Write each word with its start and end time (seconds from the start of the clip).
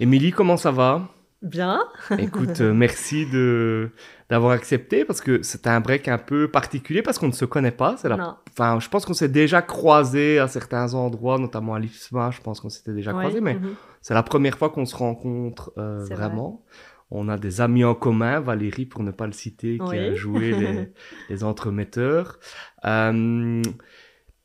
Émilie, 0.00 0.30
comment 0.30 0.56
ça 0.56 0.70
va? 0.70 1.08
Bien. 1.42 1.84
Écoute, 2.18 2.60
euh, 2.60 2.72
merci 2.72 3.26
de 3.26 3.90
d'avoir 4.28 4.52
accepté 4.52 5.04
parce 5.04 5.20
que 5.20 5.42
c'était 5.42 5.70
un 5.70 5.80
break 5.80 6.08
un 6.08 6.18
peu 6.18 6.48
particulier 6.48 7.00
parce 7.00 7.18
qu'on 7.18 7.28
ne 7.28 7.32
se 7.32 7.44
connaît 7.44 7.70
pas. 7.70 7.96
C'est 7.96 8.08
la... 8.08 8.40
Enfin, 8.50 8.78
je 8.80 8.88
pense 8.88 9.06
qu'on 9.06 9.14
s'est 9.14 9.28
déjà 9.28 9.62
croisé 9.62 10.38
à 10.38 10.48
certains 10.48 10.94
endroits, 10.94 11.38
notamment 11.38 11.74
à 11.74 11.78
l'IFSMA. 11.78 12.30
Je 12.32 12.40
pense 12.40 12.60
qu'on 12.60 12.68
s'était 12.68 12.92
déjà 12.92 13.12
croisé, 13.12 13.40
mais 13.40 13.54
mhm. 13.54 13.74
c'est 14.02 14.14
la 14.14 14.22
première 14.22 14.58
fois 14.58 14.70
qu'on 14.70 14.84
se 14.84 14.96
rencontre 14.96 15.72
euh, 15.78 16.04
vraiment. 16.10 16.64
On 17.10 17.28
a 17.28 17.38
des 17.38 17.60
amis 17.62 17.84
en 17.84 17.94
commun, 17.94 18.40
Valérie 18.40 18.84
pour 18.84 19.02
ne 19.02 19.10
pas 19.10 19.26
le 19.26 19.32
citer, 19.32 19.78
qui 19.78 19.96
a 19.96 20.14
joué 20.14 20.52
les, 20.58 20.92
les 21.30 21.44
entremetteurs. 21.44 22.38
Euh, 22.84 23.62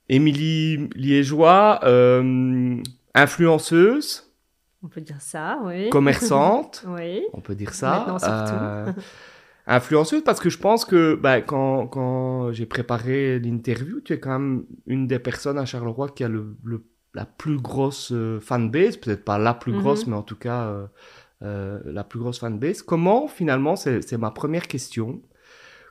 Émilie 0.07 0.89
Liégeois, 0.95 1.79
euh, 1.83 2.77
influenceuse. 3.15 4.22
On 4.83 4.89
peut 4.89 5.01
dire 5.01 5.21
ça, 5.21 5.59
oui. 5.63 5.89
Commerçante. 5.91 6.83
oui. 6.87 7.23
On 7.31 7.39
peut 7.39 7.55
dire 7.55 7.73
ça. 7.73 8.17
Euh, 8.23 8.91
influenceuse 9.65 10.23
parce 10.23 10.41
que 10.41 10.49
je 10.49 10.57
pense 10.57 10.83
que 10.83 11.15
bah, 11.15 11.41
quand, 11.41 11.87
quand 11.87 12.51
j'ai 12.51 12.65
préparé 12.65 13.39
l'interview, 13.39 14.01
tu 14.01 14.13
es 14.13 14.19
quand 14.19 14.37
même 14.37 14.65
une 14.85 15.07
des 15.07 15.19
personnes 15.19 15.57
à 15.57 15.65
Charleroi 15.65 16.09
qui 16.09 16.25
a 16.25 16.27
le, 16.27 16.57
la 17.13 17.25
plus 17.25 17.57
grosse 17.57 18.11
euh, 18.11 18.41
fanbase, 18.41 18.97
peut-être 18.97 19.23
pas 19.23 19.37
la 19.37 19.53
plus 19.53 19.71
grosse, 19.71 20.05
mhm. 20.05 20.11
mais 20.11 20.17
en 20.17 20.23
tout 20.23 20.35
cas 20.35 20.75
euh, 21.41 21.79
la 21.85 22.03
plus 22.03 22.19
grosse 22.19 22.39
fanbase. 22.39 22.81
Comment 22.81 23.27
finalement, 23.27 23.77
c'est 23.77 24.17
ma 24.17 24.31
première 24.31 24.67
question, 24.67 25.21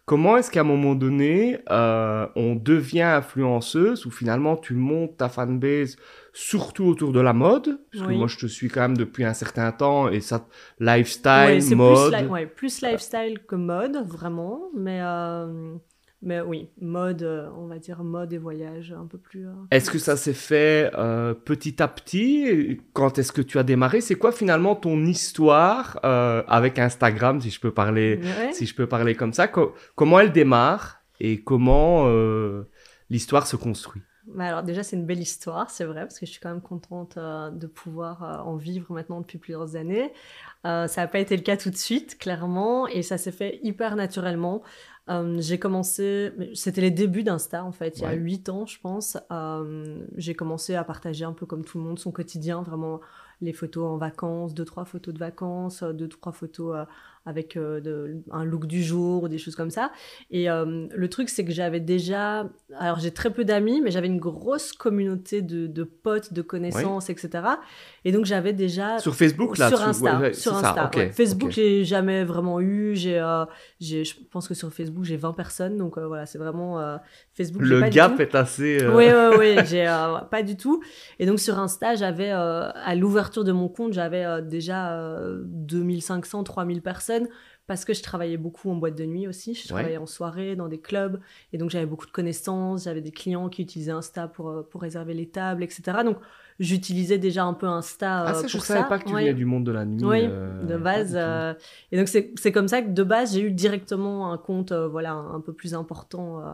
Comment 0.04 0.36
est-ce 0.36 0.50
qu'à 0.50 0.62
un 0.62 0.64
moment 0.64 0.96
donné, 0.96 1.60
on 1.70 2.56
devient 2.60 3.02
influenceuse 3.02 4.04
ou 4.04 4.10
finalement 4.10 4.56
tu 4.56 4.74
montes 4.74 5.16
ta 5.16 5.28
fanbase 5.28 5.96
surtout 6.32 6.84
autour 6.84 7.12
de 7.12 7.20
la 7.20 7.32
mode 7.32 7.80
Parce 7.92 8.06
que 8.06 8.12
moi, 8.12 8.26
je 8.26 8.38
te 8.38 8.46
suis 8.46 8.68
quand 8.68 8.80
même 8.80 8.96
depuis 8.96 9.24
un 9.24 9.34
certain 9.34 9.70
temps 9.72 10.08
et 10.08 10.20
ça, 10.20 10.46
lifestyle, 10.80 11.76
mode. 11.76 12.12
Plus, 12.12 12.26
ouais, 12.28 12.46
plus 12.46 12.80
lifestyle 12.82 13.38
que 13.46 13.56
mode, 13.56 13.96
vraiment. 14.08 14.70
Mais 14.74 15.00
euh, 15.02 15.76
mais 16.24 16.40
oui, 16.40 16.68
mode, 16.80 17.24
euh, 17.24 17.48
on 17.56 17.66
va 17.66 17.80
dire 17.80 18.04
mode 18.04 18.32
et 18.32 18.38
voyage 18.38 18.94
un 18.96 19.06
peu 19.06 19.18
plus. 19.18 19.44
Euh, 19.44 19.52
est-ce 19.72 19.90
que 19.90 19.98
ça 19.98 20.16
s'est 20.16 20.32
fait 20.32 20.88
euh, 20.96 21.34
petit 21.34 21.82
à 21.82 21.88
petit? 21.88 22.80
Quand 22.92 23.18
est-ce 23.18 23.32
que 23.32 23.42
tu 23.42 23.58
as 23.58 23.64
démarré? 23.64 24.00
C'est 24.00 24.14
quoi 24.14 24.30
finalement 24.30 24.76
ton 24.76 25.04
histoire 25.04 25.98
avec 26.02 26.78
Instagram, 26.78 27.40
si 27.40 27.50
je 27.50 27.60
peux 27.60 27.72
parler, 27.72 28.20
si 28.52 28.66
je 28.66 28.74
peux 28.74 28.86
parler 28.86 29.16
comme 29.16 29.32
ça? 29.32 29.48
Comment 29.48 30.20
elle 30.20 30.32
démarre 30.32 31.02
et 31.18 31.42
comment 31.42 32.08
l'histoire 33.10 33.46
se 33.46 33.56
construit? 33.56 34.02
Alors 34.38 34.62
déjà 34.62 34.82
c'est 34.82 34.96
une 34.96 35.06
belle 35.06 35.20
histoire, 35.20 35.70
c'est 35.70 35.84
vrai, 35.84 36.02
parce 36.02 36.18
que 36.18 36.26
je 36.26 36.30
suis 36.30 36.40
quand 36.40 36.50
même 36.50 36.60
contente 36.60 37.18
de 37.18 37.66
pouvoir 37.66 38.46
en 38.46 38.56
vivre 38.56 38.92
maintenant 38.92 39.20
depuis 39.20 39.38
plusieurs 39.38 39.76
années. 39.76 40.12
ça 40.64 40.88
n'a 40.96 41.06
pas 41.06 41.18
été 41.18 41.36
le 41.36 41.42
cas 41.42 41.56
tout 41.56 41.70
de 41.70 41.76
suite, 41.76 42.18
clairement, 42.18 42.86
et 42.86 43.02
ça 43.02 43.18
s'est 43.18 43.32
fait 43.32 43.60
hyper 43.62 43.96
naturellement. 43.96 44.62
Euh, 45.08 45.40
j'ai 45.40 45.58
commencé, 45.58 46.32
c'était 46.54 46.80
les 46.80 46.92
débuts 46.92 47.24
d'Insta 47.24 47.64
en 47.64 47.72
fait, 47.72 47.98
il 47.98 48.02
y 48.02 48.06
a 48.06 48.12
8 48.12 48.48
ans 48.48 48.66
je 48.66 48.78
pense. 48.78 49.18
Euh, 49.32 50.06
j'ai 50.16 50.34
commencé 50.34 50.76
à 50.76 50.84
partager 50.84 51.24
un 51.24 51.32
peu 51.32 51.44
comme 51.44 51.64
tout 51.64 51.78
le 51.78 51.84
monde 51.84 51.98
son 51.98 52.12
quotidien, 52.12 52.62
vraiment 52.62 53.00
les 53.40 53.52
photos 53.52 53.84
en 53.84 53.96
vacances, 53.96 54.54
deux 54.54 54.64
trois 54.64 54.84
photos 54.84 55.12
de 55.12 55.18
vacances, 55.18 55.82
deux 55.82 56.08
trois 56.08 56.30
photos 56.30 56.86
avec 57.24 57.56
euh, 57.56 57.80
de, 57.80 58.22
un 58.32 58.44
look 58.44 58.66
du 58.66 58.82
jour 58.82 59.22
ou 59.22 59.28
des 59.28 59.38
choses 59.38 59.54
comme 59.54 59.70
ça. 59.70 59.92
Et 60.30 60.50
euh, 60.50 60.86
le 60.92 61.08
truc, 61.08 61.28
c'est 61.28 61.44
que 61.44 61.52
j'avais 61.52 61.78
déjà. 61.78 62.48
Alors, 62.78 62.98
j'ai 62.98 63.12
très 63.12 63.30
peu 63.30 63.44
d'amis, 63.44 63.80
mais 63.80 63.90
j'avais 63.90 64.08
une 64.08 64.18
grosse 64.18 64.72
communauté 64.72 65.40
de, 65.40 65.66
de 65.66 65.84
potes, 65.84 66.32
de 66.32 66.42
connaissances, 66.42 67.10
etc. 67.10 67.44
Et 68.04 68.10
donc, 68.10 68.24
j'avais 68.24 68.52
déjà. 68.52 68.98
Sur 68.98 69.14
Facebook, 69.14 69.56
là 69.58 69.68
Sur 69.68 69.82
Insta. 69.82 70.32
sur 70.32 70.54
Insta. 70.54 70.90
Facebook, 71.12 71.50
j'ai 71.52 71.84
jamais 71.84 72.24
vraiment 72.24 72.60
eu. 72.60 72.96
J'ai, 72.96 73.20
euh, 73.20 73.44
je 73.80 74.14
pense 74.30 74.48
que 74.48 74.54
sur 74.54 74.72
Facebook, 74.72 75.04
j'ai 75.04 75.16
20 75.16 75.32
personnes. 75.32 75.76
Donc, 75.76 75.98
voilà, 75.98 76.26
c'est 76.26 76.38
vraiment. 76.38 76.98
Facebook, 77.34 77.62
le 77.62 77.88
gap 77.88 78.18
est 78.18 78.34
assez. 78.34 78.84
Oui, 78.88 79.04
oui, 79.06 79.36
oui. 79.38 79.56
j'ai 79.66 79.86
pas 80.30 80.42
du 80.42 80.56
tout. 80.56 80.82
Et 81.20 81.26
donc, 81.26 81.38
sur 81.38 81.58
Insta, 81.58 81.94
j'avais, 81.94 82.30
à 82.30 82.94
l'ouverture 82.96 83.44
de 83.44 83.52
mon 83.52 83.68
compte, 83.68 83.92
j'avais 83.92 84.42
déjà 84.42 84.98
2500, 85.44 86.42
3000 86.42 86.82
personnes 86.82 87.11
parce 87.66 87.84
que 87.84 87.94
je 87.94 88.02
travaillais 88.02 88.36
beaucoup 88.36 88.70
en 88.70 88.74
boîte 88.74 88.96
de 88.96 89.04
nuit 89.04 89.28
aussi. 89.28 89.54
Je 89.54 89.68
travaillais 89.68 89.96
en 89.96 90.06
soirée, 90.06 90.56
dans 90.56 90.68
des 90.68 90.80
clubs. 90.80 91.20
Et 91.52 91.58
donc, 91.58 91.70
j'avais 91.70 91.86
beaucoup 91.86 92.06
de 92.06 92.10
connaissances. 92.10 92.84
J'avais 92.84 93.00
des 93.00 93.12
clients 93.12 93.48
qui 93.48 93.62
utilisaient 93.62 93.92
Insta 93.92 94.28
pour, 94.28 94.48
euh, 94.48 94.62
pour 94.68 94.82
réserver 94.82 95.14
les 95.14 95.28
tables, 95.28 95.62
etc. 95.62 95.98
Donc, 96.04 96.18
j'utilisais 96.58 97.18
déjà 97.18 97.44
un 97.44 97.54
peu 97.54 97.66
Insta 97.66 98.24
ah, 98.26 98.34
ça, 98.34 98.46
je 98.46 98.56
ne 98.56 98.62
savais 98.62 98.88
pas 98.88 98.98
que 98.98 99.04
tu 99.04 99.14
venais 99.14 99.34
du 99.34 99.44
monde 99.44 99.64
de 99.64 99.72
la 99.72 99.84
nuit. 99.84 100.04
Oui, 100.04 100.20
euh, 100.22 100.64
de 100.64 100.76
base. 100.76 101.14
Euh, 101.16 101.54
et 101.90 101.98
donc, 101.98 102.08
c'est 102.08 102.52
comme 102.52 102.68
ça 102.68 102.82
que 102.82 102.90
de 102.90 103.02
base, 103.02 103.34
j'ai 103.34 103.42
eu 103.42 103.50
directement 103.50 104.32
un 104.32 104.38
compte 104.38 104.72
voilà, 104.72 105.12
un 105.12 105.40
peu 105.40 105.52
plus 105.52 105.74
important 105.74 106.40
euh, 106.40 106.52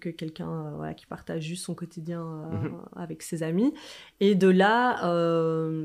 que 0.00 0.08
quelqu'un 0.08 0.80
euh, 0.82 0.92
qui 0.92 1.06
partage 1.06 1.42
juste 1.42 1.64
son 1.64 1.74
quotidien 1.74 2.22
euh, 2.22 2.68
mhm. 2.68 2.82
avec 2.96 3.22
ses 3.22 3.42
amis. 3.42 3.74
Et 4.20 4.34
de 4.34 4.48
là, 4.48 4.96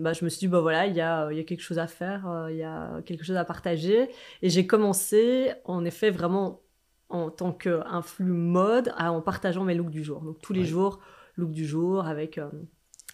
bah, 0.02 0.14
je 0.14 0.26
me 0.26 0.30
suis 0.30 0.40
dit, 0.40 0.48
bah 0.48 0.62
voilà, 0.62 0.88
il 0.88 0.96
y 0.96 1.02
a, 1.02 1.32
y 1.32 1.40
a 1.40 1.44
quelque 1.44 1.62
chose 1.62 1.80
à 1.80 1.88
faire, 1.88 2.48
il 2.50 2.58
y 2.58 2.64
a 2.64 3.02
quelque 3.06 3.24
chose 3.24 3.38
à 3.38 3.46
partager. 3.46 4.10
Et 4.42 4.50
j'ai 4.50 4.68
commencé, 4.68 5.52
en 5.66 5.86
effet, 5.86 6.10
vraiment 6.10 6.62
en 7.10 7.30
tant 7.30 7.52
qu'influx 7.52 8.34
mode, 8.34 8.94
en 8.98 9.22
partageant 9.22 9.64
mes 9.64 9.76
looks 9.76 9.92
du 9.92 10.04
jour. 10.04 10.22
Donc 10.22 10.42
tous 10.42 10.54
les 10.54 10.66
jours, 10.66 11.00
look 11.38 11.52
du 11.52 11.66
jour 11.66 12.06
avec 12.06 12.40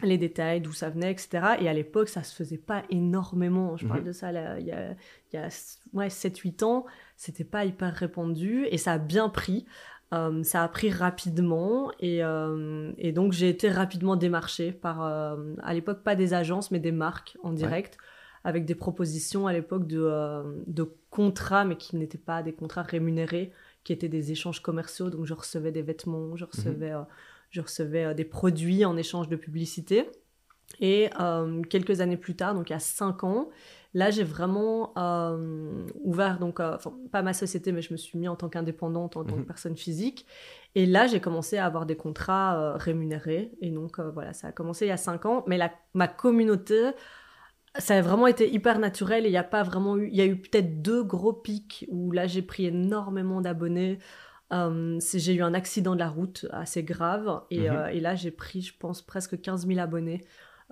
les 0.03 0.17
détails, 0.17 0.61
d'où 0.61 0.73
ça 0.73 0.89
venait, 0.89 1.11
etc. 1.11 1.55
Et 1.59 1.69
à 1.69 1.73
l'époque, 1.73 2.09
ça 2.09 2.23
se 2.23 2.35
faisait 2.35 2.57
pas 2.57 2.83
énormément. 2.89 3.77
Je 3.77 3.87
parle 3.87 4.01
mhm. 4.01 4.07
de 4.07 4.11
ça 4.11 4.31
il 4.59 4.65
y 4.65 4.71
a, 4.71 4.95
y 5.33 5.37
a 5.37 5.49
ouais, 5.93 6.07
7-8 6.07 6.63
ans. 6.63 6.85
C'était 7.15 7.43
pas 7.43 7.65
hyper 7.65 7.93
répandu 7.93 8.65
et 8.69 8.77
ça 8.77 8.93
a 8.93 8.97
bien 8.97 9.29
pris. 9.29 9.65
Euh, 10.13 10.43
ça 10.43 10.63
a 10.63 10.67
pris 10.67 10.89
rapidement 10.89 11.89
et, 12.01 12.21
euh, 12.21 12.91
et 12.97 13.13
donc 13.13 13.31
j'ai 13.31 13.47
été 13.47 13.69
rapidement 13.69 14.17
démarchée 14.17 14.73
par, 14.73 15.05
euh, 15.05 15.55
à 15.63 15.73
l'époque, 15.73 16.03
pas 16.03 16.15
des 16.15 16.33
agences, 16.33 16.69
mais 16.69 16.79
des 16.79 16.91
marques 16.91 17.37
en 17.43 17.53
direct, 17.53 17.97
avec 18.43 18.65
des 18.65 18.75
propositions 18.75 19.47
à 19.47 19.53
l'époque 19.53 19.87
de, 19.87 20.63
de 20.67 20.93
contrats, 21.09 21.63
mais 21.63 21.77
qui 21.77 21.95
n'étaient 21.95 22.17
pas 22.17 22.43
des 22.43 22.51
contrats 22.51 22.81
rémunérés, 22.81 23.53
qui 23.85 23.93
étaient 23.93 24.09
des 24.09 24.33
échanges 24.33 24.61
commerciaux. 24.61 25.09
Donc 25.09 25.25
je 25.25 25.33
recevais 25.33 25.71
des 25.71 25.81
vêtements, 25.81 26.35
je 26.35 26.43
recevais, 26.43 26.91
mhm. 26.91 27.05
je 27.49 27.61
recevais 27.61 28.13
des 28.13 28.25
produits 28.25 28.83
en 28.83 28.97
échange 28.97 29.29
de 29.29 29.37
publicité. 29.37 30.09
Et 30.79 31.09
quelques 31.69 32.01
années 32.01 32.17
plus 32.17 32.35
tard, 32.35 32.53
donc 32.55 32.69
il 32.69 32.73
y 32.73 32.75
a 32.75 32.79
cinq 32.79 33.23
ans, 33.23 33.49
Là, 33.93 34.09
j'ai 34.09 34.23
vraiment 34.23 34.93
euh, 34.97 35.85
ouvert, 36.03 36.39
donc, 36.39 36.61
euh, 36.61 36.77
pas 37.11 37.21
ma 37.21 37.33
société, 37.33 37.73
mais 37.73 37.81
je 37.81 37.91
me 37.91 37.97
suis 37.97 38.17
mis 38.17 38.29
en 38.29 38.37
tant 38.37 38.47
qu'indépendante, 38.47 39.17
en 39.17 39.25
tant 39.25 39.35
que 39.35 39.41
mhm. 39.41 39.45
personne 39.45 39.75
physique. 39.75 40.25
Et 40.75 40.85
là, 40.85 41.07
j'ai 41.07 41.19
commencé 41.19 41.57
à 41.57 41.65
avoir 41.65 41.85
des 41.85 41.97
contrats 41.97 42.57
euh, 42.57 42.77
rémunérés. 42.77 43.51
Et 43.59 43.69
donc, 43.69 43.99
voilà, 43.99 44.31
ça 44.31 44.47
a 44.47 44.51
commencé 44.53 44.85
il 44.85 44.89
y 44.89 44.93
a 44.93 44.97
cinq 44.97 45.25
ans. 45.25 45.43
Mais 45.45 45.57
la, 45.57 45.73
ma 45.93 46.07
communauté, 46.07 46.91
ça 47.77 47.97
a 47.97 48.01
vraiment 48.01 48.27
été 48.27 48.49
hyper 48.49 48.79
naturel. 48.79 49.25
Et 49.25 49.27
il 49.27 49.31
n'y 49.33 49.37
a 49.37 49.43
pas 49.43 49.63
vraiment 49.63 49.97
eu. 49.97 50.07
Il 50.07 50.15
y 50.15 50.21
a 50.21 50.25
eu 50.25 50.37
peut-être 50.37 50.81
deux 50.81 51.03
gros 51.03 51.33
pics 51.33 51.85
où 51.89 52.13
là, 52.13 52.27
j'ai 52.27 52.41
pris 52.41 52.67
énormément 52.67 53.41
d'abonnés. 53.41 53.99
j'ai 54.51 55.33
eu 55.33 55.41
un 55.41 55.53
accident 55.53 55.95
de 55.95 55.99
la 55.99 56.09
route 56.09 56.45
assez 56.51 56.83
grave. 56.83 57.41
Et, 57.49 57.69
mhm. 57.69 57.89
et 57.91 57.99
là, 57.99 58.15
j'ai 58.15 58.31
pris, 58.31 58.61
je 58.61 58.73
pense, 58.77 59.01
presque 59.01 59.41
15 59.41 59.67
000 59.67 59.81
abonnés. 59.81 60.23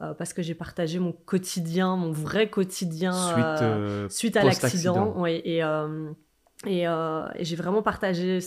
Euh, 0.02 0.14
parce 0.14 0.32
que 0.32 0.42
j'ai 0.42 0.56
partagé 0.56 0.98
mon 0.98 1.12
quotidien, 1.12 1.98
mon 1.98 2.12
vrai 2.12 2.50
quotidien 2.50 3.12
suite, 3.12 3.46
euh, 3.62 4.06
euh, 4.06 4.10
suite 4.10 4.38
à 4.38 4.44
l'accident. 4.46 5.26
et, 5.26 5.60
et, 6.66 6.84
et 6.84 7.44
j'ai 7.44 7.56
vraiment 7.58 7.82
partagé 7.82 8.40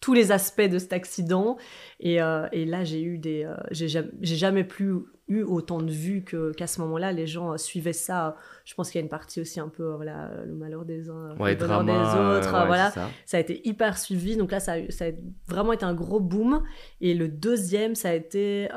tous 0.00 0.14
les 0.14 0.32
aspects 0.32 0.62
de 0.68 0.78
cet 0.78 0.92
accident. 0.92 1.58
Et, 2.00 2.14
et 2.16 2.64
là, 2.64 2.82
j'ai 2.82 3.02
eu 3.02 3.18
des. 3.18 3.48
j'ai 3.70 3.88
jamais, 4.22 4.64
plus 4.64 5.04
eu 5.28 5.42
autant 5.42 5.80
de 5.80 5.90
vues 5.90 6.24
qu'à 6.56 6.66
ce 6.66 6.80
moment-là. 6.82 7.12
Les 7.12 7.26
gens 7.26 7.56
suivaient 7.58 7.92
ça. 7.92 8.36
Je 8.64 8.74
pense 8.74 8.90
qu'il 8.90 8.98
y 8.98 9.02
a 9.02 9.04
une 9.04 9.10
partie 9.10 9.40
aussi 9.40 9.60
un 9.60 9.68
peu 9.68 9.94
voilà, 9.94 10.30
le 10.44 10.54
malheur 10.54 10.84
des 10.84 11.08
uns, 11.10 11.34
le 11.34 11.54
bonheur 11.54 11.84
des 11.84 11.92
autres. 11.92 12.66
voilà. 12.66 12.90
Ça. 12.90 13.08
ça. 13.24 13.36
a 13.36 13.40
été 13.40 13.66
hyper 13.66 13.98
suivi. 13.98 14.36
Donc 14.36 14.52
là, 14.52 14.60
ça 14.60 14.72
a, 14.72 14.90
ça 14.90 15.06
a, 15.06 15.10
vraiment 15.48 15.72
été 15.72 15.84
un 15.84 15.94
gros 15.94 16.20
boom. 16.20 16.62
Et 17.00 17.14
le 17.14 17.28
deuxième, 17.28 17.94
ça 17.94 18.10
a 18.10 18.14
été 18.14 18.68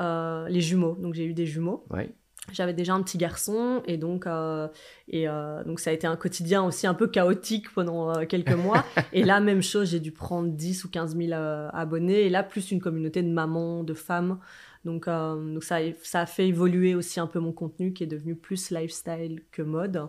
les 0.50 0.62
jumeaux. 0.62 0.96
Donc 0.96 1.14
j'ai 1.14 1.26
eu 1.26 1.34
des 1.34 1.46
jumeaux. 1.46 1.86
Ouais 1.90 2.14
j'avais 2.52 2.74
déjà 2.74 2.94
un 2.94 3.02
petit 3.02 3.18
garçon 3.18 3.82
et 3.86 3.98
donc 3.98 4.28
euh, 4.28 4.68
et 5.08 5.28
euh, 5.28 5.64
donc 5.64 5.80
ça 5.80 5.90
a 5.90 5.94
été 5.94 6.08
un 6.08 6.16
quotidien 6.16 6.64
aussi 6.64 6.88
un 6.88 6.94
peu 6.94 7.08
chaotique 7.08 7.72
pendant 7.74 8.16
euh, 8.16 8.26
quelques 8.26 8.52
mois 8.56 8.86
et 9.14 9.24
là 9.24 9.40
même 9.40 9.62
chose 9.62 9.92
j'ai 9.92 10.00
dû 10.00 10.12
prendre 10.12 10.50
10 10.50 10.86
ou 10.86 10.90
15 10.90 11.18
000 11.18 11.34
abonnés 11.74 12.22
et 12.22 12.30
là 12.30 12.44
plus 12.44 12.72
une 12.72 12.80
communauté 12.80 13.22
de 13.22 13.30
mamans 13.30 13.84
de 13.84 13.94
femmes 13.94 14.40
donc 14.86 15.06
donc 15.08 15.64
ça 15.64 15.80
ça 16.02 16.22
a 16.22 16.26
fait 16.26 16.48
évoluer 16.48 16.96
aussi 16.96 17.20
un 17.20 17.28
peu 17.28 17.40
mon 17.40 17.52
contenu 17.52 17.94
qui 17.94 18.04
est 18.04 18.08
devenu 18.08 18.36
plus 18.36 18.72
lifestyle 18.72 19.42
que 19.52 19.62
mode 19.62 20.08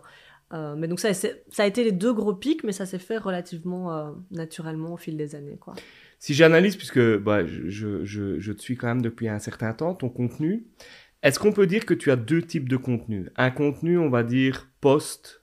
mais 0.52 0.88
donc 0.88 0.99
ça, 0.99 1.14
ça 1.14 1.28
a 1.58 1.67
été 1.67 1.84
les 1.84 1.93
deux 1.93 2.12
gros 2.12 2.34
pics 2.34 2.64
mais 2.64 2.72
ça 2.72 2.87
s'est 2.87 2.99
fait 2.99 3.19
relativement 3.19 4.14
naturellement 4.31 4.94
au 4.94 4.96
fil 4.96 5.17
des 5.17 5.34
années 5.34 5.56
quoi 5.56 5.75
si 6.20 6.34
j'analyse 6.34 6.76
puisque 6.76 7.17
bah, 7.17 7.46
je, 7.46 7.69
je, 8.05 8.05
je, 8.38 8.52
te 8.52 8.61
suis 8.61 8.76
quand 8.76 8.88
même 8.88 9.02
depuis 9.02 9.26
un 9.26 9.38
certain 9.38 9.72
temps 9.72 9.94
ton 9.94 10.11
contenu 10.11 10.67
Est-ce 11.23 11.38
qu'on 11.38 11.52
peut 11.52 11.66
dire 11.66 11.87
que 11.87 11.94
tu 11.94 12.11
as 12.11 12.16
deux 12.16 12.43
types 12.43 12.69
de 12.69 12.76
contenu 12.76 13.31
Un 13.37 13.50
contenu, 13.50 13.99
on 13.99 14.11
va 14.11 14.23
dire, 14.23 14.69
post, 14.82 15.43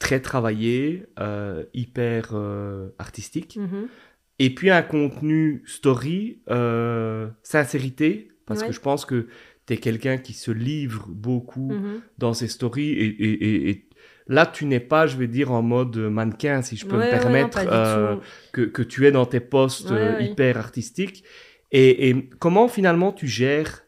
très 0.00 0.18
travaillé, 0.18 1.06
euh, 1.20 1.64
hyper 1.72 2.30
euh, 2.32 2.88
artistique. 2.98 3.56
Mhm. 3.56 3.88
Et 4.40 4.52
puis 4.52 4.70
un 4.70 4.82
contenu 4.82 5.62
story, 5.66 6.42
euh, 6.50 7.28
sincérité, 7.44 8.31
parce 8.52 8.60
Ouais. 8.62 8.68
que 8.68 8.72
je 8.72 8.80
pense 8.80 9.04
que 9.04 9.26
tu 9.66 9.74
es 9.74 9.76
quelqu'un 9.76 10.18
qui 10.18 10.32
se 10.32 10.50
livre 10.50 11.06
beaucoup 11.08 11.72
Mhm. 11.72 12.00
dans 12.18 12.34
ses 12.34 12.48
stories. 12.48 12.90
Et, 12.90 13.06
et- 13.06 13.32
et- 13.46 13.70
et 13.70 13.88
là, 14.26 14.46
tu 14.46 14.66
n'es 14.66 14.80
pas, 14.80 15.06
je 15.06 15.16
vais 15.16 15.28
dire, 15.28 15.52
en 15.52 15.62
mode 15.62 15.96
mannequin, 15.96 16.62
si 16.62 16.76
je 16.76 16.86
peux 16.86 16.96
Ouais, 16.96 17.04
me 17.04 17.10
ouais, 17.10 17.12
non, 17.16 17.22
permettre, 17.22 17.58
euh, 17.68 18.16
que, 18.52 18.62
que 18.62 18.82
tu 18.82 19.06
es 19.06 19.12
dans 19.12 19.26
tes 19.26 19.40
posts 19.40 19.90
Ouais, 19.90 19.96
euh, 19.98 20.22
hyper 20.22 20.58
artistiques. 20.58 21.24
Et, 21.70 22.08
et 22.10 22.28
comment 22.38 22.68
finalement 22.68 23.12
tu 23.12 23.26
gères 23.26 23.84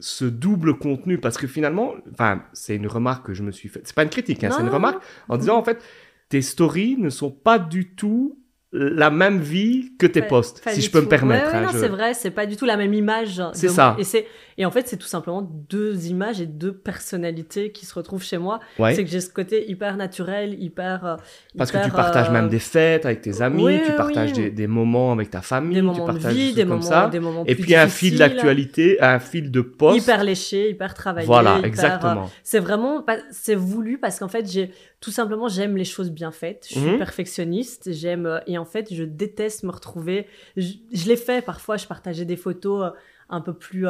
ce 0.00 0.24
double 0.24 0.78
contenu? 0.78 1.18
Parce 1.18 1.38
que 1.38 1.46
finalement, 1.46 1.94
enfin, 2.12 2.44
c'est 2.52 2.76
une 2.76 2.86
remarque 2.88 3.26
que 3.26 3.34
je 3.34 3.42
me 3.42 3.52
suis 3.52 3.68
faite. 3.68 3.86
C'est 3.86 3.94
pas 3.96 4.02
une 4.02 4.10
critique, 4.10 4.42
hein, 4.44 4.50
c'est 4.50 4.62
une 4.62 4.68
remarque 4.68 5.02
en 5.28 5.36
disant 5.38 5.56
en 5.56 5.64
fait, 5.64 5.82
tes 6.28 6.42
stories 6.42 6.96
ne 6.98 7.08
sont 7.10 7.30
pas 7.30 7.58
du 7.58 7.94
tout 7.94 8.38
la 8.72 9.10
même 9.10 9.38
vie 9.38 9.92
que 9.98 10.06
tes 10.06 10.22
Pas- 10.22 10.28
posts, 10.28 10.64
pas 10.64 10.72
si 10.72 10.80
je 10.80 10.90
peux 10.90 11.00
me 11.02 11.06
permettre. 11.08 11.46
Ouais, 11.46 11.52
ouais, 11.52 11.58
hein, 11.58 11.62
non, 11.66 11.72
je- 11.72 11.78
c'est 11.78 11.88
vrai, 11.88 12.14
c'est 12.14 12.30
pas 12.30 12.46
du 12.46 12.56
tout 12.56 12.64
la 12.64 12.76
même 12.76 12.94
image. 12.94 13.42
C'est 13.52 13.68
ça. 13.68 13.96
Et, 13.98 14.04
c'est... 14.04 14.26
et 14.58 14.64
en 14.66 14.70
fait, 14.70 14.86
c'est 14.88 14.96
tout 14.96 15.06
simplement 15.06 15.42
deux 15.42 16.06
images 16.06 16.40
et 16.40 16.46
deux 16.46 16.72
personnalités 16.74 17.72
qui 17.72 17.86
se 17.86 17.94
retrouvent 17.94 18.22
chez 18.22 18.38
moi. 18.38 18.60
Ouais. 18.78 18.94
C'est 18.94 19.04
que 19.04 19.10
j'ai 19.10 19.20
ce 19.20 19.30
côté 19.30 19.70
hyper 19.70 19.96
naturel, 19.96 20.60
hyper. 20.62 21.04
euh, 21.04 21.16
Parce 21.58 21.70
que 21.72 21.82
tu 21.84 21.90
partages 21.90 22.28
euh, 22.28 22.32
même 22.32 22.48
des 22.48 22.58
fêtes 22.58 23.04
avec 23.06 23.22
tes 23.22 23.42
amis, 23.42 23.64
oui, 23.64 23.80
tu 23.84 23.92
partages 23.94 24.32
oui. 24.32 24.44
Des, 24.44 24.50
des 24.50 24.66
moments 24.66 25.12
avec 25.12 25.30
ta 25.30 25.40
famille, 25.42 25.74
des 25.74 25.80
tu 25.80 25.86
moments 25.86 26.06
de 26.06 26.12
partages 26.12 26.34
vie, 26.34 26.52
des 26.54 26.64
moments, 26.64 26.80
comme 26.80 26.88
ça. 26.88 27.08
des 27.08 27.20
moments 27.20 27.44
Et 27.46 27.54
plus 27.54 27.64
puis 27.64 27.74
un 27.74 27.88
fil 27.88 28.18
d'actualité, 28.18 29.00
un 29.00 29.18
fil 29.18 29.50
de 29.50 29.60
post. 29.60 29.98
Hyper 30.02 30.24
léché, 30.24 30.70
hyper 30.70 30.94
travaillé. 30.94 31.26
Voilà, 31.26 31.52
hyper, 31.52 31.64
euh, 31.64 31.68
exactement. 31.68 32.30
C'est 32.42 32.58
vraiment, 32.60 33.04
c'est 33.30 33.54
voulu 33.54 33.98
parce 33.98 34.18
qu'en 34.18 34.28
fait, 34.28 34.50
j'ai 34.50 34.70
tout 35.00 35.10
simplement 35.10 35.48
j'aime 35.48 35.76
les 35.76 35.84
choses 35.84 36.10
bien 36.10 36.30
faites. 36.30 36.66
Je 36.68 36.78
suis 36.78 36.88
Mhm. 36.90 36.98
perfectionniste, 36.98 37.92
j'aime 37.92 38.40
et 38.46 38.58
en 38.58 38.64
fait, 38.64 38.92
je 38.94 39.02
déteste 39.04 39.62
me 39.64 39.70
retrouver. 39.70 40.26
Je, 40.56 40.68
je 40.92 41.06
l'ai 41.08 41.16
fait 41.16 41.44
parfois. 41.44 41.76
Je 41.76 41.86
partageais 41.86 42.24
des 42.24 42.36
photos 42.36 42.92
un 43.28 43.40
peu 43.40 43.52
plus 43.54 43.86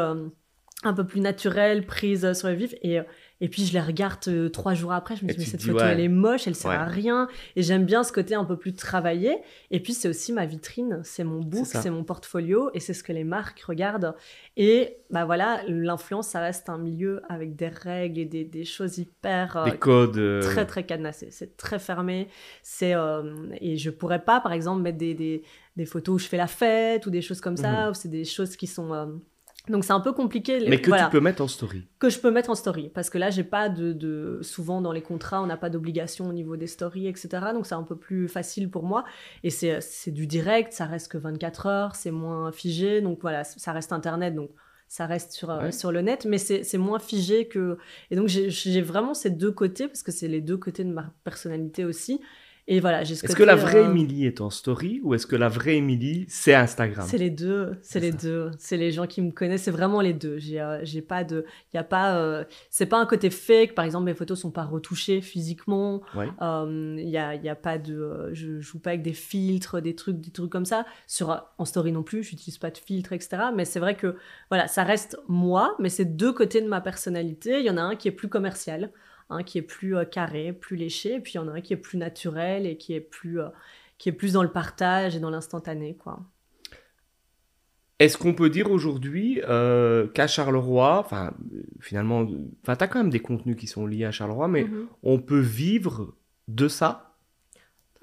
un 0.85 0.93
peu 0.93 1.05
plus 1.07 1.21
naturelles, 1.21 1.87
prises 1.87 2.25
euh, 2.25 2.35
sur 2.35 2.49
le 2.49 2.55
vif 2.55 2.75
et 2.83 2.99
euh, 2.99 3.03
et 3.41 3.49
puis 3.49 3.65
je 3.67 3.73
les 3.73 3.81
regarde 3.81 4.21
euh, 4.29 4.49
trois 4.49 4.73
jours 4.75 4.93
après. 4.93 5.17
Je 5.17 5.25
me 5.25 5.31
dis 5.33 5.39
mais 5.41 5.45
cette 5.45 5.63
photo 5.63 5.79
ouais. 5.79 5.91
elle 5.91 5.99
est 5.99 6.07
moche, 6.09 6.47
elle 6.47 6.55
sert 6.55 6.71
Ouais. 6.71 6.77
à 6.77 6.85
rien. 6.85 7.27
Et 7.57 7.63
j'aime 7.65 7.85
bien 7.85 8.05
ce 8.05 8.13
côté 8.13 8.37
un 8.37 8.45
peu 8.45 8.57
plus 8.57 8.73
travaillé. 8.73 9.37
Et 9.73 9.81
puis 9.81 9.95
c'est 9.95 10.09
aussi 10.09 10.33
ma 10.33 10.47
vitrine, 10.47 11.01
c'est 11.03 11.25
mon 11.25 11.41
book, 11.41 11.67
c'est 11.67 11.91
mon 11.91 12.05
portfolio 12.05 12.71
et 12.73 12.79
c'est 12.79 12.95
ce 12.95 13.03
que 13.03 13.13
les 13.13 13.25
marques 13.25 13.59
regardent. 13.63 14.15
Et 14.57 14.97
bah 15.11 15.25
voilà, 15.25 15.61
l'influence, 15.67 16.29
ça 16.29 16.39
reste 16.41 16.69
un 16.69 16.79
milieu 16.79 17.21
avec 17.29 17.57
des 17.57 17.67
règles 17.67 18.21
et 18.21 18.25
des, 18.27 18.45
des 18.45 18.65
choses 18.65 18.99
hyper 18.99 19.57
euh, 19.57 19.65
Des 19.65 19.77
codes. 19.77 20.17
euh, 20.19 20.41
très 20.41 20.65
très 20.65 20.85
cadenassées. 20.87 21.33
C'est 21.33 21.57
très 21.57 21.81
fermé. 21.81 22.29
C'est 22.63 22.95
et 23.61 23.77
je 23.77 23.91
pourrais 23.91 24.23
pas, 24.25 24.39
par 24.41 24.53
exemple, 24.53 24.83
mettre 24.83 24.99
des, 24.99 25.15
des, 25.15 25.43
des 25.77 25.85
photos 25.87 26.15
où 26.15 26.19
je 26.21 26.29
fais 26.29 26.37
la 26.37 26.47
fête 26.47 27.07
ou 27.07 27.11
des 27.11 27.23
choses 27.23 27.41
comme 27.41 27.57
ça. 27.57 27.91
Ou 27.91 27.95
c'est 27.95 28.09
des 28.09 28.25
choses 28.25 28.55
qui 28.57 28.69
sont 28.69 29.21
donc 29.69 29.85
c'est 29.85 29.93
un 29.93 30.01
peu 30.01 30.13
compliqué. 30.13 30.59
les- 30.59 30.69
mais 30.69 30.81
que 30.81 30.89
voilà 30.89 31.05
tu 31.05 31.11
peux 31.11 31.21
mettre 31.21 31.41
en 31.43 31.47
story. 31.49 31.87
que 32.01 32.09
je 32.11 32.19
peux 32.19 32.31
mettre 32.31 32.51
en 32.51 32.55
story 32.55 32.89
parce 32.89 33.11
que 33.11 33.19
là 33.19 33.31
j'ai 33.31 33.45
pas 33.45 33.69
de, 33.69 33.93
de 33.93 34.41
souvent 34.43 34.81
dans 34.81 34.91
les 34.93 35.03
contrats 35.03 35.41
on 35.43 35.47
n'a 35.47 35.57
pas 35.57 35.71
d'obligation 35.71 36.29
au 36.29 36.33
niveau 36.33 36.57
des 36.57 36.67
stories 36.67 37.07
etc 37.07 37.47
donc 37.55 37.67
c'est 37.67 37.75
un 37.77 37.85
peu 37.85 37.97
plus 37.97 38.29
facile 38.29 38.71
pour 38.71 38.83
moi 38.83 39.05
et 39.45 39.51
c'est 39.51 40.11
du 40.11 40.27
direct 40.27 40.73
ça 40.73 40.87
reste 40.87 41.09
que 41.13 41.19
24 41.19 41.67
heures 41.67 41.95
c'est 41.95 42.11
moins 42.11 42.51
figé 42.51 43.01
donc 43.01 43.21
voilà 43.23 43.45
ça 43.45 43.73
reste 43.73 43.93
internet 43.93 44.35
donc 44.35 44.51
ça 44.89 45.07
reste 45.07 45.33
sur, 45.33 45.49
Ouais. 45.49 45.73
sur 45.73 45.91
le 45.93 46.03
net 46.03 46.27
mais 46.29 46.37
c'est 46.39 46.77
moins 46.79 46.99
figé 46.99 47.47
que 47.49 47.79
et 48.11 48.17
donc 48.17 48.29
j'ai 48.29 48.81
vraiment 48.83 49.15
ces 49.15 49.31
deux 49.31 49.53
côtés 49.53 49.87
parce 49.87 50.03
que 50.03 50.13
c'est 50.13 50.29
les 50.29 50.41
deux 50.41 50.57
côtés 50.59 50.85
de 50.85 50.93
ma 50.93 51.15
personnalité 51.25 51.85
aussi 51.85 52.21
et 52.69 52.79
voilà 52.81 53.03
j'ai 53.03 53.17
ce 53.17 53.25
Est-ce 53.27 53.35
que 53.35 53.43
la 53.43 53.57
vraie 53.57 53.79
euh, 53.79 53.91
Émilie 53.91 54.25
est 54.27 54.41
en 54.41 54.49
story 54.51 55.01
ou 55.03 55.15
est-ce 55.15 55.27
que 55.27 55.35
la 55.35 55.49
vraie 55.49 55.77
Émilie, 55.77 56.27
c'est 56.29 56.55
Instagram? 56.55 57.05
C'est 57.09 57.19
les 57.19 57.31
deux, 57.31 57.77
c'est 57.83 57.99
les 57.99 58.13
ça. 58.13 58.19
deux. 58.19 58.51
C'est 58.59 58.77
les 58.77 58.93
gens 58.93 59.07
qui 59.07 59.21
me 59.21 59.33
connaissent, 59.33 59.65
c'est 59.65 59.71
vraiment 59.73 60.01
les 60.01 60.13
deux. 60.13 60.39
J'ai, 60.39 60.61
euh, 60.61 60.79
j'ai 60.85 61.03
pas 61.03 61.25
de, 61.25 61.45
il 61.73 61.77
y 61.77 61.81
a 61.81 61.85
pas, 61.85 62.17
euh, 62.19 62.45
c'est 62.71 62.87
pas 62.87 62.99
un 62.99 63.07
côté 63.07 63.31
fake. 63.31 63.75
Par 63.75 63.85
exemple, 63.85 64.05
mes 64.05 64.15
photos 64.15 64.39
sont 64.41 64.53
pas 64.53 64.65
retouchées 64.65 65.21
physiquement. 65.21 66.03
Ouais. 66.15 66.29
Euh, 66.41 66.95
Il 66.99 67.09
y 67.09 67.19
a, 67.19 67.35
il 67.35 67.43
y 67.43 67.49
a 67.49 67.57
pas 67.57 67.79
de, 67.79 67.95
euh, 67.95 68.31
je 68.33 68.61
joue 68.61 68.79
pas 68.79 68.91
avec 68.91 69.03
des 69.03 69.13
filtres, 69.13 69.83
des 69.83 69.95
trucs, 69.97 70.21
des 70.21 70.31
trucs 70.31 70.51
comme 70.51 70.65
ça. 70.67 70.87
Sur 71.09 71.45
en 71.59 71.65
story 71.65 71.91
non 71.91 72.03
plus, 72.05 72.23
j'utilise 72.23 72.59
pas 72.59 72.71
de 72.71 72.79
filtres, 72.79 73.13
etc. 73.13 73.45
Mais 73.55 73.65
c'est 73.65 73.81
vrai 73.81 73.97
que 73.97 74.17
voilà, 74.51 74.69
ça 74.69 74.85
reste 74.85 75.19
moi, 75.27 75.75
mais 75.81 75.89
c'est 75.89 76.05
deux 76.05 76.33
côtés 76.33 76.61
de 76.61 76.69
ma 76.69 76.81
personnalité. 76.81 77.59
Il 77.59 77.67
y 77.67 77.71
en 77.71 77.77
a 77.77 77.83
un 77.83 77.97
qui 77.97 78.07
est 78.09 78.13
plus 78.13 78.29
commercial, 78.29 78.91
un 79.33 79.43
qui 79.43 79.59
est 79.59 79.63
plus 79.63 79.97
euh, 79.97 80.05
carré, 80.05 80.53
plus 80.53 80.77
léché, 80.77 81.15
et 81.17 81.21
puis 81.21 81.33
il 81.35 81.37
y 81.37 81.39
en 81.41 81.49
a 81.49 81.53
un 81.53 81.61
qui 81.61 81.73
est 81.73 81.77
plus 81.77 81.99
naturel 81.99 82.67
et 82.67 82.77
qui 82.77 82.95
est 82.95 83.01
plus, 83.01 83.41
euh, 83.41 83.49
qui 83.99 84.09
est 84.09 84.13
plus 84.13 84.33
dans 84.35 84.43
le 84.43 84.51
partage 84.51 85.17
et 85.17 85.21
dans 85.21 85.31
l'instantané, 85.31 85.95
quoi. 85.97 86.21
Est-ce 87.99 88.19
qu'on 88.19 88.35
peut 88.35 88.51
dire 88.51 88.71
aujourd'hui 88.71 89.41
euh, 89.49 90.09
qu'à 90.09 90.27
Charleroi, 90.27 90.99
enfin, 90.99 91.35
finalement, 91.81 92.27
enfin, 92.63 92.75
tu 92.75 92.83
as 92.85 92.89
quand 92.89 92.99
même 92.99 93.11
des 93.11 93.21
contenus 93.21 93.57
qui 93.57 93.69
sont 93.69 93.87
liés 93.87 94.05
à 94.05 94.11
Charleroi, 94.11 94.49
mais 94.49 94.65
Mhm. 94.65 94.89
on 95.05 95.19
peut 95.21 95.39
vivre 95.39 96.15
de 96.49 96.67
ça? 96.67 97.15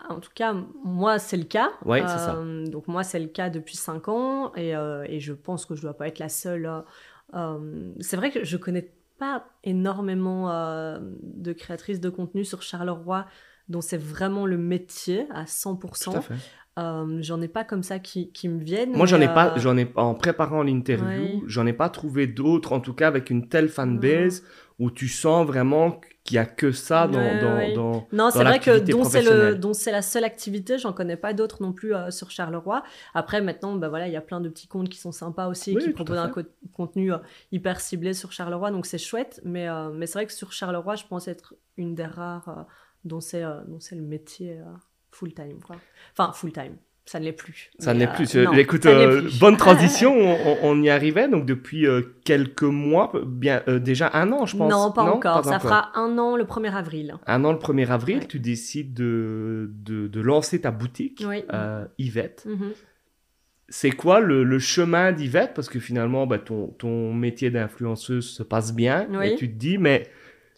En 0.08 0.22
tout 0.22 0.32
cas, 0.34 0.54
moi, 0.86 1.20
c'est 1.20 1.36
le 1.36 1.44
cas. 1.44 1.72
Ouais, 1.86 2.02
c'est 2.08 2.20
ça. 2.20 2.42
Donc, 2.72 2.88
moi, 2.88 3.04
c'est 3.04 3.20
le 3.20 3.28
cas 3.28 3.50
depuis 3.50 3.76
5 3.76 4.08
ans 4.08 4.54
et, 4.56 4.70
et 4.70 5.20
je 5.20 5.34
pense 5.34 5.66
que 5.66 5.76
je 5.76 5.82
dois 5.82 5.94
pas 5.98 6.08
être 6.08 6.20
la 6.20 6.30
seule. 6.30 6.72
c'est 8.00 8.16
vrai 8.16 8.32
que 8.32 8.46
je 8.46 8.56
connais 8.56 8.94
pas 9.20 9.46
énormément 9.64 10.52
euh, 10.52 11.00
de 11.22 11.54
créatrices 11.54 12.00
de 12.00 12.10
contenu 12.10 12.44
sur 12.46 12.62
Charleroi 12.62 13.26
dont 13.68 13.82
c'est 13.82 13.98
vraiment 14.02 14.46
le 14.48 14.58
métier 14.58 15.28
à 15.32 15.44
100%. 15.46 16.04
Tout 16.12 16.18
à 16.18 16.22
fait. 16.22 16.34
Euh, 16.80 17.18
j'en 17.22 17.42
ai 17.42 17.48
pas 17.50 17.64
comme 17.66 17.84
ça 17.84 18.00
qui, 18.00 18.32
qui 18.32 18.48
me 18.48 18.64
viennent. 18.64 18.94
Moi, 18.94 19.06
j'en 19.06 19.20
ai 19.20 19.28
pas, 19.28 19.50
euh, 19.50 19.60
j'en 19.60 19.78
ai 19.78 19.92
en 19.96 20.16
préparant 20.16 20.64
l'interview, 20.64 21.06
Ouais. 21.06 21.42
j'en 21.46 21.66
ai 21.68 21.74
pas 21.74 21.90
trouvé 21.90 22.26
d'autres, 22.26 22.72
en 22.72 22.80
tout 22.80 22.94
cas 22.94 23.08
avec 23.08 23.30
une 23.30 23.50
telle 23.50 23.68
fanbase 23.70 24.44
où 24.80 24.90
tu 24.90 25.08
sens 25.10 25.46
vraiment 25.46 26.00
qu'il 26.30 26.36
y 26.36 26.40
a 26.40 26.46
que 26.46 26.72
ça 26.72 27.08
dans, 27.08 27.18
Ouais, 27.20 27.40
dans, 27.42 27.56
ouais. 27.56 27.74
dans- 27.74 28.08
Non, 28.12 28.30
c'est 28.32 28.44
vrai 28.44 28.60
que 28.60 28.80
dont 28.80 29.04
c'est 29.04 29.22
le 29.24 29.56
dont 29.56 29.74
c'est 29.74 29.92
la 29.92 30.02
seule 30.02 30.24
activité, 30.24 30.78
j'en 30.78 30.94
connais 30.94 31.18
pas 31.18 31.34
d'autres 31.34 31.62
non 31.62 31.74
plus 31.74 31.94
euh, 31.96 32.12
sur 32.12 32.30
Charleroi. 32.32 32.84
Après 33.14 33.42
maintenant, 33.42 33.76
bah 33.76 33.90
voilà, 33.90 34.08
il 34.08 34.14
y 34.14 34.18
a 34.18 34.22
plein 34.22 34.40
de 34.40 34.48
petits 34.50 34.68
comptes 34.68 34.90
qui 34.90 35.00
sont 35.00 35.12
sympas 35.12 35.48
aussi, 35.48 35.76
Oui, 35.76 35.84
qui 35.84 35.90
proposent 35.90 36.18
un 36.20 36.30
co- 36.30 36.42
contenu 36.74 37.12
euh, 37.14 37.18
hyper 37.52 37.80
ciblé 37.82 38.14
sur 38.14 38.32
Charleroi, 38.32 38.72
donc 38.72 38.86
c'est 38.86 38.98
chouette. 38.98 39.42
Mais 39.44 39.68
euh, 39.68 39.90
mais 39.90 40.06
c'est 40.06 40.14
vrai 40.20 40.26
que 40.28 40.34
sur 40.34 40.52
Charleroi, 40.52 40.96
je 40.96 41.06
pense 41.06 41.28
être 41.28 41.56
une 41.78 41.96
des 41.96 42.06
rares 42.06 42.66
dont 43.04 43.22
c'est 43.22 43.44
dont 43.68 43.80
c'est 43.80 43.96
le 43.96 44.02
métier 44.04 44.60
full 45.12 45.34
time 45.34 45.60
quoi. 45.66 45.78
Enfin 46.18 46.32
full 46.34 46.52
time, 46.54 46.76
ça 47.06 47.20
ne 47.20 47.26
l'est 47.26 47.32
plus. 47.34 47.72
Ça 47.80 47.94
ne 47.96 48.00
l'est 48.00 48.08
euh, 48.08 48.14
plus. 48.14 48.36
non, 48.36 48.54
Écoute, 48.54 48.84
ça 48.84 48.94
ne 48.94 49.00
l'est 49.00 49.06
euh, 49.08 49.22
plus. 49.22 49.40
bonne 49.40 49.58
transition, 49.58 50.14
on, 50.64 50.82
y 50.82 50.90
arrivait. 50.90 51.28
Donc 51.28 51.46
depuis 51.46 51.88
euh, 51.88 52.02
quelques 52.24 52.62
mois, 52.62 53.12
bien 53.26 53.64
euh, 53.68 53.80
déjà 53.80 54.12
un 54.14 54.32
an, 54.32 54.46
je 54.46 54.56
pense. 54.56 54.70
Non, 54.72 54.92
pas 54.92 55.04
encore. 55.04 55.44
ça 55.44 55.56
encore. 55.56 55.62
fera 55.62 55.92
un 55.96 56.18
an 56.20 56.36
le 56.36 56.44
1er 56.44 56.72
avril. 56.72 57.16
un 57.26 57.44
an 57.46 57.52
le 57.52 57.58
1er 57.58 57.88
avril. 57.90 58.20
Ouais. 58.20 58.26
Tu 58.28 58.40
décides 58.40 58.94
de, 58.94 59.72
de, 59.84 60.08
de 60.08 60.22
lancer 60.22 60.62
ta 60.62 60.70
boutique, 60.72 61.24
Oui. 61.28 61.44
euh, 61.52 61.86
Yvette. 61.98 62.46
Mhm. 62.46 62.74
C'est 63.72 63.92
quoi 63.92 64.20
le, 64.20 64.44
le 64.44 64.58
chemin 64.60 65.12
d'Yvette? 65.12 65.54
Parce 65.54 65.70
que 65.70 65.80
finalement, 65.80 66.26
bah, 66.26 66.40
ton, 66.40 66.68
ton 66.80 67.14
métier 67.14 67.52
d'influenceuse 67.52 68.28
se 68.28 68.42
passe 68.44 68.74
bien. 68.74 69.08
Oui. 69.12 69.28
Et 69.30 69.36
tu 69.36 69.48
te 69.48 69.56
dis, 69.56 69.78
mais 69.78 70.08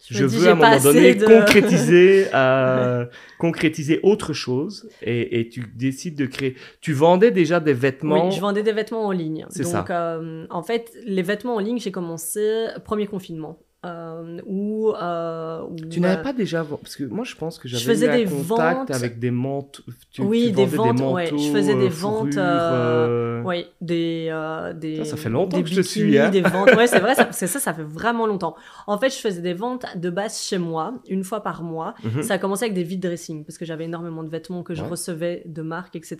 Je 0.08 0.14
je, 0.18 0.24
me 0.24 0.28
dis, 0.28 0.36
veux 0.38 0.48
à 0.48 0.52
un 0.52 0.54
moment 0.56 0.80
donné 0.80 1.14
de- 1.14 1.24
concrétiser, 1.26 2.26
euh, 2.34 3.06
concrétiser 3.38 4.00
autre 4.02 4.32
chose. 4.32 4.88
Et, 5.02 5.38
et 5.40 5.48
tu 5.48 5.64
décides 5.76 6.16
de 6.16 6.26
créer. 6.26 6.56
Tu 6.80 6.92
vendais 6.92 7.30
déjà 7.30 7.60
des 7.60 7.72
vêtements. 7.72 8.26
Oui, 8.26 8.32
je 8.34 8.40
vendais 8.40 8.62
des 8.64 8.72
vêtements 8.72 9.06
en 9.06 9.12
ligne. 9.12 9.46
C'est 9.50 9.62
Donc, 9.62 9.86
ça. 9.88 10.16
euh, 10.16 10.44
en 10.50 10.62
fait, 10.62 10.90
les 11.06 11.22
vêtements 11.22 11.54
en 11.54 11.60
ligne, 11.60 11.78
j'ai 11.78 11.92
commencé 11.92 12.66
premier 12.84 13.06
confinement. 13.06 13.58
Euh, 13.84 14.38
où, 14.46 14.92
euh, 14.92 15.66
Tu 15.90 15.98
n'avais 15.98 16.20
euh, 16.20 16.22
pas 16.22 16.32
déjà 16.32 16.64
parce 16.64 16.94
que 16.94 17.02
moi 17.02 17.24
je 17.24 17.34
pense 17.34 17.58
que 17.58 17.66
j'avais 17.66 17.96
eu 18.22 18.24
des 18.26 18.30
contact 18.30 18.78
ventes. 18.78 18.90
avec 18.92 19.18
des 19.18 19.32
manteaux. 19.32 19.82
Tu, 20.12 20.22
Oui, 20.22 20.46
tu 20.46 20.52
des 20.52 20.66
ventes, 20.66 21.00
ouais, 21.00 21.26
je 21.26 21.32
manteaux, 21.34 21.52
faisais 21.52 21.74
des 21.74 21.86
euh, 21.86 21.88
ventes, 21.88 22.32
fourrures, 22.34 22.36
euh, 22.38 23.42
Oui, 23.44 23.66
des, 23.80 24.72
des. 24.76 24.96
Ça, 24.98 25.04
ça 25.04 25.16
fait 25.16 25.30
longtemps 25.30 25.56
des 25.56 25.64
que 25.64 25.70
je 25.70 25.74
te 25.74 25.80
suis, 25.80 26.16
hein. 26.16 26.30
Des 26.30 26.42
ventes. 26.42 26.70
Ouais, 26.76 26.86
c'est 26.86 27.00
vrai, 27.00 27.16
ça, 27.16 27.32
ça, 27.32 27.46
ça 27.48 27.74
fait 27.74 27.82
vraiment 27.82 28.28
longtemps. 28.28 28.54
En 28.86 28.98
fait, 28.98 29.10
je 29.10 29.18
faisais 29.18 29.42
des 29.42 29.54
ventes 29.54 29.84
de 29.96 30.10
base 30.10 30.40
chez 30.40 30.58
moi, 30.58 30.94
une 31.08 31.24
fois 31.24 31.42
par 31.42 31.64
mois. 31.64 31.94
mhm. 32.04 32.22
Ça 32.22 32.34
a 32.34 32.38
commencé 32.38 32.64
avec 32.64 32.74
des 32.74 32.84
vide 32.84 33.00
dressing 33.02 33.44
parce 33.44 33.58
que 33.58 33.64
j'avais 33.64 33.86
énormément 33.86 34.22
de 34.22 34.28
vêtements 34.28 34.62
que 34.62 34.74
je 34.74 34.82
Ouais. 34.82 34.88
recevais 34.90 35.42
de 35.46 35.62
marques, 35.62 35.96
etc. 35.96 36.18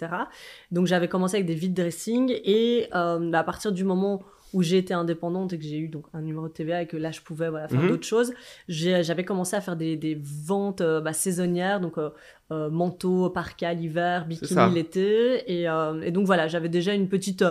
Donc 0.73 0.87
j'avais 0.89 1.07
commencé 1.09 1.37
avec 1.37 1.47
des 1.47 1.55
vide 1.55 1.75
dressing 1.75 2.33
et 2.45 2.89
à 2.93 3.45
partir 3.45 3.71
du 3.71 3.85
moment 3.85 4.15
où 4.15 4.21
j'ai 4.61 4.77
été 4.77 4.93
indépendante 4.93 5.55
et 5.55 5.59
que 5.59 5.65
j'ai 5.65 5.79
eu 5.79 5.89
donc 5.89 6.05
un 6.13 6.21
numéro 6.21 6.47
de 6.49 6.53
TVA 6.53 6.83
et 6.83 6.87
que 6.87 6.99
là 6.99 7.11
je 7.11 7.23
pouvais 7.23 7.49
voilà, 7.49 7.69
faire 7.69 7.81
Mhm. 7.81 7.89
d'autres 7.89 8.07
choses, 8.07 8.35
j'avais 8.69 9.25
commencé 9.25 9.57
à 9.57 9.63
faire 9.63 9.77
des, 9.77 9.97
des 9.97 10.21
ventes 10.23 10.83
euh, 10.83 11.01
bah, 11.01 11.15
saisonnières, 11.15 11.81
donc 11.81 11.97
euh, 11.97 12.11
euh, 12.51 12.69
manteau, 12.69 13.31
parka 13.31 13.73
l'hiver, 13.73 14.27
bikini 14.27 14.51
l'été. 14.75 15.51
Et, 15.51 15.69
euh, 15.71 16.03
et 16.03 16.11
donc 16.11 16.27
voilà, 16.27 16.49
j'avais 16.49 16.69
déjà 16.69 16.93
une 16.93 17.09
petite, 17.09 17.45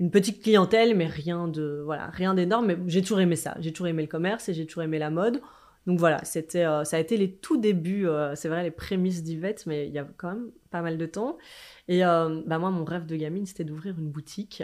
une 0.00 0.10
petite 0.10 0.42
clientèle, 0.42 0.96
mais 0.96 1.06
rien 1.06 1.48
de 1.48 1.82
voilà, 1.84 2.06
rien 2.06 2.32
d'énorme. 2.32 2.66
Mais 2.66 2.78
j'ai 2.86 3.02
toujours 3.02 3.20
aimé 3.20 3.36
ça. 3.36 3.54
J'ai 3.60 3.72
toujours 3.72 3.88
aimé 3.88 4.00
le 4.02 4.08
commerce 4.08 4.48
et 4.48 4.54
j'ai 4.54 4.64
toujours 4.64 4.84
aimé 4.84 4.98
la 4.98 5.10
mode. 5.10 5.42
Donc 5.88 5.98
voilà, 5.98 6.22
c'était, 6.22 6.66
euh, 6.66 6.84
ça 6.84 6.98
a 6.98 7.00
été 7.00 7.16
les 7.16 7.32
tout 7.32 7.56
débuts, 7.56 8.06
euh, 8.06 8.34
c'est 8.34 8.50
vrai, 8.50 8.62
les 8.62 8.70
prémices 8.70 9.22
d'Yvette, 9.22 9.64
mais 9.64 9.88
il 9.88 9.94
y 9.94 9.98
a 9.98 10.06
quand 10.18 10.28
même 10.28 10.50
pas 10.70 10.82
mal 10.82 10.98
de 10.98 11.06
temps. 11.06 11.38
Et 11.88 12.04
euh, 12.04 12.42
bah 12.44 12.58
moi, 12.58 12.70
mon 12.70 12.84
rêve 12.84 13.06
de 13.06 13.16
gamine, 13.16 13.46
c'était 13.46 13.64
d'ouvrir 13.64 13.98
une 13.98 14.10
boutique. 14.10 14.62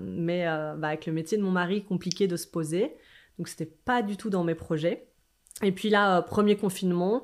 mais 0.00 0.44
bah, 0.44 0.88
avec 0.88 1.06
le 1.06 1.12
métier 1.12 1.38
de 1.38 1.44
mon 1.44 1.52
mari, 1.52 1.84
compliqué 1.84 2.26
de 2.26 2.36
se 2.36 2.48
poser. 2.48 2.96
Donc 3.38 3.46
c'était 3.46 3.72
pas 3.84 4.02
du 4.02 4.16
tout 4.16 4.28
dans 4.28 4.42
mes 4.42 4.56
projets. 4.56 5.06
Et 5.62 5.70
puis 5.70 5.88
là, 5.88 6.20
premier 6.20 6.56
confinement, 6.56 7.22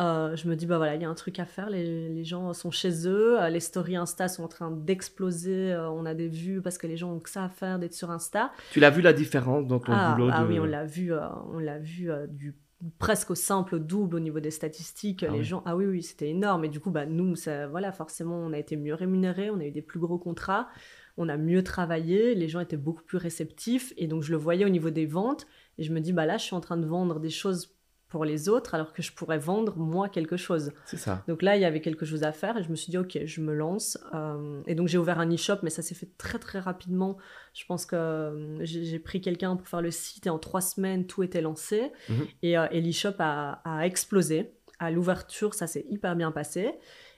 euh, 0.00 0.34
je 0.34 0.48
me 0.48 0.56
dis, 0.56 0.66
bah 0.66 0.78
voilà, 0.78 0.96
il 0.96 1.02
y 1.02 1.04
a 1.04 1.08
un 1.08 1.14
truc 1.14 1.38
à 1.38 1.44
faire, 1.44 1.70
les, 1.70 2.08
les, 2.08 2.24
gens 2.24 2.52
sont 2.52 2.72
chez 2.72 3.06
eux, 3.06 3.38
les 3.48 3.60
stories 3.60 3.94
Insta 3.94 4.26
sont 4.26 4.42
en 4.42 4.48
train 4.48 4.72
d'exploser, 4.72 5.72
euh, 5.72 5.88
on 5.88 6.04
a 6.04 6.14
des 6.14 6.26
vues 6.26 6.60
parce 6.60 6.78
que 6.78 6.88
les 6.88 6.96
gens 6.96 7.12
ont 7.12 7.20
que 7.20 7.30
ça 7.30 7.44
à 7.44 7.48
faire 7.48 7.78
d'être 7.78 7.94
sur 7.94 8.10
Insta. 8.10 8.50
Tu 8.72 8.80
l'as 8.80 8.90
vu 8.90 9.02
la 9.02 9.12
différence 9.12 9.68
dans 9.68 9.78
ton 9.78 9.92
ah, 9.92 10.12
boulot 10.12 10.30
Ah 10.32 10.44
oui, 10.44 10.58
on 10.58 10.64
l'a 10.64 10.84
vu, 10.84 11.12
on 11.14 11.60
l'a 11.60 11.78
vu 11.78 12.10
du 12.28 12.56
presque 12.98 13.30
au 13.30 13.34
simple, 13.34 13.76
au 13.76 13.78
double 13.78 14.16
au 14.16 14.20
niveau 14.20 14.40
des 14.40 14.50
statistiques. 14.50 15.24
Ah 15.28 15.32
les 15.32 15.42
gens, 15.42 15.62
ah 15.66 15.76
oui, 15.76 15.86
oui, 15.86 16.02
c'était 16.02 16.28
énorme. 16.28 16.64
Et 16.64 16.68
du 16.68 16.80
coup, 16.80 16.90
bah, 16.90 17.06
nous, 17.06 17.36
ça, 17.36 17.66
voilà, 17.66 17.92
forcément, 17.92 18.36
on 18.36 18.52
a 18.52 18.58
été 18.58 18.76
mieux 18.76 18.94
rémunérés, 18.94 19.50
on 19.50 19.58
a 19.60 19.64
eu 19.64 19.70
des 19.70 19.82
plus 19.82 20.00
gros 20.00 20.18
contrats, 20.18 20.68
on 21.16 21.28
a 21.28 21.36
mieux 21.36 21.62
travaillé, 21.62 22.34
les 22.34 22.48
gens 22.48 22.60
étaient 22.60 22.76
beaucoup 22.76 23.04
plus 23.04 23.18
réceptifs. 23.18 23.92
Et 23.96 24.06
donc, 24.06 24.22
je 24.22 24.32
le 24.32 24.38
voyais 24.38 24.64
au 24.64 24.70
niveau 24.70 24.90
des 24.90 25.06
ventes. 25.06 25.46
Et 25.78 25.82
je 25.82 25.92
me 25.92 26.00
dis, 26.00 26.12
bah 26.12 26.26
là, 26.26 26.36
je 26.36 26.44
suis 26.44 26.54
en 26.54 26.60
train 26.60 26.76
de 26.76 26.86
vendre 26.86 27.20
des 27.20 27.30
choses 27.30 27.74
pour 28.14 28.24
les 28.24 28.48
autres 28.48 28.76
alors 28.76 28.92
que 28.92 29.02
je 29.02 29.12
pourrais 29.12 29.38
vendre 29.38 29.76
moi 29.76 30.08
quelque 30.08 30.36
chose. 30.36 30.70
C'est 30.84 30.98
ça. 30.98 31.24
Donc 31.26 31.42
là, 31.42 31.56
il 31.56 31.62
y 31.62 31.64
avait 31.64 31.80
quelque 31.80 32.06
chose 32.06 32.22
à 32.22 32.30
faire 32.30 32.56
et 32.56 32.62
je 32.62 32.68
me 32.68 32.76
suis 32.76 32.92
dit, 32.92 32.96
ok, 32.96 33.18
je 33.24 33.40
me 33.40 33.52
lance. 33.52 33.98
Euh, 34.14 34.62
et 34.68 34.76
donc 34.76 34.86
j'ai 34.86 34.98
ouvert 34.98 35.18
un 35.18 35.28
e-shop, 35.34 35.56
mais 35.64 35.70
ça 35.70 35.82
s'est 35.82 35.96
fait 35.96 36.10
très 36.16 36.38
très 36.38 36.60
rapidement. 36.60 37.16
Je 37.54 37.64
pense 37.66 37.86
que 37.86 37.96
euh, 37.96 38.64
j'ai 38.64 39.00
pris 39.00 39.20
quelqu'un 39.20 39.56
pour 39.56 39.66
faire 39.66 39.82
le 39.82 39.90
site 39.90 40.28
et 40.28 40.30
en 40.30 40.38
trois 40.38 40.60
semaines, 40.60 41.08
tout 41.08 41.24
était 41.24 41.40
lancé. 41.40 41.90
Mhm. 42.08 42.26
Et, 42.44 42.56
euh, 42.56 42.68
et 42.70 42.80
l'e-shop 42.80 43.14
a, 43.18 43.60
a, 43.64 43.84
explosé. 43.84 44.52
À 44.78 44.92
l'ouverture, 44.92 45.52
ça 45.54 45.66
s'est 45.66 45.84
hyper 45.90 46.14
bien 46.14 46.30
passé. 46.30 46.70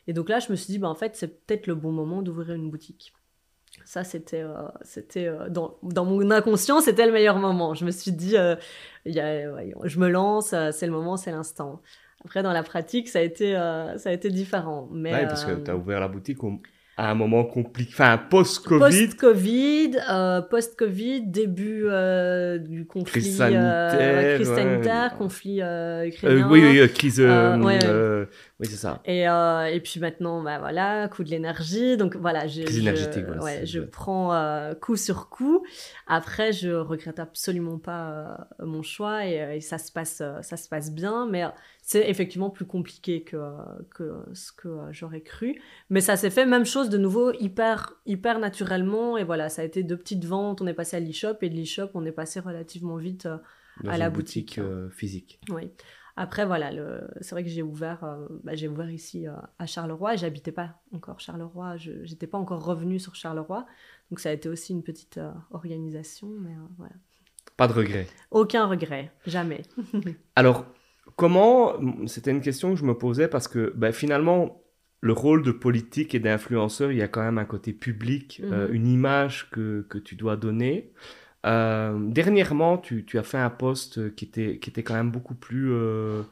Et 0.07 0.15
donc 0.15 0.31
là, 0.31 0.38
je 0.38 0.50
me 0.50 0.57
suis 0.57 0.73
dit, 0.73 0.79
bah, 0.79 0.88
en 0.88 0.95
fait, 0.95 1.15
c'est 1.15 1.45
peut-être 1.45 1.67
le 1.67 1.75
bon 1.75 1.93
moment 1.93 2.23
d'ouvrir 2.23 2.55
une 2.55 2.71
boutique. 2.71 3.12
Ça, 3.87 4.02
c'était, 4.02 4.43
euh, 4.43 4.66
c'était 4.83 5.28
euh, 5.28 5.49
dans, 5.49 5.76
dans, 5.85 6.05
mon 6.05 6.33
inconscient, 6.33 6.81
c'était 6.81 7.07
le 7.07 7.12
meilleur 7.12 7.38
moment. 7.38 7.73
Je 7.73 7.85
me 7.85 7.93
suis 7.93 8.11
dit, 8.11 8.37
euh, 8.37 8.57
y 9.05 9.21
a, 9.21 9.49
je 9.85 10.00
me 10.00 10.09
lance, 10.09 10.52
c'est 10.73 10.87
le 10.87 10.93
moment, 10.93 11.16
c'est 11.16 11.31
l'instant. 11.31 11.81
Après, 12.25 12.43
dans 12.43 12.52
la 12.52 12.64
pratique, 12.64 13.09
ça 13.09 13.21
a 13.21 13.23
été, 13.23 13.52
ça 13.52 14.11
a 14.11 14.12
été 14.12 14.28
différent. 14.31 14.88
Mais, 14.90 15.12
ouais, 15.12 15.26
parce 15.26 15.45
que 15.45 15.52
tu 15.52 15.71
as 15.71 15.76
ouvert 15.76 16.00
la 16.00 16.09
boutique 16.09 16.43
au, 16.43 16.61
à 16.99 17.11
un 17.11 17.15
moment 17.15 17.45
compliqué, 17.45 17.91
enfin 17.93 18.17
post-Covid. 18.17 18.79
Post-Covid, 18.79 19.91
euh, 20.11 20.41
post-Covid, 20.41 21.26
début 21.26 21.85
euh, 21.85 22.57
du 22.57 22.87
conflit 22.87 23.21
crise 23.21 23.37
sanitaire, 23.37 24.35
crise 24.37 24.55
sanitaire 24.55 25.17
conflit 25.19 25.57
ukrainien. 25.59 26.49
oui, 26.49 26.62
oui, 26.65 26.88
crise, 26.93 27.21
oui, 27.21 28.67
c'est 28.67 28.76
ça. 28.76 29.03
Et, 29.05 29.25
et 29.25 29.81
puis 29.81 30.00
maintenant, 30.00 30.43
bah 30.43 30.59
voilà, 30.59 31.09
coup 31.09 31.23
de 31.23 31.29
l'énergie, 31.29 31.99
donc 31.99 32.17
voilà, 32.17 32.47
je, 32.47 32.62
crise 32.62 32.79
énergétique, 32.79 33.26
ouais, 33.43 33.67
je 33.67 33.81
prends 33.81 34.35
coup 34.81 34.97
sur 34.97 35.29
coup. 35.29 35.67
Après, 36.07 36.53
je 36.53 36.71
regrette 36.71 37.19
absolument 37.19 37.79
pas 37.79 38.49
mon 38.59 38.83
choix 38.83 39.26
et, 39.26 39.57
et, 39.57 39.61
ça 39.61 39.76
se 39.76 39.93
passe, 39.93 40.23
ça 40.41 40.57
se 40.57 40.69
passe 40.69 40.91
bien, 40.93 41.26
mais 41.31 41.45
c'est 41.87 42.11
effectivement 42.11 42.50
plus 42.50 42.64
compliqué 42.64 43.23
que, 43.23 43.37
que 43.95 44.12
ce 44.35 44.50
que 44.50 44.69
j'aurais 44.90 45.21
cru. 45.21 45.62
Mais 45.88 46.00
ça 46.00 46.16
s'est 46.16 46.31
fait, 46.31 46.45
même 46.45 46.66
chose 46.66 46.90
de 46.90 46.99
nouveau, 46.99 47.33
hyper, 47.35 47.95
hyper 48.07 48.40
naturellement. 48.40 49.16
Et 49.16 49.23
voilà, 49.23 49.49
ça 49.49 49.62
a 49.62 49.64
été 49.64 49.85
deux 49.85 49.97
petites 49.97 50.25
ventes. 50.25 50.61
On 50.61 50.66
est 50.66 50.75
passé 50.75 50.97
à 50.97 51.00
l'e-shop 51.00 51.37
et 51.43 51.49
de 51.49 51.55
l'e-shop, 51.55 51.90
on 51.95 52.05
est 52.05 52.11
passé 52.11 52.40
relativement 52.40 52.97
vite 52.97 53.26
euh, 53.26 53.38
à 53.87 53.99
la 53.99 54.11
boutique. 54.11 54.59
Euh, 54.59 54.90
physique. 54.90 55.38
Oui. 55.49 55.71
Après, 56.16 56.45
voilà, 56.45 56.73
c'est 57.21 57.37
vrai 57.37 57.45
que 57.45 57.50
j'ai 57.50 57.62
ouvert, 57.62 58.02
euh, 58.02 58.26
bah, 58.43 58.57
j'ai 58.57 58.66
ouvert 58.66 58.90
ici 58.90 59.26
à 59.61 59.66
Charleroi. 59.66 60.16
J'habitais 60.16 60.50
pas 60.50 60.83
encore 60.93 61.21
Charleroi. 61.21 61.76
Je 61.76 61.93
n'étais 61.93 62.26
pas 62.26 62.38
encore 62.38 62.64
revenue 62.64 62.99
sur 62.99 63.14
Charleroi. 63.14 63.64
Donc 64.11 64.19
ça 64.19 64.31
a 64.31 64.33
été 64.33 64.49
aussi 64.49 64.73
une 64.73 64.83
petite 64.83 65.21
organisation. 65.52 66.26
Mais 66.40 66.57
voilà. 66.78 66.95
Pas 67.57 67.69
de 67.69 67.75
regret. 67.75 68.09
Aucun 68.33 68.66
regret, 68.66 69.12
jamais. 69.25 69.62
Alors, 70.35 70.66
Comment, 71.14 71.75
c'était 72.06 72.32
une 72.32 72.40
question 72.40 72.75
que 72.75 72.80
je 72.80 72.84
me 72.84 72.94
posais 72.94 73.28
parce 73.28 73.48
que 73.48 73.72
ben, 73.76 73.92
finalement, 73.92 74.62
le 75.00 75.12
rôle 75.12 75.42
de 75.42 75.52
politique 75.52 76.14
et 76.14 76.18
d'influenceur, 76.18 76.90
il 76.90 76.98
y 76.98 77.02
a 77.02 77.08
quand 77.08 77.22
même 77.22 77.38
un 77.38 77.44
côté 77.44 77.72
public, 77.72 78.42
euh, 78.44 78.68
mhm. 78.68 78.75
une 78.75 78.86
image 78.88 79.48
que, 79.50 79.86
que, 79.88 79.98
tu 79.98 80.16
dois 80.16 80.36
donner. 80.36 80.92
Euh, 81.46 81.96
dernièrement, 81.98 82.76
tu, 82.76 83.04
tu, 83.04 83.18
as 83.18 83.22
fait 83.22 83.38
un 83.38 83.50
post 83.50 84.14
qui 84.16 84.25
était, 84.25 84.58
qui 84.58 84.70
était 84.70 84.82
quand 84.82 84.94
même 84.94 85.10
beaucoup 85.10 85.34
plus... 85.34 85.72
Euh, 85.72 86.22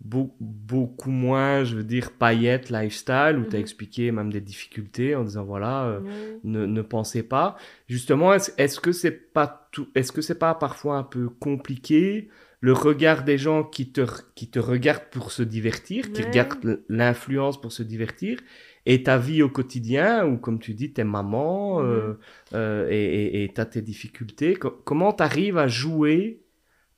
beaucoup 0.00 1.10
moins, 1.10 1.64
je 1.64 1.76
veux 1.76 1.84
dire, 1.84 2.10
paillettes, 2.10 2.68
lifestyle, 2.68 3.38
où 3.38 3.44
tu 3.44 3.56
as 3.56 3.58
mhm. 3.58 3.62
expliqué 3.62 4.12
même 4.12 4.30
des 4.30 4.40
difficultés 4.42 5.14
en 5.14 5.24
disant, 5.24 5.44
voilà, 5.44 5.98
ne, 6.42 6.66
ne, 6.66 6.82
pensez 6.82 7.22
pas. 7.22 7.56
Justement, 7.88 8.34
est-ce 8.34 8.50
est 8.58 8.66
-ce 8.66 8.80
que 8.80 8.92
c'est 8.92 9.32
pas 9.32 9.68
tout, 9.72 9.88
est-ce 9.94 10.12
que 10.12 10.20
c'est 10.20 10.38
pas 10.38 10.54
parfois 10.54 10.98
un 10.98 11.04
peu 11.04 11.30
compliqué 11.30 12.28
le 12.64 12.72
regard 12.72 13.24
des 13.24 13.36
gens 13.36 13.62
qui 13.62 13.92
te, 13.92 14.06
qui 14.34 14.48
te 14.48 14.58
regardent 14.58 15.10
pour 15.10 15.32
se 15.32 15.42
divertir, 15.42 16.10
qui 16.12 16.22
regardent 16.22 16.80
l'influence 16.88 17.60
pour 17.60 17.72
se 17.72 17.82
divertir, 17.82 18.38
et 18.86 19.02
ta 19.02 19.18
vie 19.18 19.42
au 19.42 19.50
quotidien, 19.50 20.24
où 20.24 20.38
comme 20.38 20.58
tu 20.58 20.72
dis, 20.72 20.90
t'es 20.90 21.04
maman, 21.04 21.82
euh, 21.82 22.14
euh, 22.54 22.88
et 22.90 23.52
t'as 23.54 23.66
tes 23.66 23.82
difficultés. 23.82 24.56
comment 24.84 25.12
tu 25.12 25.22
arrives 25.22 25.58
à 25.58 25.68
jouer 25.68 26.40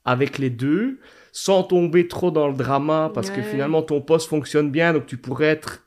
avec 0.05 0.39
les 0.39 0.51
deux 0.51 1.01
sans 1.33 1.65
tomber 1.65 2.07
trop 2.07 2.31
dans 2.31 2.47
le 2.47 2.55
drama, 2.55 3.11
parce 3.13 3.31
que 3.31 3.43
finalement 3.43 3.83
ton 3.83 4.01
poste 4.01 4.29
fonctionne 4.29 4.71
bien, 4.71 4.93
donc 4.93 5.07
tu 5.07 5.17
pourrais 5.17 5.47
être 5.47 5.83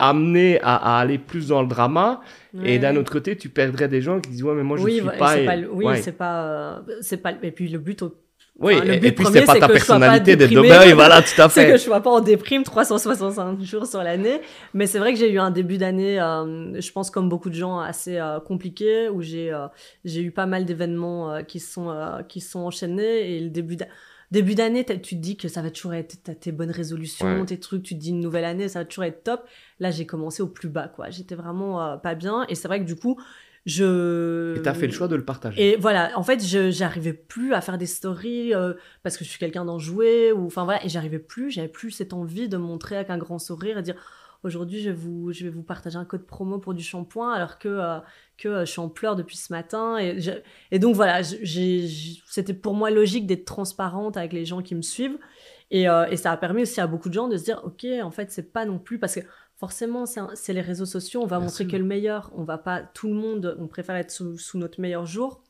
amené 0.00 0.60
à, 0.60 0.98
aller 0.98 1.18
plus 1.18 1.46
dans 1.48 1.62
le 1.62 1.68
drama. 1.68 2.20
Et 2.64 2.80
d'un 2.80 2.96
autre 2.96 3.12
côté 3.12 3.36
tu 3.36 3.48
perdrais 3.48 3.86
des 3.86 4.00
gens 4.00 4.18
qui 4.18 4.30
disent 4.30 4.42
ouais 4.42 4.54
mais 4.54 4.64
moi 4.64 4.76
je 4.76 4.82
oui, 4.82 4.94
suis 4.94 5.18
pas, 5.18 5.36
oui 5.70 5.86
c'est 6.02 6.18
pas 6.18 6.44
euh, 6.46 6.80
c'est 7.00 7.18
pas 7.18 7.32
et 7.42 7.52
puis 7.52 7.68
le 7.68 7.78
but 7.78 8.02
oui, 8.60 8.74
et, 8.84 9.10
puis 9.10 9.26
c'est 9.32 9.44
pas 9.44 9.58
ta 9.58 9.66
personnalité 9.66 10.36
d'être 10.36 10.56
oui, 10.56 10.92
voilà, 10.92 11.22
tout 11.22 11.42
à 11.42 11.48
fait. 11.48 11.62
c'est 11.62 11.66
que 11.72 11.76
je 11.76 11.82
sois 11.82 12.00
pas 12.00 12.10
en 12.10 12.20
déprime 12.20 12.62
365 12.62 13.60
jours 13.62 13.84
sur 13.84 14.00
l'année. 14.00 14.40
Mais 14.74 14.86
c'est 14.86 15.00
vrai 15.00 15.12
que 15.12 15.18
j'ai 15.18 15.30
eu 15.30 15.40
un 15.40 15.50
début 15.50 15.76
d'année, 15.76 16.20
euh, 16.20 16.80
je 16.80 16.92
pense 16.92 17.10
comme 17.10 17.28
beaucoup 17.28 17.50
de 17.50 17.56
gens, 17.56 17.80
assez 17.80 18.16
euh, 18.16 18.38
compliqué, 18.38 19.08
où 19.08 19.22
j'ai 19.22 19.52
euh, 19.52 19.66
j'ai 20.04 20.20
eu 20.20 20.30
pas 20.30 20.46
mal 20.46 20.66
d'événements 20.66 21.42
qui 21.42 21.58
sont 21.58 21.92
qui 22.28 22.40
sont 22.40 22.60
enchaînés 22.60 23.36
et 23.36 23.40
le 23.40 23.50
début 23.50 23.76
début 24.30 24.54
d'année, 24.54 24.84
tu 24.84 25.16
te 25.16 25.20
dis 25.20 25.36
que 25.36 25.48
ça 25.48 25.60
va 25.60 25.70
toujours 25.70 25.94
être 25.94 26.16
tes 26.40 26.52
bonnes 26.52 26.70
résolutions, 26.70 27.44
tes 27.44 27.58
trucs, 27.58 27.82
tu 27.82 27.94
te 27.94 28.00
dis 28.00 28.10
une 28.10 28.20
nouvelle 28.20 28.44
année, 28.44 28.68
ça 28.68 28.80
va 28.80 28.84
toujours 28.84 29.04
être 29.04 29.22
top. 29.24 29.44
Là, 29.80 29.90
j'ai 29.90 30.06
commencé 30.06 30.42
au 30.42 30.48
plus 30.48 30.68
bas, 30.68 30.88
quoi. 30.88 31.10
J'étais 31.10 31.34
vraiment 31.34 31.98
pas 31.98 32.14
bien 32.14 32.44
et 32.48 32.54
c'est 32.54 32.68
vrai 32.68 32.80
que 32.80 32.84
du 32.84 32.96
coup, 32.96 33.20
je... 33.66 34.56
Et 34.56 34.62
t'as 34.62 34.74
fait 34.74 34.86
le 34.86 34.92
choix 34.92 35.08
de 35.08 35.16
le 35.16 35.24
partager. 35.24 35.72
Et 35.72 35.76
voilà, 35.76 36.10
en 36.16 36.22
fait, 36.22 36.44
je 36.44 36.70
j'arrivais 36.70 37.14
plus 37.14 37.54
à 37.54 37.60
faire 37.62 37.78
des 37.78 37.86
stories 37.86 38.54
euh, 38.54 38.74
parce 39.02 39.16
que 39.16 39.24
je 39.24 39.30
suis 39.30 39.38
quelqu'un 39.38 39.64
d'enjoué 39.64 40.32
ou 40.32 40.46
enfin 40.46 40.64
voilà, 40.64 40.84
et 40.84 40.88
j'arrivais 40.88 41.18
plus, 41.18 41.50
j'avais 41.50 41.68
plus 41.68 41.90
cette 41.90 42.12
envie 42.12 42.48
de 42.48 42.58
montrer 42.58 42.96
avec 42.96 43.10
un 43.10 43.16
grand 43.16 43.38
sourire 43.38 43.78
et 43.78 43.82
dire 43.82 43.96
aujourd'hui 44.42 44.82
je 44.82 44.90
vais 44.90 44.94
vous 44.94 45.32
je 45.32 45.44
vais 45.44 45.48
vous 45.48 45.62
partager 45.62 45.96
un 45.96 46.04
code 46.04 46.26
promo 46.26 46.58
pour 46.58 46.74
du 46.74 46.82
shampoing 46.82 47.32
alors 47.32 47.58
que 47.58 47.68
euh, 47.68 47.98
que 48.36 48.48
euh, 48.48 48.64
je 48.66 48.70
suis 48.72 48.80
en 48.80 48.90
pleurs 48.90 49.16
depuis 49.16 49.38
ce 49.38 49.50
matin 49.50 49.96
et 49.98 50.18
et 50.70 50.78
donc 50.78 50.94
voilà, 50.94 51.22
j'ai 51.22 51.88
c'était 52.26 52.52
pour 52.52 52.74
moi 52.74 52.90
logique 52.90 53.26
d'être 53.26 53.46
transparente 53.46 54.18
avec 54.18 54.34
les 54.34 54.44
gens 54.44 54.60
qui 54.60 54.74
me 54.74 54.82
suivent 54.82 55.18
et, 55.70 55.84
et 55.84 56.16
ça 56.18 56.30
a 56.30 56.36
permis 56.36 56.62
aussi 56.62 56.78
à 56.82 56.86
beaucoup 56.86 57.08
de 57.08 57.14
gens 57.14 57.26
de 57.26 57.38
se 57.38 57.44
dire 57.44 57.62
ok 57.64 57.86
en 58.02 58.10
fait 58.10 58.30
c'est 58.30 58.52
pas 58.52 58.66
non 58.66 58.78
plus 58.78 58.98
parce 58.98 59.14
que 59.14 59.20
forcément, 59.56 60.04
c'est 60.06 60.52
les 60.52 60.60
réseaux 60.60 60.86
sociaux, 60.86 61.22
on 61.22 61.26
va 61.26 61.38
montrer 61.38 61.66
que 61.66 61.76
le 61.76 61.84
meilleur, 61.84 62.32
on 62.34 62.44
va 62.44 62.58
pas, 62.58 62.82
tout 62.82 63.08
le 63.08 63.14
monde, 63.14 63.56
on 63.58 63.66
préfère 63.66 63.96
être 63.96 64.10
sous, 64.10 64.58
notre 64.58 64.80
meilleur 64.80 65.06
jour, 65.06 65.42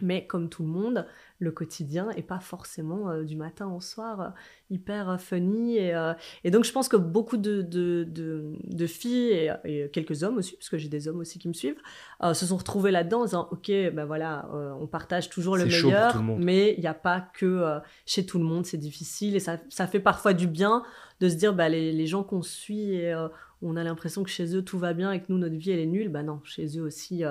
mais 0.00 0.26
comme 0.26 0.48
tout 0.48 0.62
le 0.62 0.68
monde, 0.68 1.06
le 1.40 1.50
quotidien 1.50 2.10
est 2.10 2.22
pas 2.22 2.38
forcément 2.38 3.08
euh, 3.08 3.24
du 3.24 3.34
matin 3.34 3.68
au 3.72 3.80
soir 3.80 4.20
euh, 4.20 4.28
hyper 4.68 5.08
euh, 5.08 5.16
funny. 5.16 5.78
Et, 5.78 5.94
et, 6.44 6.50
donc, 6.50 6.64
je 6.64 6.72
pense 6.72 6.88
que 6.88 6.96
beaucoup 6.96 7.38
de, 7.38 7.62
de, 7.62 8.06
de, 8.06 8.86
filles 8.86 9.50
et, 9.64 9.90
quelques 9.90 10.22
hommes 10.22 10.36
aussi, 10.36 10.54
parce 10.56 10.68
que 10.68 10.76
j'ai 10.76 10.88
des 10.88 11.08
hommes 11.08 11.18
aussi 11.18 11.38
qui 11.38 11.48
me 11.48 11.54
suivent, 11.54 11.80
se 12.22 12.46
sont 12.46 12.56
retrouvés 12.56 12.90
là-dedans 12.90 13.22
en 13.22 13.24
disant 13.24 13.48
Ok, 13.50 13.68
ben 13.68 14.04
voilà, 14.04 14.48
on 14.80 14.86
partage 14.86 15.30
toujours 15.30 15.56
le 15.56 15.64
meilleur, 15.64 16.22
mais 16.22 16.74
il 16.76 16.80
n'y 16.80 16.86
a 16.86 16.94
pas 16.94 17.20
que 17.20 17.80
chez 18.04 18.26
tout 18.26 18.38
le 18.38 18.44
monde, 18.44 18.66
c'est 18.66 18.78
difficile. 18.78 19.34
Et 19.34 19.40
ça, 19.40 19.58
ça, 19.70 19.86
fait 19.86 20.00
parfois 20.00 20.34
du 20.34 20.46
bien 20.46 20.82
de 21.20 21.28
se 21.28 21.34
dire 21.34 21.54
bah, 21.54 21.68
les, 21.68 21.92
les 21.92 22.06
gens 22.06 22.22
qu'on 22.22 22.42
suit 22.42 22.94
et 22.94 23.14
on 23.62 23.76
a 23.76 23.82
l'impression 23.82 24.22
que 24.22 24.30
chez 24.30 24.54
eux 24.54 24.62
tout 24.62 24.78
va 24.78 24.92
bien 24.92 25.12
et 25.12 25.20
que 25.20 25.26
nous, 25.30 25.38
notre 25.38 25.56
vie, 25.56 25.70
elle 25.70 25.80
est 25.80 25.86
nulle. 25.86 26.10
Ben 26.10 26.22
non, 26.22 26.40
chez 26.44 26.78
eux 26.78 26.82
aussi, 26.82 27.24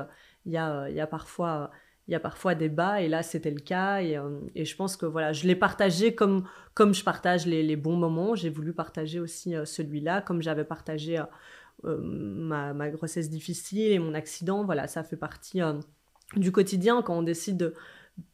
il 0.45 0.51
y, 0.51 0.57
a, 0.57 0.89
y 0.89 0.99
a 0.99 1.07
parfois 1.07 1.71
il 2.09 2.13
y 2.13 2.15
a 2.15 2.19
parfois 2.19 2.55
des 2.55 2.69
bas 2.69 3.01
et 3.01 3.07
là 3.07 3.21
c'était 3.21 3.51
le 3.51 3.59
cas 3.59 4.01
et, 4.01 4.17
euh, 4.17 4.39
et, 4.55 4.65
je 4.65 4.75
pense 4.75 4.97
que 4.97 5.05
voilà 5.05 5.31
je 5.31 5.45
l'ai 5.45 5.55
partagé 5.55 6.15
comme 6.15 6.43
comme 6.73 6.95
je 6.95 7.03
partage 7.03 7.45
les, 7.45 7.75
bons 7.75 7.95
moments 7.95 8.33
j'ai 8.33 8.49
voulu 8.49 8.73
partager 8.73 9.19
aussi 9.19 9.55
euh, 9.55 9.63
celui-là 9.63 10.21
comme 10.23 10.41
j'avais 10.41 10.63
partagé 10.63 11.21
euh, 11.85 11.97
ma, 12.01 12.89
grossesse 12.89 13.29
difficile 13.29 13.91
et 13.91 13.99
mon 13.99 14.13
accident, 14.13 14.65
voilà, 14.65 14.87
ça 14.87 15.01
fait 15.01 15.15
partie 15.15 15.61
du 16.35 16.51
quotidien 16.51 17.01
quand 17.01 17.17
on 17.17 17.23
décide 17.23 17.55
de, 17.55 17.73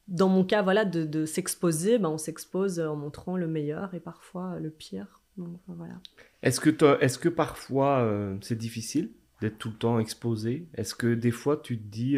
dans 0.08 0.30
mon 0.30 0.44
cas, 0.44 0.64
voilà, 0.64 0.84
de, 0.84 1.06
de 1.06 1.28
s'exposer, 1.28 2.00
ben, 2.00 2.10
on 2.10 2.18
s'expose 2.18 2.80
en 2.80 2.96
montrant 2.96 3.38
le 3.38 3.46
meilleur 3.46 3.94
et 3.94 4.00
parfois 4.00 4.58
le 4.60 4.72
pire. 4.72 5.22
voilà. 5.68 5.94
Est-ce 6.42 6.60
que, 6.60 6.72
est 7.04 7.20
que 7.20 7.30
parfois 7.30 8.10
c'est 8.42 8.58
difficile 8.58 9.12
d'être 9.42 9.60
tout 9.60 9.70
le 9.70 9.76
temps 9.76 10.00
exposé? 10.00 10.66
Est-ce 10.74 10.96
que 10.96 11.14
des 11.14 11.30
fois 11.30 11.58
tu 11.58 11.78
te 11.78 11.88
dis, 11.88 12.18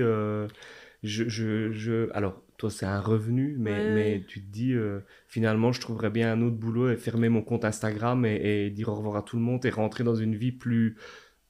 je, 1.04 1.28
je, 1.28 1.72
je, 1.72 2.12
alors 2.14 2.42
toi 2.58 2.72
c'est 2.72 2.86
un 2.86 3.00
revenu, 3.00 3.56
mais, 3.60 3.92
mais 3.92 4.24
tu 4.28 4.42
te 4.42 4.52
dis 4.52 4.74
euh, 4.74 5.02
finalement 5.28 5.72
je 5.72 5.80
trouverais 5.80 6.10
bien 6.10 6.32
un 6.32 6.42
autre 6.42 6.56
boulot 6.56 6.90
et 6.90 6.98
fermer 6.98 7.30
mon 7.30 7.42
compte 7.42 7.66
Instagram 7.66 8.26
et, 8.26 8.66
et, 8.66 8.70
dire 8.72 8.90
au 8.90 8.96
revoir 8.96 9.18
à 9.18 9.22
tout 9.22 9.36
le 9.36 9.44
monde 9.44 9.66
et 9.66 9.70
rentrer 9.70 10.04
dans 10.04 10.16
une 10.16 10.36
vie 10.36 10.52
plus 10.52 10.98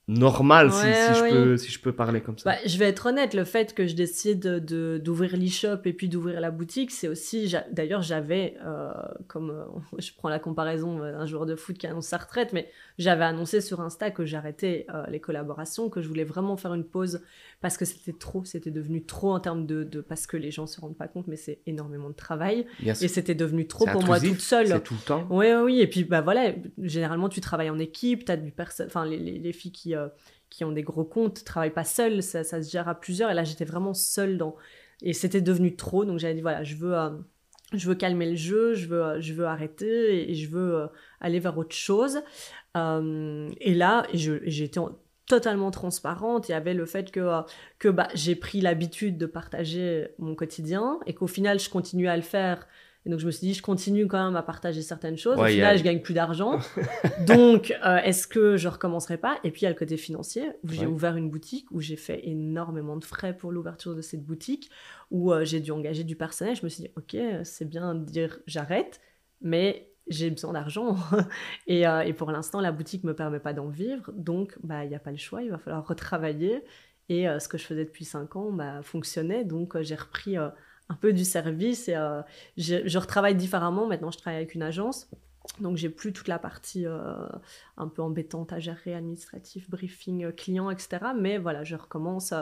normal 0.08 0.72
si, 0.72 0.86
je 0.86 1.30
peux, 1.30 1.56
si 1.58 1.70
je 1.70 1.80
peux 1.80 1.92
parler 1.92 2.22
comme 2.22 2.38
ça. 2.38 2.50
Bah, 2.50 2.56
je 2.64 2.78
vais 2.78 2.86
être 2.86 3.06
honnête, 3.06 3.34
le 3.34 3.44
fait 3.44 3.74
que 3.74 3.86
je 3.86 3.94
décide 3.94 4.40
d'ouvrir 4.40 5.36
l'e-shop 5.36 5.82
et 5.84 5.92
puis 5.92 6.08
d'ouvrir 6.08 6.40
la 6.40 6.50
boutique, 6.50 6.90
c'est 6.90 7.08
aussi. 7.08 7.54
D'ailleurs, 7.70 8.00
j'avais, 8.00 8.56
euh, 8.64 8.90
comme 9.26 9.50
euh, 9.50 9.64
je 9.98 10.10
prends 10.16 10.30
la 10.30 10.38
comparaison 10.38 10.98
d'un 10.98 11.26
joueur 11.26 11.44
de 11.44 11.54
foot 11.54 11.76
qui 11.76 11.86
annonce 11.86 12.06
sa 12.06 12.16
retraite, 12.16 12.52
mais 12.52 12.70
j'avais 12.96 13.24
annoncé 13.24 13.60
sur 13.60 13.80
Insta 13.82 14.10
que 14.10 14.24
j'arrêtais 14.24 14.86
euh, 14.92 15.04
les 15.08 15.20
collaborations, 15.20 15.90
que 15.90 16.00
je 16.00 16.08
voulais 16.08 16.24
vraiment 16.24 16.56
faire 16.56 16.72
une 16.74 16.84
pause 16.84 17.20
parce 17.60 17.76
que 17.76 17.84
c'était 17.84 18.12
trop, 18.12 18.44
c'était 18.44 18.70
devenu 18.70 19.04
trop 19.04 19.32
en 19.32 19.40
termes 19.40 19.66
de, 19.66 19.82
de, 19.82 20.00
Parce 20.00 20.26
que 20.26 20.36
les 20.36 20.52
gens 20.52 20.66
se 20.66 20.80
rendent 20.80 20.96
pas 20.96 21.08
compte, 21.08 21.26
mais 21.26 21.36
c'est 21.36 21.60
énormément 21.66 22.08
de 22.08 22.14
travail. 22.14 22.66
et 22.82 22.94
c'était 22.94 23.34
devenu 23.34 23.66
trop 23.66 23.84
pour 23.84 24.04
moi 24.04 24.20
toute 24.20 24.40
seule. 24.40 24.68
C'est 24.68 24.82
tout 24.82 24.94
le 24.94 25.04
temps. 25.04 25.26
Oui, 25.28 25.46
oui. 25.64 25.80
Et 25.80 25.88
puis, 25.88 26.04
bah 26.04 26.20
voilà, 26.20 26.52
généralement, 26.78 27.28
tu 27.28 27.40
travailles 27.40 27.70
en 27.70 27.78
équipe, 27.78 28.24
tu 28.24 28.32
as 28.32 28.36
du 28.36 28.52
personne. 28.52 28.86
Enfin, 28.86 29.04
les, 29.04 29.18
les, 29.18 29.38
les 29.38 29.52
filles 29.52 29.72
qui 29.72 29.94
euh, 29.98 30.08
qui 30.50 30.64
ont 30.64 30.72
des 30.72 30.82
gros 30.82 31.04
comptes 31.04 31.44
travaillent 31.44 31.70
pas 31.72 31.84
seules, 31.84 32.22
ça, 32.22 32.44
ça, 32.44 32.62
se 32.62 32.70
gère 32.70 32.88
à 32.88 32.94
plusieurs. 32.94 33.30
Et 33.30 33.34
là, 33.34 33.44
j'étais 33.44 33.64
vraiment 33.64 33.94
seule 33.94 34.38
dans. 34.38 34.56
Et 35.02 35.12
c'était 35.12 35.40
devenu 35.40 35.76
trop. 35.76 36.04
Donc 36.04 36.18
j'avais 36.18 36.34
dit 36.34 36.40
voilà, 36.40 36.64
je 36.64 36.76
veux, 36.76 36.96
euh, 36.96 37.10
je 37.74 37.88
veux 37.88 37.94
calmer 37.94 38.30
le 38.30 38.36
jeu, 38.36 38.74
je 38.74 38.86
veux, 38.88 39.02
euh, 39.02 39.20
je 39.20 39.34
veux 39.34 39.44
arrêter 39.46 40.30
et, 40.30 40.34
je 40.34 40.48
veux 40.48 40.88
aller 41.20 41.38
vers 41.38 41.56
autre 41.58 41.76
chose. 41.76 42.20
et 42.74 43.74
là, 43.74 44.06
été 44.12 44.80
totalement 45.26 45.70
transparente. 45.70 46.48
Il 46.48 46.52
y 46.52 46.54
avait 46.54 46.74
le 46.74 46.86
fait 46.86 47.10
que, 47.10 47.42
que 47.78 47.88
bah, 47.88 48.08
j'ai 48.14 48.34
pris 48.34 48.62
l'habitude 48.62 49.18
de 49.18 49.26
partager 49.26 50.08
mon 50.18 50.34
quotidien 50.34 50.98
et 51.06 51.12
qu'au 51.12 51.26
final, 51.26 51.60
je 51.60 51.68
continue 51.68 52.08
à 52.08 52.16
le 52.16 52.22
faire 52.22 52.66
et 53.08 53.10
donc 53.10 53.20
je 53.20 53.26
me 53.26 53.30
suis 53.30 53.46
dit, 53.46 53.54
je 53.54 53.62
continue 53.62 54.06
quand 54.06 54.22
même 54.22 54.36
à 54.36 54.42
partager 54.42 54.82
certaines 54.82 55.16
choses. 55.16 55.38
Au 55.38 55.44
final, 55.46 55.78
je 55.78 55.82
gagne 55.82 56.02
plus 56.02 56.12
d'argent. 56.12 56.58
donc, 57.26 57.74
euh, 57.82 57.96
est-ce 58.04 58.28
que 58.28 58.58
je 58.58 58.68
recommencerai 58.68 59.16
pas? 59.16 59.38
Et 59.44 59.50
puis 59.50 59.62
il 59.62 59.64
y 59.64 59.66
a 59.66 59.70
le 59.70 59.76
côté 59.76 59.96
financier, 59.96 60.50
où 60.62 60.68
j'ai 60.68 60.84
ouvert 60.84 61.16
une 61.16 61.30
boutique, 61.30 61.70
où 61.70 61.80
j'ai 61.80 61.96
fait 61.96 62.20
énormément 62.28 62.98
de 62.98 63.04
frais 63.06 63.34
pour 63.34 63.50
l'ouverture 63.50 63.94
de 63.94 64.02
cette 64.02 64.26
boutique, 64.26 64.68
où 65.10 65.32
euh, 65.32 65.46
j'ai 65.46 65.60
dû 65.60 65.70
engager 65.70 66.04
du 66.04 66.16
personnel. 66.16 66.54
Je 66.54 66.62
me 66.64 66.68
suis 66.68 66.82
dit, 66.82 66.90
ok, 66.96 67.16
c'est 67.44 67.66
bien 67.66 67.94
de 67.94 68.04
dire 68.04 68.40
j'arrête, 68.46 69.00
mais 69.40 69.90
j'ai 70.08 70.28
besoin 70.28 70.52
d'argent. 70.52 70.98
et, 71.66 71.88
euh, 71.88 72.02
et, 72.02 72.12
pour 72.12 72.30
l'instant, 72.30 72.60
la 72.60 72.72
boutique 72.72 73.04
me 73.04 73.14
permet 73.14 73.40
pas 73.40 73.54
d'en 73.54 73.68
vivre. 73.68 74.12
Donc, 74.12 74.58
bah, 74.62 74.84
il 74.84 74.90
n'y 74.90 74.96
a 74.96 75.00
pas 75.00 75.12
le 75.12 75.16
choix, 75.16 75.40
il 75.42 75.50
va 75.50 75.56
falloir 75.56 75.86
retravailler. 75.86 76.62
Et 77.08 77.24
ce 77.38 77.48
que 77.48 77.56
je 77.56 77.64
faisais 77.64 77.86
depuis 77.86 78.04
5 78.04 78.36
ans 78.36 78.52
bah, 78.52 78.82
fonctionnait. 78.82 79.42
Donc, 79.42 79.80
j'ai 79.80 79.94
repris 79.94 80.36
un 80.88 80.94
peu 80.94 81.12
du 81.12 81.24
service 81.24 81.88
et 81.88 81.94
euh, 81.94 82.22
je, 82.56 82.98
retravaille 82.98 83.34
différemment. 83.34 83.86
Maintenant, 83.86 84.10
je 84.10 84.18
travaille 84.18 84.38
avec 84.38 84.54
une 84.54 84.62
agence. 84.62 85.08
Donc, 85.60 85.76
j'ai 85.78 85.88
plus 85.88 86.12
toute 86.12 86.28
la 86.28 86.38
partie 86.38 86.86
euh, 86.86 87.14
un 87.78 87.88
peu 87.88 88.02
embêtante 88.02 88.52
à 88.52 88.58
gérer, 88.58 88.94
administratif, 88.94 89.68
briefing, 89.70 90.26
euh, 90.26 90.30
client, 90.30 90.70
etc. 90.70 90.98
Mais 91.18 91.38
voilà, 91.38 91.64
je 91.64 91.74
recommence. 91.74 92.34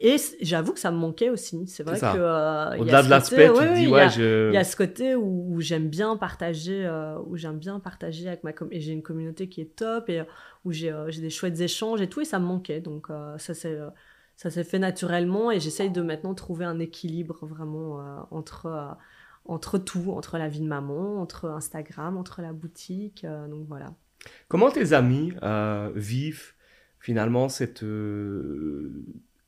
et 0.00 0.16
j'avoue 0.40 0.72
que 0.72 0.78
ça 0.78 0.92
me 0.92 0.96
manquait 0.96 1.28
aussi. 1.28 1.66
C'est 1.66 1.82
vrai 1.82 1.98
que. 1.98 2.78
Au-delà 2.78 3.02
de 3.02 3.10
l'aspect, 3.10 3.50
tu 3.52 3.74
dis, 3.74 3.88
ouais, 3.88 4.08
je. 4.10 4.50
Il 4.50 4.54
y 4.54 4.58
a 4.58 4.64
ce 4.64 4.76
côté 4.76 5.16
où, 5.16 5.60
j'aime 5.60 5.88
bien 5.88 6.16
partager, 6.16 6.88
où 7.26 7.36
j'aime 7.36 7.58
bien 7.58 7.80
partager 7.80 8.28
avec 8.28 8.44
ma. 8.44 8.52
et 8.70 8.80
j'ai 8.80 8.92
une 8.92 9.02
communauté 9.02 9.48
qui 9.48 9.60
est 9.60 9.76
top 9.76 10.08
et 10.08 10.22
où 10.64 10.70
j'ai 10.70 10.92
des 11.18 11.30
chouettes 11.30 11.60
échanges 11.60 12.00
et 12.00 12.08
tout. 12.08 12.20
Et 12.20 12.24
ça 12.24 12.38
me 12.38 12.46
manquait. 12.46 12.80
Donc, 12.80 13.08
ça, 13.38 13.54
c'est 13.54 13.76
ça 14.42 14.50
s'est 14.50 14.64
fait 14.64 14.80
naturellement 14.80 15.52
et 15.52 15.60
j'essaye 15.60 15.90
de 15.90 16.02
maintenant 16.02 16.34
trouver 16.34 16.64
un 16.64 16.80
équilibre 16.80 17.46
vraiment 17.46 18.00
euh, 18.00 18.22
entre, 18.32 18.66
euh, 18.66 18.90
entre 19.44 19.78
tout, 19.78 20.10
entre 20.10 20.36
la 20.36 20.48
vie 20.48 20.58
de 20.58 20.66
maman, 20.66 21.22
entre 21.22 21.48
Instagram, 21.48 22.16
entre 22.16 22.42
la 22.42 22.52
boutique. 22.52 23.24
Euh, 23.24 23.46
donc 23.46 23.68
voilà. 23.68 23.94
Comment 24.48 24.72
tes 24.72 24.94
amis 24.94 25.32
vivent 25.94 26.54
finalement 26.98 27.48
cette, 27.48 27.84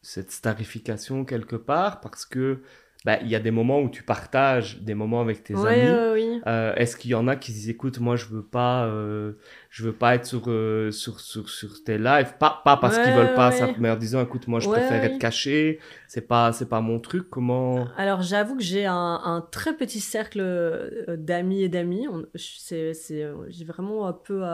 cette 0.02 0.30
starification 0.30 1.24
quelque 1.24 1.56
part? 1.56 2.00
Parce 2.00 2.24
que 2.24 2.62
bah, 3.04 3.18
il 3.20 3.28
y 3.28 3.34
a 3.34 3.40
des 3.40 3.50
moments 3.50 3.82
où 3.82 3.90
tu 3.90 4.02
partages 4.02 4.80
des 4.80 4.94
moments 4.94 5.20
avec 5.20 5.44
tes 5.44 5.54
amis. 5.54 6.40
Euh, 6.46 6.74
est-ce 6.74 6.96
qu'il 6.96 7.10
y 7.10 7.14
en 7.14 7.28
a 7.28 7.36
qui 7.36 7.52
disent 7.52 7.68
écoute, 7.68 8.00
moi 8.00 8.16
je 8.16 8.26
veux 8.26 8.42
pas, 8.42 8.86
euh, 8.86 9.32
je 9.68 9.84
veux 9.84 9.92
pas 9.92 10.14
être 10.14 10.24
sur, 10.24 10.44
euh, 10.46 10.90
sur, 10.90 11.20
sur, 11.20 11.50
sur, 11.50 11.84
tes 11.84 11.98
lives, 11.98 12.34
pas, 12.38 12.62
pas 12.64 12.78
parce 12.78 12.98
qu'ils 12.98 13.12
veulent 13.12 13.34
pas, 13.34 13.52
ça, 13.52 13.68
mais 13.78 13.90
en 13.90 13.96
disant 13.96 14.22
écoute, 14.22 14.48
moi 14.48 14.58
je 14.58 14.70
préfère 14.70 15.04
être 15.04 15.18
caché, 15.18 15.80
c'est 16.08 16.26
pas, 16.26 16.52
c'est 16.52 16.68
pas 16.68 16.80
mon 16.80 16.98
truc. 16.98 17.28
Comment? 17.28 17.86
Alors 17.98 18.22
j'avoue 18.22 18.56
que 18.56 18.62
j'ai 18.62 18.86
un, 18.86 19.20
un, 19.22 19.42
très 19.50 19.76
petit 19.76 20.00
cercle 20.00 20.42
d'amis 21.18 21.62
et 21.62 21.68
d'amis. 21.68 22.06
C'est, 22.36 22.94
c'est, 22.94 23.28
j'ai 23.48 23.64
vraiment 23.66 24.10
peu, 24.14 24.44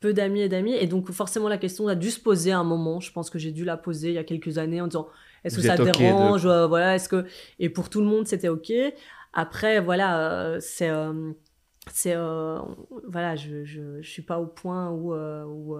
peu 0.00 0.14
d'amis 0.14 0.40
et 0.40 0.48
d'amis, 0.48 0.74
et 0.74 0.86
donc 0.86 1.10
forcément 1.10 1.48
la 1.50 1.58
question 1.58 1.86
a 1.86 1.94
dû 1.94 2.10
se 2.10 2.20
poser 2.20 2.52
à 2.52 2.58
un 2.58 2.64
moment. 2.64 2.98
Je 3.00 3.12
pense 3.12 3.28
que 3.28 3.38
j'ai 3.38 3.52
dû 3.52 3.66
la 3.66 3.76
poser 3.76 4.08
il 4.08 4.14
y 4.14 4.18
a 4.18 4.24
quelques 4.24 4.56
années 4.56 4.80
en 4.80 4.86
disant 4.86 5.08
est-ce 5.44 5.56
que 5.56 5.62
ça 5.62 5.76
dérange 5.76 6.46
Voilà, 6.46 6.94
est-ce 6.94 7.08
que 7.08 7.24
et 7.58 7.68
pour 7.68 7.88
tout 7.88 8.00
le 8.00 8.06
monde 8.06 8.26
c'était 8.26 8.48
ok? 8.48 8.72
Après, 9.32 9.80
voilà, 9.80 10.18
euh, 10.18 10.58
c'est 10.60 10.90
euh, 10.90 11.32
c'est 11.92 12.14
euh, 12.16 12.58
voilà, 13.06 13.36
je, 13.36 13.64
je, 13.64 14.02
je 14.02 14.10
suis 14.10 14.22
pas 14.22 14.40
au 14.40 14.46
point 14.46 14.90
où 14.90 15.14
où 15.14 15.76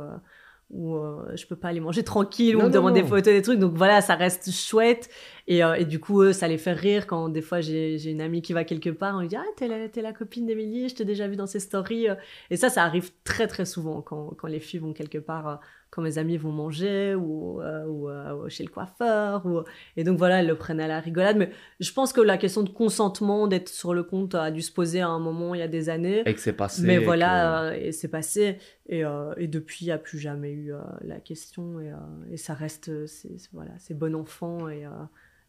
où 0.73 0.97
je 1.35 1.47
peux 1.47 1.57
pas 1.57 1.69
aller 1.69 1.81
manger 1.81 2.05
tranquille 2.05 2.57
ou 2.57 2.63
me 2.63 2.71
demander 2.71 3.03
des 3.03 3.09
photos 3.09 3.35
des 3.35 3.43
trucs. 3.43 3.59
Donc 3.59 3.75
voilà 3.75 4.01
ça 4.01 4.15
reste 4.15 4.53
chouette. 4.53 5.11
Et, 5.49 5.63
et 5.79 5.85
du 5.85 5.99
coup 5.99 6.33
ça 6.33 6.47
les 6.47 6.59
fait 6.59 6.73
rire 6.73 7.09
quand 7.09 7.29
des 7.29 7.43
fois 7.43 7.61
j'ai 7.61 8.09
une 8.09 8.21
amie 8.21 8.41
qui 8.41 8.53
va 8.53 8.63
quelque 8.63 8.91
part 8.91 9.17
on 9.17 9.21
lui 9.21 9.29
dit 9.29 9.37
ah 9.37 9.45
t'es 9.57 9.67
la, 9.67 9.79
es 9.79 9.91
la 10.01 10.13
copine 10.13 10.47
d'Emilie 10.47 10.89
je 10.89 10.95
t'ai 10.95 11.05
déjà 11.05 11.27
vu 11.27 11.35
dans 11.35 11.49
ses 11.49 11.59
stories. 11.59 12.07
Et 12.51 12.57
ça 12.57 12.69
ça 12.69 12.85
arrive 12.85 13.11
très 13.25 13.49
très 13.49 13.65
souvent 13.65 14.01
quand, 14.01 14.31
quand 14.39 14.47
les 14.47 14.61
filles 14.61 14.81
vont 14.81 14.93
quelque 14.93 15.19
part 15.19 15.61
quand 15.91 16.03
mes 16.03 16.19
amis 16.19 16.37
vont 16.37 16.53
manger 16.53 17.15
ou, 17.15 17.61
euh, 17.61 17.85
euh, 17.87 18.35
ou 18.35 18.49
chez 18.49 18.63
le 18.65 18.71
coiffeur. 18.71 19.45
Ou... 19.45 19.63
Et 19.97 20.05
donc 20.05 20.19
voilà, 20.19 20.41
elles 20.41 20.47
le 20.47 20.55
prennent 20.55 20.81
à 20.81 20.87
la 20.87 21.01
rigolade. 21.01 21.37
Mais 21.37 21.51
je 21.81 21.93
pense 21.93 22.13
que 22.13 22.21
la 22.21 22.39
question 22.39 22.63
de 22.63 22.71
consentement, 22.71 23.47
d'être 23.47 23.69
sur 23.69 23.93
le 23.93 24.03
compte, 24.03 24.35
a 24.35 24.51
dû 24.51 24.63
se 24.63 24.73
poser 24.73 25.01
à 25.01 25.09
un 25.09 25.19
moment 25.19 25.55
il 25.55 25.59
y 25.59 25.63
a 25.63 25.69
des 25.69 25.89
années. 25.89 26.23
Et 26.27 26.35
que 26.35 26.41
c'est 26.41 26.53
passé. 26.53 26.83
Mais 26.83 26.99
voilà, 26.99 27.65
euh, 27.65 27.73
et 27.73 27.93
c'est 27.93 28.09
passé. 28.09 28.59
Et, 28.89 29.03
et, 29.37 29.47
depuis, 29.47 29.85
il 29.85 29.89
n'y 29.89 29.93
a 29.93 29.99
plus 29.99 30.19
jamais 30.19 30.53
eu 30.53 30.73
la 31.03 31.21
question. 31.21 31.81
Et, 31.81 31.93
et 32.33 32.37
ça 32.37 32.55
reste, 32.55 33.07
c'est 33.07 33.37
voilà, 33.53 33.73
bon 33.93 34.17
enfant 34.17 34.69
et, 34.69 34.85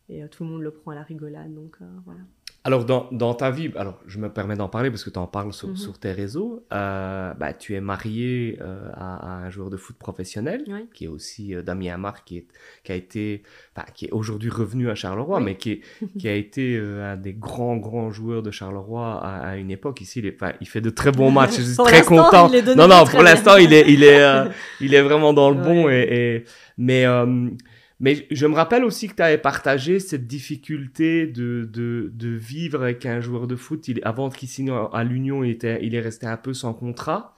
et 0.10 0.28
tout 0.28 0.44
le 0.44 0.50
monde 0.52 0.62
le 0.62 0.70
prend 0.70 0.92
à 0.92 0.96
la 0.96 1.02
rigolade. 1.02 1.52
Donc 1.52 1.78
voilà. 2.06 2.22
Alors, 2.64 2.86
dans, 2.86 3.08
dans, 3.12 3.34
ta 3.34 3.50
vie, 3.50 3.72
alors 3.76 4.00
je 4.06 4.20
me 4.20 4.30
permets 4.30 4.56
d'en 4.56 4.68
parler 4.68 4.92
parce 4.92 5.04
que 5.04 5.10
tu 5.10 5.18
en 5.18 5.26
parles 5.26 5.52
sur, 5.52 5.70
mhm. 5.70 5.78
sur 5.78 5.98
tes 5.98 6.12
réseaux. 6.12 6.64
Euh, 6.72 7.34
bah, 7.34 7.54
tu 7.54 7.74
es 7.74 7.82
marié 7.82 8.60
euh, 8.62 8.88
à, 8.94 9.38
un 9.38 9.50
joueur 9.50 9.72
de 9.72 9.78
foot 9.78 9.96
professionnel 9.98 10.64
qui 10.94 11.06
est 11.06 11.08
aussi 11.08 11.56
euh, 11.56 11.64
Damien 11.64 11.96
Amar, 11.96 12.24
qui, 12.24 12.38
est, 12.38 12.46
qui 12.84 12.92
a 12.92 12.96
été, 12.96 13.42
enfin, 13.76 13.88
qui 13.96 14.06
est 14.06 14.12
aujourd'hui 14.12 14.52
revenu 14.52 14.92
à 14.92 14.96
Charleroi, 14.96 15.40
mais 15.40 15.56
qui, 15.56 15.72
est, 15.72 15.82
qui 16.20 16.28
a 16.28 16.36
été 16.36 16.78
un 16.80 17.18
des 17.18 17.34
grands, 17.34 17.78
grands 17.78 18.12
joueurs 18.12 18.44
de 18.44 18.52
Charleroi 18.52 19.20
à, 19.26 19.58
une 19.58 19.72
époque. 19.72 20.02
Ici, 20.02 20.20
il, 20.20 20.28
est, 20.28 20.38
il 20.62 20.68
fait 20.68 20.82
de 20.82 20.92
très 20.92 21.12
bons 21.12 21.32
matchs. 21.32 21.58
Je 21.58 21.62
suis 21.64 21.78
très 21.84 22.04
content. 22.04 22.48
non, 22.78 22.88
non, 22.88 23.06
pour 23.06 23.24
l'instant, 23.24 23.58
il 23.58 23.74
est, 23.74 23.92
il, 23.92 24.04
est, 24.04 24.22
il 24.82 24.94
est 24.94 25.02
vraiment 25.02 25.34
dans 25.34 25.50
le 25.50 25.56
bon. 25.56 25.90
Et, 25.90 26.08
et, 26.12 26.46
mais 26.78 27.06
mais 28.02 28.26
je 28.32 28.48
me 28.48 28.56
rappelle 28.56 28.84
aussi 28.84 29.08
que 29.08 29.14
tu 29.14 29.22
avais 29.22 29.38
partagé 29.38 30.00
cette 30.00 30.26
difficulté 30.26 31.28
de, 31.28 31.70
de, 31.72 32.12
de, 32.12 32.30
vivre 32.30 32.82
avec 32.82 33.06
un 33.06 33.22
joueur 33.22 33.46
de 33.46 33.56
foot. 33.56 33.88
Il, 33.88 34.00
avant 34.04 34.30
qu'il 34.32 34.50
signe 34.50 34.74
à 34.92 35.04
l'Union, 35.04 35.44
il, 35.44 35.52
était, 35.52 35.78
il 35.84 35.94
est 35.94 36.02
resté 36.02 36.26
un 36.26 36.36
peu 36.36 36.56
sans 36.56 36.74
contrat. 36.74 37.36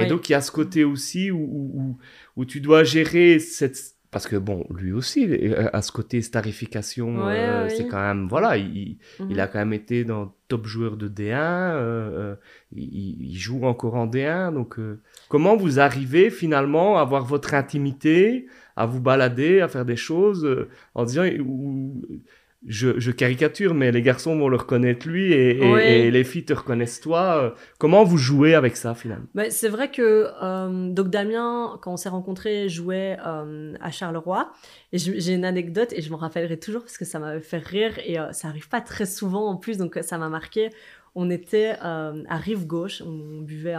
Et 0.00 0.06
donc, 0.06 0.28
il 0.28 0.32
y 0.32 0.34
a 0.34 0.40
ce 0.40 0.50
côté 0.50 0.84
aussi 0.84 1.30
où, 1.30 1.38
où, 1.40 1.98
où, 2.36 2.44
tu 2.46 2.60
dois 2.60 2.84
gérer 2.84 3.38
cette... 3.38 3.76
Parce 4.10 4.26
que, 4.26 4.36
bon, 4.36 4.64
lui 4.70 4.92
aussi, 4.92 5.28
à 5.72 5.82
ce 5.82 5.92
côté 5.92 6.22
starification, 6.22 7.28
euh, 7.28 7.68
c'est 7.68 7.86
quand 7.88 8.00
même... 8.00 8.28
Voilà, 8.28 8.56
il, 8.56 8.96
il, 9.18 9.26
mhm. 9.26 9.40
a 9.40 9.46
quand 9.46 9.58
même 9.58 9.74
été 9.74 10.04
dans 10.04 10.34
top 10.46 10.66
joueur 10.66 10.96
de 10.96 11.08
D1. 11.08 11.34
Euh, 11.34 11.74
euh, 11.80 12.34
il, 12.74 13.20
il, 13.20 13.36
joue 13.36 13.64
encore 13.64 13.96
en 13.96 14.06
D1. 14.06 14.54
Donc, 14.54 14.76
comment 15.28 15.56
vous 15.56 15.80
arrivez 15.80 16.30
finalement 16.30 16.96
à 16.96 17.02
avoir 17.02 17.26
votre 17.26 17.52
intimité 17.52 18.46
à 18.78 18.86
vous 18.86 19.00
balader, 19.00 19.60
à 19.60 19.68
faire 19.68 19.84
des 19.84 19.96
choses, 19.96 20.44
euh, 20.44 20.68
en 20.94 21.04
disant, 21.04 21.26
ou, 21.40 22.02
je, 22.66 23.10
caricature, 23.10 23.74
mais 23.74 23.92
les 23.92 24.02
garçons 24.02 24.36
vont 24.36 24.48
le 24.48 24.56
reconnaître 24.56 25.08
lui 25.08 25.32
et, 25.32 26.10
les 26.10 26.24
filles 26.24 26.44
te 26.44 26.52
reconnaissent 26.52 27.00
toi. 27.00 27.54
Comment 27.78 28.04
vous 28.04 28.18
jouez 28.18 28.54
avec 28.54 28.76
ça 28.76 28.94
finalement? 28.94 29.26
Bah, 29.34 29.50
C'est 29.50 29.68
vrai 29.68 29.90
que 29.90 30.28
euh, 30.42 30.90
donc 30.90 31.08
Damien, 31.08 31.78
quand 31.82 31.92
on 31.92 31.96
s'est 31.96 32.08
rencontrés, 32.08 32.68
jouait 32.68 33.16
euh, 33.24 33.74
à 33.80 33.90
Charleroi. 33.90 34.52
Et 34.92 34.98
j'ai 34.98 35.34
une 35.34 35.44
anecdote 35.44 35.92
et 35.92 36.02
je 36.02 36.10
m'en 36.10 36.16
rappellerai 36.16 36.58
toujours 36.58 36.82
parce 36.82 36.98
que 36.98 37.04
ça 37.04 37.18
m'avait 37.18 37.40
fait 37.40 37.58
rire 37.58 37.98
et 38.04 38.18
euh, 38.18 38.32
ça 38.32 38.48
arrive 38.48 38.68
pas 38.68 38.80
très 38.80 39.06
souvent 39.06 39.48
en 39.48 39.56
plus, 39.56 39.78
donc 39.78 39.98
ça 40.02 40.18
m'a 40.18 40.28
marqué. 40.28 40.70
On 41.14 41.30
était 41.30 41.74
à 41.80 42.36
Rive 42.36 42.66
Gauche, 42.66 43.02
on 43.04 43.40
buvait 43.40 43.74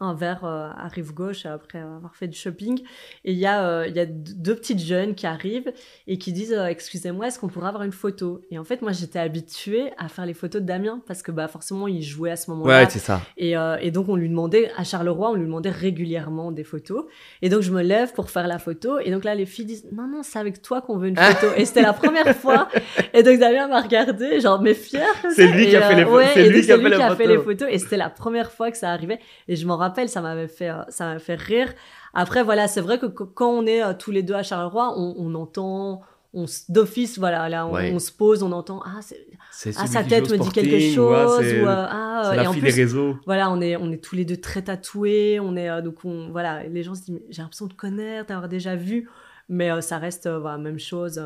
un 0.00 0.14
verre 0.14 0.44
euh, 0.44 0.68
à 0.76 0.88
rive 0.88 1.14
gauche 1.14 1.46
après 1.46 1.78
avoir 1.78 2.14
fait 2.16 2.26
du 2.26 2.36
shopping. 2.36 2.80
Et 3.24 3.32
il 3.32 3.38
y, 3.38 3.46
a, 3.46 3.68
euh, 3.68 3.86
y 3.86 4.00
a 4.00 4.06
deux 4.06 4.56
petites 4.56 4.80
jeunes 4.80 5.14
qui 5.14 5.26
arrivent 5.26 5.72
et 6.08 6.18
qui 6.18 6.32
disent 6.32 6.52
euh, 6.52 6.66
Excusez-moi, 6.66 7.28
est-ce 7.28 7.38
qu'on 7.38 7.46
pourrait 7.46 7.68
avoir 7.68 7.84
une 7.84 7.92
photo? 7.92 8.40
Et 8.50 8.58
en 8.58 8.64
fait, 8.64 8.82
moi, 8.82 8.90
j'étais 8.90 9.20
habituée 9.20 9.92
à 9.96 10.08
faire 10.08 10.26
les 10.26 10.34
photos 10.34 10.60
de 10.60 10.66
Damien 10.66 11.00
parce 11.06 11.22
que 11.22 11.30
bah, 11.30 11.46
forcément, 11.46 11.86
il 11.86 12.02
jouait 12.02 12.32
à 12.32 12.36
ce 12.36 12.50
moment-là. 12.50 12.82
Ouais, 12.82 12.90
c'est 12.90 12.98
ça. 12.98 13.20
Et, 13.36 13.54
et, 13.80 13.90
donc, 13.92 14.08
on 14.08 14.16
lui 14.16 14.28
demandait, 14.28 14.70
à 14.76 14.82
Charleroi, 14.82 15.30
on 15.30 15.34
lui 15.34 15.46
demandait 15.46 15.70
régulièrement 15.70 16.50
des 16.50 16.64
photos. 16.64 17.04
Et 17.40 17.48
donc, 17.48 17.62
je 17.62 17.70
me 17.70 17.82
lève 17.82 18.12
pour 18.12 18.30
faire 18.30 18.48
la 18.48 18.58
photo. 18.58 18.98
Et 18.98 19.10
donc 19.10 19.22
là, 19.24 19.34
les 19.34 19.46
filles 19.46 19.66
disent 19.66 19.86
Non, 19.92 20.08
non, 20.08 20.22
c'est 20.22 20.38
avec 20.38 20.62
toi 20.62 20.80
qu'on 20.80 20.98
veut 20.98 21.08
une 21.08 21.16
photo. 21.16 21.46
et 21.56 21.64
c'était 21.64 21.82
la 21.82 21.92
première 21.92 22.34
fois. 22.36 22.68
Et 23.14 23.22
donc, 23.22 23.38
Damien 23.38 23.68
m'a 23.68 23.80
regardé, 23.80 24.40
genre, 24.40 24.60
mais 24.60 24.74
fier. 24.74 25.06
C'est 25.34 25.46
lui, 25.46 25.68
qui 25.68 25.76
a, 25.76 25.82
fait 25.82 25.94
les, 25.94 26.04
ouais, 26.04 26.26
c'est 26.34 26.48
lui 26.48 26.62
qui 26.62 26.72
a, 26.72 27.14
fait, 27.14 27.26
les 27.26 27.38
photos. 27.38 27.68
Et 27.70 27.78
c'était 27.78 27.96
la 27.96 28.10
première 28.10 28.50
fois 28.50 28.72
que 28.72 28.76
ça 28.76 28.90
arrivait. 28.90 29.20
Et 29.46 29.54
je 29.54 29.64
m'en 29.66 29.75
rappelle, 29.76 30.08
ça 30.08 30.20
m'avait 30.20 30.48
fait, 30.48 30.70
euh, 30.70 30.82
ça 30.88 31.06
m'a 31.06 31.18
fait 31.18 31.34
rire. 31.34 31.72
Après, 32.14 32.42
voilà, 32.42 32.68
c'est 32.68 32.80
vrai 32.80 32.98
que 32.98 33.06
quand 33.06 33.50
on 33.50 33.66
est 33.66 33.82
euh, 33.82 33.92
tous 33.98 34.10
les 34.10 34.22
deux 34.22 34.34
à 34.34 34.42
Charleroi, 34.42 34.94
on, 34.98 35.34
entend, 35.34 36.02
on 36.32 36.46
d'office, 36.68 37.18
voilà, 37.18 37.48
là, 37.48 37.66
on, 37.66 37.98
se 37.98 38.12
pose, 38.12 38.42
on 38.42 38.52
entend, 38.52 38.82
ah, 38.84 39.00
ah 39.00 39.86
sa 39.86 40.02
tête 40.02 40.30
me 40.30 40.38
dit 40.38 40.50
quelque 40.50 40.80
chose, 40.80 41.44
ou, 41.44 41.66
euh, 41.66 41.86
ah, 41.88 42.32
et 42.34 42.46
en 42.46 42.52
plus, 42.52 42.60
des 42.62 42.70
réseaux. 42.70 43.16
Voilà, 43.26 43.50
on 43.50 43.60
est, 43.60 43.76
on 43.76 43.90
est 43.92 44.02
tous 44.02 44.14
les 44.14 44.24
deux 44.24 44.38
très 44.38 44.62
tatoués, 44.62 45.38
on 45.40 45.56
est, 45.56 45.82
donc 45.82 46.04
on, 46.04 46.30
voilà, 46.30 46.64
les 46.64 46.82
gens 46.82 46.94
se 46.94 47.02
disent, 47.02 47.20
j'ai 47.28 47.42
l'impression 47.42 47.66
de 47.66 47.74
connaître, 47.74 48.28
d'avoir 48.28 48.48
déjà 48.48 48.76
vu, 48.76 49.08
mais 49.48 49.80
ça 49.82 49.98
reste, 49.98 50.28
voilà, 50.28 50.58
même 50.58 50.78
chose 50.78 51.20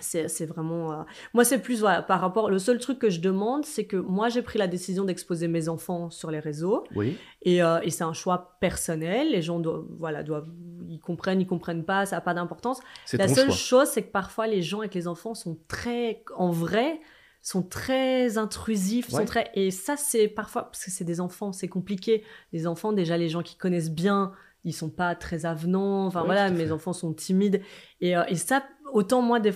c'est 0.00 0.46
vraiment 0.46 0.92
euh, 0.92 1.02
moi 1.34 1.44
c'est 1.44 1.58
plus 1.58 1.80
voilà, 1.80 2.00
par 2.02 2.20
rapport 2.20 2.48
le 2.48 2.60
seul 2.60 2.78
truc 2.78 3.00
que 3.00 3.10
je 3.10 3.20
demande 3.20 3.64
c'est 3.64 3.86
que 3.86 3.96
moi 3.96 4.28
j'ai 4.28 4.42
pris 4.42 4.58
la 4.58 4.68
décision 4.68 5.04
d'exposer 5.04 5.48
mes 5.48 5.68
enfants 5.68 6.10
sur 6.10 6.30
les 6.30 6.38
réseaux. 6.38 6.84
Oui. 6.94 7.16
et, 7.42 7.62
euh, 7.62 7.80
et 7.82 7.90
c'est 7.90 8.04
un 8.04 8.12
choix 8.12 8.56
personnel. 8.60 9.32
Les 9.32 9.42
gens 9.42 9.58
doivent 9.58 9.86
voilà 9.98 10.22
doivent 10.22 10.48
ils 10.88 11.00
comprennent 11.00 11.40
ils 11.40 11.46
comprennent 11.46 11.84
pas 11.84 12.06
ça 12.06 12.16
n'a 12.16 12.20
pas 12.20 12.34
d'importance. 12.34 12.80
La 13.14 13.26
seule 13.26 13.50
chose 13.50 13.88
c'est 13.88 14.02
que 14.02 14.12
parfois 14.12 14.46
les 14.46 14.62
gens 14.62 14.78
avec 14.78 14.94
les 14.94 15.08
enfants 15.08 15.34
sont 15.34 15.58
très 15.66 16.22
en 16.36 16.50
vrai 16.50 17.00
sont 17.42 17.62
très 17.62 18.38
intrusifs 18.38 19.08
sont 19.08 19.24
très 19.24 19.50
et 19.54 19.70
ça 19.72 19.96
c'est 19.96 20.28
parfois 20.28 20.64
parce 20.64 20.84
que 20.84 20.90
c'est 20.92 21.04
des 21.04 21.20
enfants 21.20 21.52
c'est 21.52 21.68
compliqué. 21.68 22.22
Les 22.52 22.68
enfants 22.68 22.92
déjà 22.92 23.16
les 23.16 23.28
gens 23.28 23.42
qui 23.42 23.56
connaissent 23.56 23.90
bien 23.90 24.32
ils 24.64 24.74
sont 24.74 24.90
pas 24.90 25.14
très 25.14 25.46
avenants 25.46 26.06
enfin 26.06 26.22
voilà 26.24 26.50
mes 26.50 26.70
enfants 26.70 26.92
sont 26.92 27.12
timides 27.12 27.62
et, 28.00 28.16
euh, 28.16 28.24
et 28.28 28.36
ça 28.36 28.62
autant 28.92 29.22
moi, 29.22 29.40
des, 29.40 29.52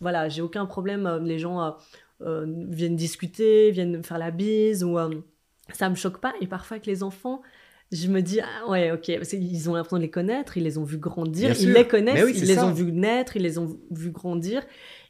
voilà, 0.00 0.28
j'ai 0.28 0.42
aucun 0.42 0.66
problème. 0.66 1.06
Euh, 1.06 1.18
les 1.20 1.38
gens 1.38 1.62
euh, 1.62 1.70
euh, 2.22 2.46
viennent 2.68 2.96
discuter, 2.96 3.70
viennent 3.70 4.02
faire 4.02 4.18
la 4.18 4.30
bise, 4.30 4.84
ou 4.84 4.98
ça 5.72 5.88
me 5.88 5.94
choque 5.94 6.18
pas. 6.20 6.34
Et 6.40 6.46
parfois 6.46 6.76
avec 6.76 6.86
les 6.86 7.02
enfants, 7.02 7.42
je 7.92 8.08
me 8.08 8.22
dis, 8.22 8.40
ah 8.40 8.68
ouais, 8.68 8.92
ok, 8.92 9.12
parce 9.16 9.30
qu'ils 9.30 9.70
ont 9.70 9.74
l'impression 9.74 9.98
de 9.98 10.02
les 10.02 10.10
connaître, 10.10 10.56
ils 10.56 10.64
les 10.64 10.78
ont 10.78 10.84
vus 10.84 10.98
grandir, 10.98 11.54
ils 11.60 11.72
les 11.72 11.86
connaissent, 11.86 12.36
ils 12.36 12.46
les 12.46 12.58
ont 12.58 12.72
vus 12.72 12.92
naître, 12.92 13.36
ils 13.36 13.42
les 13.42 13.58
ont 13.58 13.78
vus 13.90 14.10
grandir. 14.10 14.62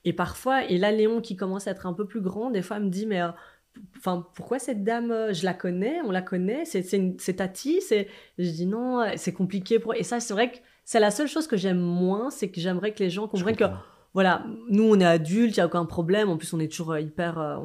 Et 0.04 0.12
parfois, 0.12 0.64
et 0.68 0.76
là, 0.76 0.92
Léon 0.92 1.20
qui 1.20 1.34
commence 1.34 1.66
à 1.66 1.70
être 1.70 1.86
un 1.86 1.94
peu 1.94 2.06
plus 2.06 2.20
grand, 2.20 2.50
des 2.50 2.62
fois, 2.62 2.78
me 2.78 2.90
dit, 2.90 3.06
mais 3.06 3.20
enfin, 3.96 4.26
pourquoi 4.34 4.58
cette 4.58 4.84
dame, 4.84 5.32
je 5.32 5.44
la 5.44 5.54
connais, 5.54 6.00
on 6.02 6.10
la 6.10 6.22
connaît, 6.22 6.64
c'est 6.64 7.36
Tati, 7.36 7.80
c'est, 7.80 8.08
je 8.38 8.50
dis 8.50 8.66
non, 8.66 9.04
c'est 9.16 9.32
compliqué 9.32 9.78
pour, 9.78 9.94
et 9.94 10.02
ça, 10.02 10.20
c'est 10.20 10.34
vrai 10.34 10.52
que 10.52 10.58
c'est 10.84 11.00
la 11.00 11.10
seule 11.10 11.28
chose 11.28 11.46
que 11.46 11.56
j'aime 11.56 11.80
moins, 11.80 12.30
c'est 12.30 12.50
que 12.50 12.60
j'aimerais 12.60 12.92
que 12.92 13.02
les 13.02 13.10
gens 13.10 13.26
comprennent 13.28 13.56
que 13.56 13.64
voilà, 14.14 14.46
nous 14.70 14.84
on 14.84 15.00
est 15.00 15.04
adultes, 15.04 15.56
il 15.56 15.58
y 15.58 15.60
a 15.60 15.66
aucun 15.66 15.84
problème. 15.84 16.30
En 16.30 16.36
plus, 16.36 16.52
on 16.52 16.60
est 16.60 16.68
toujours 16.68 16.92
euh, 16.92 17.00
hyper, 17.00 17.38
euh, 17.38 17.56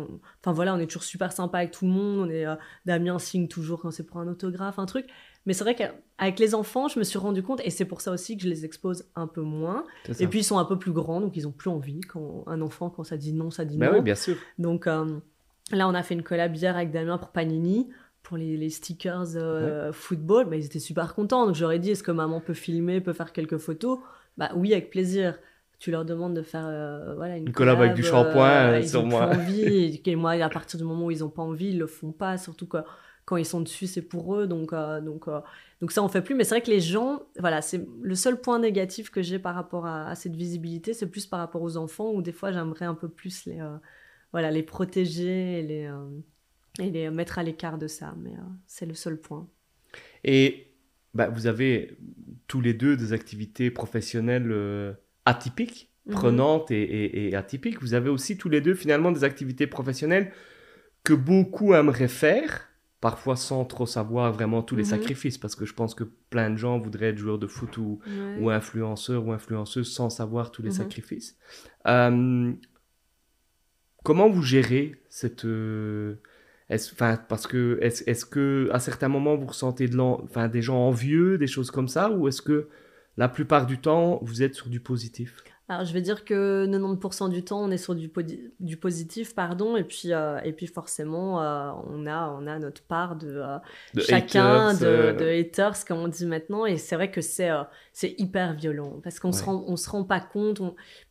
enfin 0.41 0.52
voilà, 0.52 0.74
on 0.74 0.80
est 0.80 0.88
toujours 0.88 1.04
super 1.04 1.32
sympa 1.32 1.60
avec 1.60 1.72
tout 1.72 1.86
le 1.86 1.91
monde. 1.91 2.28
On 2.28 2.30
est 2.30 2.45
euh, 2.45 2.56
Damien 2.88 3.19
signe 3.19 3.48
toujours 3.48 3.80
quand 3.80 3.91
c'est 3.91 4.04
pour 4.04 4.17
un 4.17 4.28
autographe, 4.28 4.80
un 4.80 4.88
truc. 4.88 5.06
Mais 5.45 5.54
c'est 5.54 5.63
vrai 5.63 5.76
qu'avec 5.76 6.39
les 6.39 6.56
enfants, 6.56 6.88
je 6.88 6.98
me 6.98 7.04
suis 7.04 7.19
rendu 7.19 7.43
compte, 7.43 7.62
et 7.63 7.69
c'est 7.69 7.86
pour 7.86 8.02
ça 8.02 8.12
aussi 8.12 8.36
que 8.36 8.43
je 8.43 8.50
les 8.50 8.65
expose 8.65 9.06
un 9.15 9.28
peu 9.28 9.41
moins. 9.41 9.84
Et 10.19 10.28
puis 10.28 10.39
ils 10.39 10.43
sont 10.43 10.58
un 10.58 10.65
peu 10.65 10.80
plus 10.80 10.91
grands, 10.91 11.22
donc 11.22 11.38
ils 11.38 11.48
ont 11.48 11.52
plus 11.52 11.69
envie. 11.69 12.02
Quand 12.02 12.43
un 12.48 12.62
enfant, 12.62 12.89
quand 12.89 13.04
ça 13.04 13.15
dit 13.15 13.32
non, 13.32 13.52
ça 13.52 13.63
dit 13.63 13.78
bah 13.78 13.88
non. 13.88 13.98
Oui, 13.98 14.02
bien 14.02 14.15
sûr. 14.15 14.36
Donc 14.58 14.88
là, 15.71 15.88
on 15.88 15.93
a 15.93 16.03
fait 16.03 16.13
une 16.13 16.23
collab 16.23 16.55
hier 16.55 16.75
avec 16.75 16.91
Damien 16.91 17.17
pour 17.17 17.29
Panini 17.29 17.89
pour 18.23 18.38
les, 18.38 18.69
stickers 18.69 19.36
euh, 19.36 19.91
football, 19.91 20.45
bah, 20.45 20.55
ils 20.55 20.65
étaient 20.65 20.79
super 20.79 21.15
contents. 21.15 21.47
Donc 21.47 21.55
j'aurais 21.55 21.79
dit, 21.79 21.91
est-ce 21.91 22.03
que 22.03 22.12
maman 22.12 22.39
peut 22.39 22.53
filmer, 22.53 23.01
peut 23.01 23.13
faire 23.13 23.34
quelques 23.34 23.58
photos? 23.58 23.99
Bah 24.38 24.51
oui, 24.55 24.73
avec 24.73 24.89
plaisir. 24.89 25.39
Tu 25.79 25.91
leur 25.91 26.03
demandes 26.03 26.34
de 26.36 26.41
faire 26.41 26.67
euh, 26.67 27.15
voilà, 27.15 27.38
une, 27.38 27.51
collab, 27.53 27.79
avec 27.79 27.93
du 27.93 28.03
shampoing 28.03 28.49
euh, 28.49 28.82
sur 28.84 29.05
moi. 29.05 29.27
envie, 29.27 30.01
et, 30.05 30.15
moi, 30.15 30.32
à 30.32 30.49
partir 30.49 30.77
du 30.77 30.84
moment 30.84 31.05
où 31.05 31.12
ils 31.12 31.19
n'ont 31.19 31.29
pas 31.29 31.41
envie, 31.41 31.69
ils 31.69 31.79
le 31.79 31.88
font 31.88 32.12
pas. 32.12 32.38
Surtout 32.38 32.67
que, 32.67 32.77
quand 33.25 33.38
ils 33.38 33.45
sont 33.45 33.62
dessus, 33.62 33.88
c'est 33.88 34.01
pour 34.01 34.36
eux. 34.36 34.45
Donc, 34.45 34.73
donc, 34.73 35.25
donc 35.82 35.91
ça, 35.91 36.03
on 36.03 36.10
fait 36.10 36.21
plus. 36.21 36.36
Mais 36.36 36.43
c'est 36.43 36.55
vrai 36.55 36.62
que 36.62 36.69
les 36.69 36.82
gens, 36.82 37.23
voilà, 37.39 37.62
c'est 37.62 37.88
le 38.01 38.15
seul 38.15 38.41
point 38.41 38.60
négatif 38.60 39.10
que 39.10 39.21
j'ai 39.21 39.39
par 39.39 39.55
rapport 39.55 39.86
à, 39.86 40.08
à 40.08 40.15
cette 40.15 40.36
visibilité, 40.36 40.93
c'est 40.93 41.08
plus 41.08 41.25
par 41.25 41.39
rapport 41.39 41.62
aux 41.62 41.77
enfants, 41.77 42.12
où 42.12 42.21
des 42.21 42.34
fois, 42.34 42.51
j'aimerais 42.51 42.86
un 42.86 42.95
peu 42.95 43.08
plus 43.08 43.45
les, 43.45 43.60
voilà, 44.32 44.52
les 44.52 44.63
protéger 44.63 45.60
et 45.60 45.63
les 45.63 45.89
et 46.80 46.89
les 46.89 47.10
mettre 47.10 47.39
à 47.39 47.44
l'écart 47.44 47.78
de 47.78 47.88
ça. 47.88 48.15
Mais 48.18 48.32
euh, 48.32 48.42
c'est 48.68 48.86
le 48.86 48.94
seul 48.94 49.20
point. 49.20 49.48
Et 50.24 50.68
bah, 51.13 51.30
vous 51.30 51.48
avez 51.48 51.98
tous 52.48 52.62
les 52.62 52.74
deux 52.74 52.98
des 52.98 53.13
activités 53.13 53.72
professionnelles 53.72 54.52
euh, 54.52 54.94
atypiques, 55.26 55.92
mhm. 56.06 56.13
prenantes 56.13 56.72
et, 56.72 57.36
atypiques. 57.36 57.82
Vous 57.82 57.94
avez 57.94 58.10
aussi 58.10 58.38
tous 58.38 58.50
les 58.50 58.62
deux 58.62 58.76
finalement 58.76 59.12
des 59.12 59.24
activités 59.24 59.68
professionnelles 59.68 60.32
que 61.04 61.13
beaucoup 61.13 61.74
aimeraient 61.74 62.08
faire, 62.08 62.68
parfois 63.02 63.36
sans 63.36 63.63
trop 63.65 63.86
savoir 63.86 64.34
vraiment 64.34 64.62
tous 64.62 64.76
les 64.76 64.84
mhm. 64.84 64.89
sacrifices, 64.89 65.38
parce 65.38 65.56
que 65.56 65.65
je 65.65 65.74
pense 65.74 65.96
que 65.96 66.04
plein 66.04 66.50
de 66.50 66.58
gens 66.58 66.78
voudraient 66.80 67.08
être 67.08 67.18
joueurs 67.18 67.39
de 67.39 67.48
foot 67.48 67.78
ou, 67.78 68.00
ou 68.39 68.50
influenceurs 68.50 69.26
ou 69.26 69.32
influenceuses 69.32 69.92
sans 69.92 70.10
savoir 70.10 70.52
tous 70.52 70.62
les 70.62 70.70
mhm. 70.70 70.76
sacrifices. 70.76 71.38
Euh, 71.88 72.54
comment 74.03 74.29
vous 74.29 74.41
gérez 74.41 75.01
cette, 75.09 75.45
est 76.69 76.95
parce 77.27 77.47
que 77.47 77.77
est-ce 77.81 78.03
est 78.09 78.29
que 78.29 78.69
à 78.71 78.79
certains 78.79 79.09
moments 79.09 79.35
vous 79.35 79.47
ressentez 79.47 79.88
de 79.88 79.99
enfin, 79.99 80.47
des 80.47 80.62
gens 80.62 80.77
envieux, 80.77 81.38
des 81.38 81.47
choses 81.47 81.71
comme 81.71 81.88
ça, 81.88 82.12
ou 82.12 82.27
est-ce 82.27 82.41
que 82.41 82.67
la 83.17 83.27
plupart 83.27 83.65
du 83.65 83.79
temps 83.79 84.19
vous 84.21 84.43
êtes 84.43 84.55
sur 84.55 84.69
du 84.69 84.79
positif? 84.79 85.43
Alors, 85.71 85.85
je 85.85 85.93
vais 85.93 86.01
dire 86.01 86.25
que 86.25 86.65
90% 86.65 87.29
du 87.29 87.43
temps, 87.43 87.62
on 87.62 87.69
est 87.69 87.77
sur 87.77 87.93
du, 87.93 88.12
du 88.59 88.77
positif, 88.77 89.35
pardon, 89.35 89.77
et 89.77 89.83
puis, 89.83 90.13
euh, 90.13 90.39
et 90.43 90.51
puis 90.51 90.65
forcément, 90.65 91.43
euh, 91.43 91.71
on, 91.91 92.07
a, 92.07 92.27
on 92.29 92.47
a 92.47 92.57
notre 92.57 92.81
part 92.81 93.15
de, 93.15 93.27
euh, 93.27 93.57
chacun, 93.99 94.73
de, 94.73 95.15
de, 95.15 95.25
haters, 95.27 95.85
comme 95.88 95.99
on 95.99 96.07
dit 96.07 96.25
maintenant, 96.25 96.65
et 96.65 96.77
c'est 96.77 96.95
vrai 96.95 97.12
que 97.12 97.21
c'est 97.21 97.51
c'est 97.93 98.15
hyper 98.17 98.55
violent, 98.55 98.99
parce 99.03 99.19
qu'on 99.19 99.27
ne 99.27 99.33
se, 99.33 99.43
rend, 99.43 99.63
on 99.67 99.75
se 99.75 99.88
rend 99.91 100.03
pas 100.03 100.19
compte, 100.19 100.59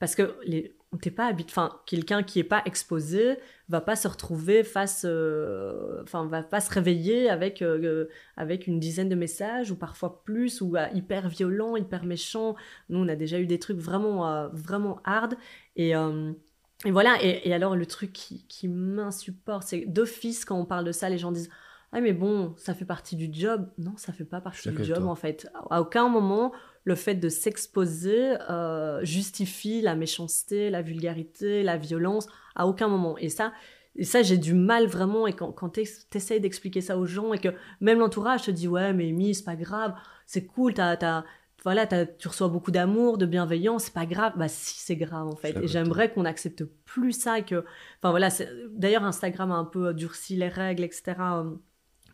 parce 0.00 0.16
que 0.16 0.34
les, 0.44 0.74
on 0.92 0.96
t'est 0.96 1.10
pas 1.10 1.26
habitué, 1.26 1.52
enfin, 1.52 1.80
quelqu'un 1.86 2.22
qui 2.22 2.38
est 2.38 2.44
pas 2.44 2.62
exposé 2.64 3.36
va 3.68 3.80
pas 3.80 3.94
se 3.94 4.08
retrouver 4.08 4.64
face, 4.64 5.04
euh, 5.04 6.02
va 6.12 6.42
pas 6.42 6.60
se 6.60 6.72
réveiller 6.72 7.28
avec, 7.28 7.60
euh, 7.60 8.06
avec 8.36 8.66
une 8.66 8.80
dizaine 8.80 9.10
de 9.10 9.14
messages 9.14 9.70
ou 9.70 9.76
parfois 9.76 10.22
plus 10.24 10.62
ou 10.62 10.76
euh, 10.76 10.86
hyper 10.94 11.28
violent, 11.28 11.76
hyper 11.76 12.04
méchant. 12.04 12.56
Nous, 12.88 12.98
on 12.98 13.08
a 13.08 13.16
déjà 13.16 13.38
eu 13.38 13.46
des 13.46 13.58
trucs 13.58 13.78
vraiment, 13.78 14.48
vraiment 14.52 15.00
hard 15.04 15.36
et, 15.76 15.90
et 15.90 16.90
voilà. 16.90 17.18
Et, 17.22 17.52
alors, 17.52 17.76
le 17.76 17.86
truc 17.86 18.12
qui, 18.12 18.46
qui 18.46 18.68
m'insupporte, 18.68 19.64
c'est 19.68 19.84
d'office, 19.86 20.44
quand 20.44 20.58
on 20.58 20.64
parle 20.64 20.84
de 20.84 20.92
ça, 20.92 21.10
les 21.10 21.18
gens 21.18 21.32
disent 21.32 21.50
ah 21.92 22.00
mais 22.00 22.12
bon, 22.12 22.54
ça 22.56 22.74
fait 22.74 22.84
partie 22.84 23.16
du 23.16 23.28
job. 23.32 23.66
Non, 23.78 23.94
ça 23.96 24.12
fait 24.12 24.24
pas 24.24 24.40
partie 24.40 24.70
du 24.70 24.84
job 24.84 25.06
en 25.06 25.14
fait. 25.14 25.48
À 25.70 25.80
aucun 25.80 26.08
moment, 26.08 26.52
le 26.84 26.94
fait 26.94 27.14
de 27.14 27.28
s'exposer 27.30 28.36
euh, 28.50 29.02
justifie 29.04 29.80
la 29.80 29.94
méchanceté, 29.94 30.68
la 30.68 30.82
vulgarité, 30.82 31.62
la 31.62 31.78
violence, 31.78 32.26
à 32.54 32.66
aucun 32.66 32.88
moment. 32.88 33.16
Et 33.16 33.30
ça, 33.30 33.52
et 33.96 34.04
ça 34.04 34.22
j'ai 34.22 34.36
du 34.36 34.52
mal 34.52 34.86
vraiment, 34.86 35.26
et 35.26 35.32
quand, 35.32 35.50
quand 35.52 35.70
tu 35.70 35.84
essayes 36.14 36.40
d'expliquer 36.40 36.82
ça 36.82 36.98
aux 36.98 37.06
gens, 37.06 37.32
et 37.32 37.38
que 37.38 37.48
même 37.80 38.00
l'entourage 38.00 38.42
te 38.42 38.50
dit, 38.50 38.68
ouais, 38.68 38.92
mais 38.92 39.08
Amy, 39.08 39.34
c'est 39.34 39.44
pas 39.44 39.56
grave, 39.56 39.94
c'est 40.26 40.44
cool, 40.44 40.74
t'as, 40.74 41.24
voilà, 41.64 41.86
tu 41.86 42.28
reçois 42.28 42.48
beaucoup 42.48 42.70
d'amour, 42.70 43.16
de 43.16 43.24
bienveillance, 43.24 43.84
c'est 43.84 43.94
pas 43.94 44.06
grave. 44.06 44.34
Bah 44.36 44.48
si, 44.48 44.78
c'est 44.78 44.94
grave 44.94 45.26
en 45.26 45.36
fait. 45.36 45.56
Et 45.62 45.66
j'aimerais 45.66 46.12
qu'on 46.12 46.26
accepte 46.26 46.64
plus 46.84 47.12
ça, 47.12 47.40
que, 47.40 47.64
enfin 47.98 48.10
voilà, 48.10 48.28
d'ailleurs 48.72 49.04
Instagram 49.04 49.52
a 49.52 49.56
un 49.56 49.64
peu 49.64 49.94
durci 49.94 50.36
les 50.36 50.48
règles, 50.48 50.84
etc 50.84 51.16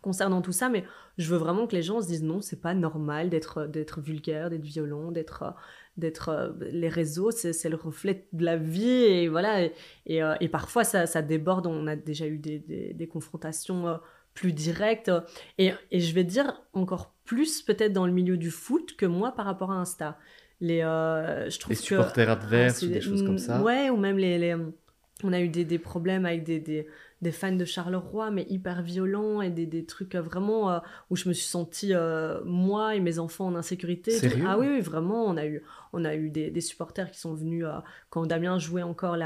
concernant 0.05 0.43
tout 0.43 0.53
ça, 0.53 0.69
mais 0.69 0.85
je 1.17 1.29
veux 1.31 1.38
vraiment 1.38 1.67
que 1.67 1.75
les 1.75 1.83
gens 1.83 2.01
se 2.03 2.07
disent 2.07 2.23
non, 2.23 2.43
c'est 2.43 2.61
pas 2.61 2.75
normal 2.75 3.31
d'être 3.31 3.67
d'être 3.67 4.01
vulgaire, 4.01 4.51
d'être 4.51 4.62
violent, 4.62 5.11
d'être 5.11 5.55
d'être 5.97 6.55
les 6.61 6.88
réseaux 6.88 7.31
c'est 7.31 7.69
le 7.69 7.77
reflet 7.77 8.27
de 8.33 8.45
la 8.45 8.57
vie 8.57 8.85
et 8.85 9.29
voilà 9.29 9.62
et, 9.62 9.73
et, 10.07 10.49
parfois 10.49 10.85
ça, 10.85 11.07
ça, 11.07 11.23
déborde. 11.23 11.67
On 11.67 11.87
a 11.87 11.97
déjà 11.97 12.27
eu 12.27 12.37
des, 12.38 12.59
des, 12.59 12.93
des 12.93 13.07
confrontations 13.07 13.99
plus 14.35 14.53
directes 14.53 15.11
et, 15.59 15.73
et, 15.90 16.01
je 16.01 16.14
vais 16.14 16.25
dire 16.25 16.62
encore 16.73 17.14
plus 17.25 17.62
peut-être 17.62 17.93
dans 17.93 18.07
le 18.07 18.12
milieu 18.12 18.37
du 18.37 18.51
foot 18.51 18.97
que 18.97 19.07
moi 19.07 19.33
par 19.33 19.47
rapport 19.47 19.71
à 19.73 19.77
Insta. 19.77 20.19
Les 20.61 20.81
je 20.81 21.59
trouve 21.59 21.71
les 21.71 21.77
supporters 21.77 22.29
adverses 22.29 22.83
ou 22.83 22.88
des 22.88 23.01
choses 23.01 23.25
comme 23.25 23.38
ça. 23.38 23.62
ouais 23.62 23.88
ou 23.88 23.97
même 23.97 24.19
les, 24.19 24.38
les 24.38 24.57
on 25.23 25.33
a 25.33 25.40
eu 25.40 25.49
des, 25.49 25.64
des 25.64 25.79
problèmes 25.79 26.27
avec 26.27 26.45
des, 26.45 26.59
des, 26.59 26.87
des, 27.24 27.32
fans 27.32 27.52
de 27.52 27.64
Charleroi, 27.64 28.30
mais 28.30 28.46
hyper 28.48 28.82
violents 28.82 29.40
et 29.40 29.50
des, 29.50 29.66
des 29.66 29.84
trucs 29.84 30.14
euh, 30.14 30.22
vraiment 30.22 30.70
euh, 30.70 30.78
où 31.10 31.16
je 31.16 31.28
me 31.28 31.34
suis 31.34 31.46
sentie, 31.46 31.94
euh, 31.94 32.40
moi 32.44 32.94
et 32.94 33.00
mes 33.00 33.18
enfants, 33.18 33.46
en 33.46 33.54
insécurité. 33.54 34.18
ah 34.46 34.58
oui, 34.58 34.68
oui, 34.68 34.80
vraiment, 34.80 35.24
on 35.24 35.37
a 35.37 35.46
eu, 35.46 35.62
on 35.92 36.04
a 36.04 36.14
eu 36.14 36.30
des, 36.30 36.60
supporters 36.60 37.10
qui 37.10 37.18
sont 37.18 37.34
venus, 37.34 37.66
quand 38.10 38.26
Damien 38.26 38.58
jouait 38.58 38.82
encore 38.82 39.16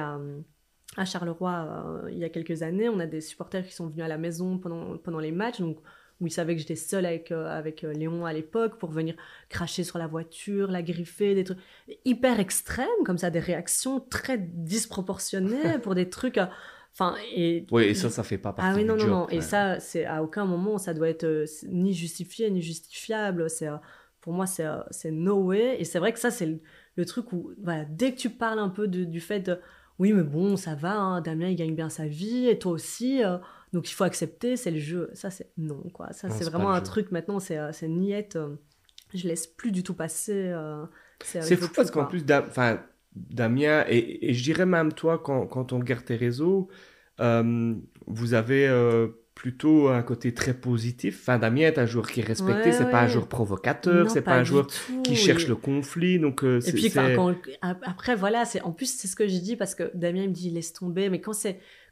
à 0.97 1.05
Charleroi 1.05 2.05
il 2.11 2.19
y 2.19 2.25
a 2.25 2.29
quelques 2.29 2.63
années, 2.63 2.89
on 2.89 2.99
a 2.99 3.07
des 3.07 3.21
supporters 3.21 3.67
qui 3.67 3.75
sont 3.75 3.87
venus 3.87 4.05
à 4.05 4.09
la 4.09 4.19
maison 4.19 4.59
pendant, 4.59 4.97
pendant 4.99 5.21
les 5.21 5.33
matchs. 5.33 5.61
Donc, 5.61 5.79
où 6.21 6.27
ils 6.27 6.33
savaient 6.33 6.55
que 6.55 6.61
j'étais 6.61 6.77
seule 6.77 7.07
avec, 7.07 7.31
euh, 7.31 7.47
avec 7.47 7.85
euh, 7.85 7.93
Léon 7.93 8.25
à 8.27 8.33
l'époque 8.33 8.79
pour 8.79 8.91
venir 8.91 9.15
cracher 9.49 9.85
sur 9.85 9.99
la 9.99 10.07
voiture, 10.07 10.71
la 10.71 10.83
griffer, 10.83 11.35
des 11.35 11.45
trucs 11.45 11.59
hyper 12.05 12.41
extrêmes, 12.41 12.89
comme 13.05 13.19
ça, 13.19 13.31
des 13.31 13.39
réactions 13.39 14.01
très 14.01 14.39
disproportionnées 14.39 15.79
pour 15.83 15.95
des 15.95 16.09
trucs. 16.09 16.41
Euh, 17.01 17.05
enfin, 17.05 17.17
et, 17.35 17.67
oui, 17.71 17.85
et 17.85 17.95
ça, 17.95 18.11
ça 18.11 18.23
fait 18.23 18.39
pas 18.39 18.53
partie 18.53 18.71
Ah 18.73 18.77
oui, 18.77 18.85
non, 18.85 18.97
non, 18.97 19.07
non. 19.07 19.29
Et 19.29 19.41
ça, 19.41 19.81
c'est 19.81 20.05
à 20.05 20.23
aucun 20.23 20.45
moment, 20.45 20.79
ça 20.79 20.95
doit 20.95 21.09
être 21.09 21.45
ni 21.69 21.93
justifié, 21.93 22.51
ni 22.51 22.63
justifiable. 22.63 23.49
C'est, 23.51 23.69
pour 24.21 24.33
moi, 24.33 24.47
c'est, 24.47 24.67
c'est 24.91 25.11
no 25.11 25.37
way. 25.43 25.81
Et 25.81 25.85
c'est 25.85 25.99
vrai 25.99 26.13
que 26.13 26.19
ça, 26.19 26.31
c'est 26.31 26.61
le, 26.97 27.07
truc 27.07 27.33
où, 27.33 27.53
voilà, 27.63 27.85
dès 27.85 28.13
que 28.13 28.19
tu 28.19 28.31
parles 28.31 28.59
un 28.59 28.69
peu 28.69 28.89
du 28.89 29.21
fait 29.21 29.41
de, 29.41 29.59
oui, 29.99 30.13
mais 30.13 30.23
bon, 30.23 30.57
ça 30.57 30.75
va, 30.75 30.97
hein, 30.97 31.21
Damien, 31.21 31.49
il 31.49 31.57
gagne 31.57 31.75
bien 31.75 31.89
sa 31.89 32.07
vie, 32.07 32.49
et 32.49 32.59
toi 32.59 32.73
aussi. 32.73 33.23
Donc 33.73 33.91
il 33.91 33.95
faut 33.95 34.05
accepter, 34.05 34.57
c'est 34.57 34.71
le 34.71 34.79
jeu. 34.79 35.11
Ça, 35.13 35.31
c'est 35.31 35.53
non, 35.57 35.83
quoi. 35.93 36.13
Ça, 36.13 36.31
c'est 36.31 36.45
vraiment 36.45 36.71
un 36.71 36.81
truc 36.81 37.11
maintenant, 37.13 37.39
c'est 37.39 37.59
euh, 37.59 37.71
niette. 37.83 38.37
Euh, 38.37 38.57
je 39.15 39.27
laisse 39.27 39.47
plus 39.47 39.73
du 39.73 39.83
tout 39.83 39.95
passer. 39.95 40.49
Euh, 40.49 40.85
c'est 41.23 41.57
fou 41.57 41.69
parce 41.75 41.91
qu'en 41.91 42.07
plus, 42.07 42.25
enfin, 42.31 42.81
Damien, 43.31 43.85
et, 43.89 44.33
je 44.33 44.43
dirais 44.43 44.67
même 44.67 44.93
toi, 44.93 45.19
quand, 45.19 45.47
quand 45.47 45.73
on 45.73 45.79
regarde 45.79 46.05
tes 46.05 46.17
réseaux, 46.17 46.69
vous 47.19 48.35
avez 48.35 48.69
plutôt 49.35 49.89
un 49.89 50.03
côté 50.03 50.35
très 50.35 50.55
positif. 50.55 51.19
Enfin, 51.21 51.39
Damien 51.39 51.69
est 51.69 51.79
un 51.79 51.87
joueur 51.87 52.11
qui 52.11 52.21
est 52.21 52.25
respecté, 52.25 52.73
c'est 52.73 52.91
pas 52.91 53.03
un 53.03 53.07
joueur 53.07 53.29
provocateur, 53.29 54.11
c'est 54.11 54.23
pas, 54.23 54.33
pas 54.33 54.39
un 54.39 54.45
joueur 54.45 54.67
qui 55.05 55.15
cherche 55.15 55.47
le 55.47 55.57
conflit. 55.57 56.19
Donc, 56.19 56.43
et 56.43 56.73
puis, 56.73 56.91
quand, 56.91 57.35
après, 57.63 58.17
voilà, 58.17 58.45
en 58.65 58.73
plus, 58.73 58.93
c'est 58.93 59.09
ce 59.09 59.17
que 59.17 59.27
j'ai 59.29 59.41
dit 59.41 59.57
parce 59.57 59.75
que 59.75 59.91
Damien 59.95 60.23
il 60.23 60.31
me 60.31 60.35
dit 60.35 60.51
laisse 60.51 60.73
tomber, 60.73 61.09
mais 61.09 61.21
quand, 61.21 61.33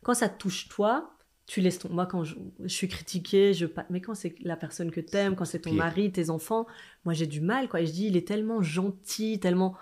quand 0.03 0.15
ça 0.15 0.29
te 0.29 0.39
touche 0.39 0.69
toi, 0.69 1.17
tu 1.47 1.61
laisses 1.61 1.79
ton... 1.79 1.89
Moi, 1.91 2.07
quand 2.07 2.25
je, 2.25 2.35
suis 2.67 2.89
critiquée, 2.89 3.55
je... 3.55 3.67
mais 3.91 4.01
quand 4.01 4.15
c'est 4.15 4.35
la 4.43 4.57
personne 4.57 4.91
que 4.91 5.01
t'aimes, 5.01 5.37
quand 5.37 5.45
c'est 5.45 5.61
ton 5.61 5.73
mari, 5.73 6.11
tes 6.11 6.29
enfants, 6.29 6.67
moi, 7.05 7.15
j'ai 7.15 7.27
du 7.27 7.41
mal, 7.41 7.69
quoi. 7.69 7.81
Et 7.81 7.87
je 7.87 7.93
dis, 7.93 8.07
il 8.07 8.17
est 8.17 8.27
tellement 8.27 8.63
gentil, 8.63 9.39
tellement... 9.39 9.77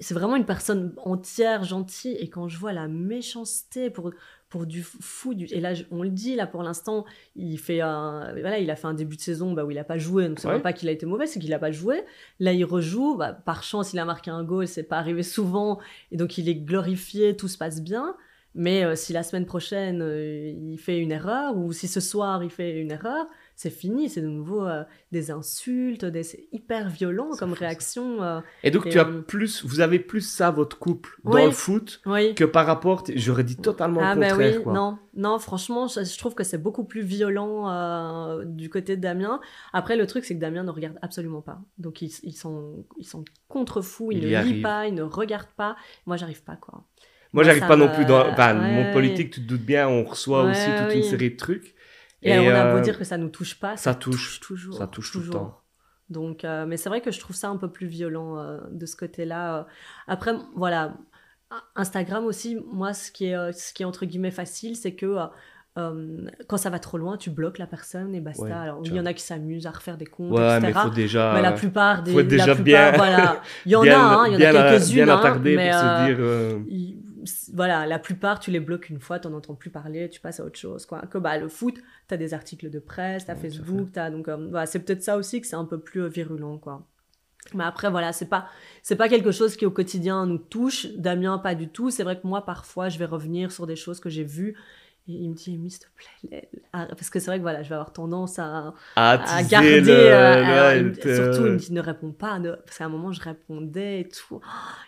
C'est 0.00 0.14
vraiment 0.14 0.36
une 0.36 0.44
personne 0.44 0.92
entière, 1.04 1.64
gentille. 1.64 2.16
Et 2.18 2.28
quand 2.28 2.48
je 2.48 2.58
vois 2.58 2.72
la 2.72 2.88
méchanceté 2.88 3.90
pour, 3.90 4.10
pour 4.48 4.66
du 4.66 4.82
fou, 4.82 5.34
du... 5.34 5.46
et 5.46 5.60
là, 5.60 5.72
on 5.90 6.02
le 6.02 6.10
dit, 6.10 6.34
là, 6.36 6.46
pour 6.46 6.62
l'instant, 6.62 7.04
il 7.36 7.58
fait 7.58 7.80
un... 7.80 8.32
Voilà, 8.32 8.58
il 8.58 8.70
a 8.70 8.76
fait 8.76 8.86
un 8.86 8.94
début 8.94 9.16
de 9.16 9.22
saison 9.22 9.52
bah, 9.52 9.64
où 9.64 9.70
il 9.70 9.76
n'a 9.76 9.84
pas 9.84 9.98
joué. 9.98 10.28
Donc, 10.28 10.40
c'est 10.40 10.48
ouais. 10.48 10.60
pas 10.60 10.72
qu'il 10.72 10.88
a 10.88 10.92
été 10.92 11.06
mauvais, 11.06 11.26
c'est 11.26 11.40
qu'il 11.40 11.50
n'a 11.50 11.58
pas 11.58 11.72
joué. 11.72 12.04
Là, 12.38 12.52
il 12.52 12.64
rejoue. 12.64 13.16
Bah, 13.16 13.32
par 13.32 13.62
chance, 13.62 13.92
il 13.92 13.98
a 13.98 14.04
marqué 14.04 14.30
un 14.30 14.44
goal, 14.44 14.68
c'est 14.68 14.82
pas 14.82 14.98
arrivé 14.98 15.22
souvent. 15.22 15.78
Et 16.10 16.16
donc, 16.16 16.38
il 16.38 16.48
est 16.48 16.56
glorifié, 16.56 17.36
tout 17.36 17.48
se 17.48 17.56
passe 17.58 17.80
bien. 17.80 18.14
Mais 18.54 18.84
euh, 18.84 18.94
si 18.94 19.12
la 19.12 19.22
semaine 19.22 19.46
prochaine, 19.46 20.02
euh, 20.02 20.52
il 20.54 20.78
fait 20.78 20.98
une 20.98 21.12
erreur, 21.12 21.56
ou 21.56 21.72
si 21.72 21.88
ce 21.88 22.00
soir, 22.00 22.44
il 22.44 22.50
fait 22.50 22.78
une 22.78 22.90
erreur, 22.90 23.26
c'est 23.56 23.70
fini, 23.70 24.08
c'est 24.08 24.20
de 24.20 24.28
nouveau 24.28 24.66
euh, 24.66 24.82
des 25.12 25.30
insultes, 25.30 26.04
des... 26.04 26.22
c'est 26.22 26.48
hyper 26.52 26.88
violent 26.88 27.30
comme 27.38 27.52
réaction. 27.52 28.42
et 28.62 28.70
donc, 28.70 28.88
tu 28.88 28.98
as 28.98 29.04
plus, 29.04 29.64
vous 29.64 29.80
avez 29.80 29.98
plus 29.98 30.20
ça, 30.20 30.50
votre 30.50 30.78
couple, 30.78 31.18
dans 31.24 31.44
le 31.44 31.50
foot, 31.50 32.00
que 32.36 32.44
par 32.44 32.66
rapport, 32.66 33.04
j'aurais 33.14 33.44
dit 33.44 33.56
totalement 33.56 34.00
ah, 34.02 34.14
le 34.14 34.20
ben 34.20 34.30
contraire. 34.30 34.60
oui, 34.66 34.72
non, 34.72 34.98
non, 35.14 35.38
franchement, 35.38 35.86
je, 35.88 36.18
trouve 36.18 36.34
que 36.34 36.44
c'est 36.44 36.62
beaucoup 36.62 36.84
plus 36.84 37.02
violent 37.02 38.42
du 38.44 38.68
côté 38.70 38.96
de 38.96 39.02
Damien. 39.02 39.40
Après, 39.72 39.96
le 39.96 40.06
truc, 40.06 40.24
c'est 40.24 40.34
que 40.34 40.40
Damien 40.40 40.64
ne 40.64 40.70
regarde 40.70 40.98
absolument 41.02 41.42
pas. 41.42 41.60
Donc, 41.78 42.02
ils, 42.02 42.12
ils 42.22 42.36
sont, 42.36 42.84
ils 42.98 43.06
sont 43.06 43.24
contre-fous, 43.48 44.12
il, 44.12 44.24
il 44.24 44.32
ne 44.32 44.42
lit 44.42 44.62
pas, 44.62 44.86
il 44.86 44.94
ne 44.94 45.02
regarde 45.02 45.48
pas. 45.56 45.76
Moi, 46.06 46.16
j'arrive 46.16 46.42
pas, 46.42 46.56
quoi. 46.56 46.84
Moi, 47.32 47.44
j'arrive 47.44 47.66
pas 47.66 47.76
non 47.76 47.88
plus 47.88 48.04
dans. 48.04 48.28
Enfin, 48.28 48.54
mon 48.54 48.92
politique, 48.92 49.30
tu 49.30 49.40
te 49.40 49.46
doutes 49.46 49.64
bien, 49.64 49.88
on 49.88 50.04
reçoit 50.04 50.44
aussi 50.44 50.66
toute 50.66 50.94
une 50.94 51.02
série 51.02 51.30
de 51.30 51.36
trucs. 51.36 51.74
Et, 52.22 52.38
on 52.38 52.54
a 52.54 52.72
beau 52.72 52.78
euh, 52.78 52.80
dire 52.80 52.98
que 52.98 53.04
ça 53.04 53.18
nous 53.18 53.28
touche 53.28 53.58
pas, 53.58 53.76
ça, 53.76 53.94
touche, 53.94 54.40
toujours. 54.40 54.76
Ça 54.76 54.86
touche 54.86 55.12
toujours. 55.12 55.32
tout 55.32 55.38
le 55.38 55.44
temps. 55.44 55.58
Donc, 56.10 56.44
euh, 56.44 56.66
mais 56.66 56.76
c'est 56.76 56.88
vrai 56.88 57.00
que 57.00 57.10
je 57.10 57.18
trouve 57.18 57.34
ça 57.34 57.48
un 57.48 57.56
peu 57.56 57.70
plus 57.70 57.86
violent 57.86 58.38
euh, 58.38 58.58
de 58.70 58.86
ce 58.86 58.96
côté-là. 58.96 59.66
Après, 60.06 60.34
voilà, 60.54 60.94
Instagram 61.74 62.24
aussi, 62.24 62.58
moi, 62.70 62.92
ce 62.92 63.10
qui 63.10 63.26
est, 63.26 63.52
ce 63.52 63.72
qui 63.72 63.82
est 63.82 63.86
entre 63.86 64.04
guillemets 64.04 64.30
facile, 64.30 64.76
c'est 64.76 64.94
que 64.94 65.16
quand 65.74 66.56
ça 66.58 66.68
va 66.68 66.78
trop 66.78 66.98
loin, 66.98 67.16
tu 67.16 67.30
bloques 67.30 67.58
la 67.58 67.66
personne 67.66 68.14
et 68.14 68.20
basta. 68.20 68.60
Alors, 68.60 68.82
il 68.84 68.94
y 68.94 69.00
en 69.00 69.06
a 69.06 69.14
qui 69.14 69.22
s'amusent 69.22 69.66
à 69.66 69.70
refaire 69.70 69.96
des 69.96 70.06
comptes, 70.06 70.32
ouais, 70.32 70.58
etc. 70.58 70.72
Mais, 70.74 70.80
faut 70.80 70.90
déjà, 70.90 71.32
mais 71.34 71.42
la 71.42 71.52
plupart 71.52 72.02
des. 72.02 72.12
Faut 72.12 72.22
déjà 72.22 72.46
la 72.48 72.54
plupart, 72.54 72.62
bien, 72.62 72.92
voilà. 72.92 73.42
Il 73.64 73.72
y 73.72 73.76
en 73.76 73.82
a, 73.86 73.94
hein, 73.94 74.26
il 74.28 74.40
y 74.40 74.46
en 74.46 74.54
a 74.54 74.70
quelques-unes. 74.70 75.08
Hein, 75.08 75.40
mais, 75.42 75.70
pour 75.70 75.78
se 75.80 76.06
dire 76.06 77.01
voilà, 77.52 77.86
la 77.86 77.98
plupart, 77.98 78.40
tu 78.40 78.50
les 78.50 78.60
bloques 78.60 78.88
une 78.88 79.00
fois, 79.00 79.18
tu 79.18 79.28
n'en 79.28 79.36
entends 79.36 79.54
plus 79.54 79.70
parler, 79.70 80.08
tu 80.08 80.20
passes 80.20 80.40
à 80.40 80.44
autre 80.44 80.58
chose. 80.58 80.86
Quoi. 80.86 81.02
Que 81.02 81.18
bah, 81.18 81.38
le 81.38 81.48
foot, 81.48 81.76
tu 82.08 82.14
as 82.14 82.16
des 82.16 82.34
articles 82.34 82.70
de 82.70 82.78
presse, 82.78 83.24
tu 83.24 83.30
as 83.30 83.36
Facebook, 83.36 83.96
as, 83.96 84.10
donc 84.10 84.28
euh, 84.28 84.64
c'est 84.66 84.80
peut-être 84.80 85.02
ça 85.02 85.16
aussi 85.16 85.40
que 85.40 85.46
c'est 85.46 85.56
un 85.56 85.64
peu 85.64 85.80
plus 85.80 86.02
euh, 86.02 86.08
virulent. 86.08 86.58
quoi. 86.58 86.86
Mais 87.54 87.64
après, 87.64 87.90
voilà, 87.90 88.12
c'est 88.12 88.28
pas, 88.28 88.48
c'est 88.82 88.96
pas 88.96 89.08
quelque 89.08 89.32
chose 89.32 89.56
qui 89.56 89.66
au 89.66 89.70
quotidien 89.70 90.26
nous 90.26 90.38
touche. 90.38 90.86
Damien, 90.94 91.38
pas 91.38 91.54
du 91.54 91.68
tout. 91.68 91.90
C'est 91.90 92.04
vrai 92.04 92.20
que 92.20 92.26
moi, 92.26 92.44
parfois, 92.44 92.88
je 92.88 92.98
vais 92.98 93.04
revenir 93.04 93.50
sur 93.52 93.66
des 93.66 93.76
choses 93.76 94.00
que 94.00 94.08
j'ai 94.08 94.24
vues 94.24 94.56
et 95.08 95.14
il 95.14 95.30
me 95.30 95.34
dit, 95.34 95.42
s'il 95.42 95.78
te 95.80 95.86
plaît, 95.96 96.48
parce 96.72 97.10
que 97.10 97.18
c'est 97.18 97.26
vrai 97.26 97.38
que 97.38 97.42
voilà, 97.42 97.64
je 97.64 97.68
vais 97.68 97.74
avoir 97.74 97.92
tendance 97.92 98.38
à, 98.38 98.72
à, 98.94 99.42
garder. 99.42 99.82
Euh, 99.90 100.94
surtout, 100.94 101.46
il 101.46 101.52
me 101.54 101.56
dit, 101.56 101.72
ne 101.72 101.80
réponds 101.80 102.12
pas. 102.12 102.38
Parce 102.64 102.78
qu'à 102.78 102.84
un 102.84 102.88
moment, 102.88 103.10
je 103.10 103.20
répondais 103.20 104.02
et 104.02 104.08
tout. 104.08 104.40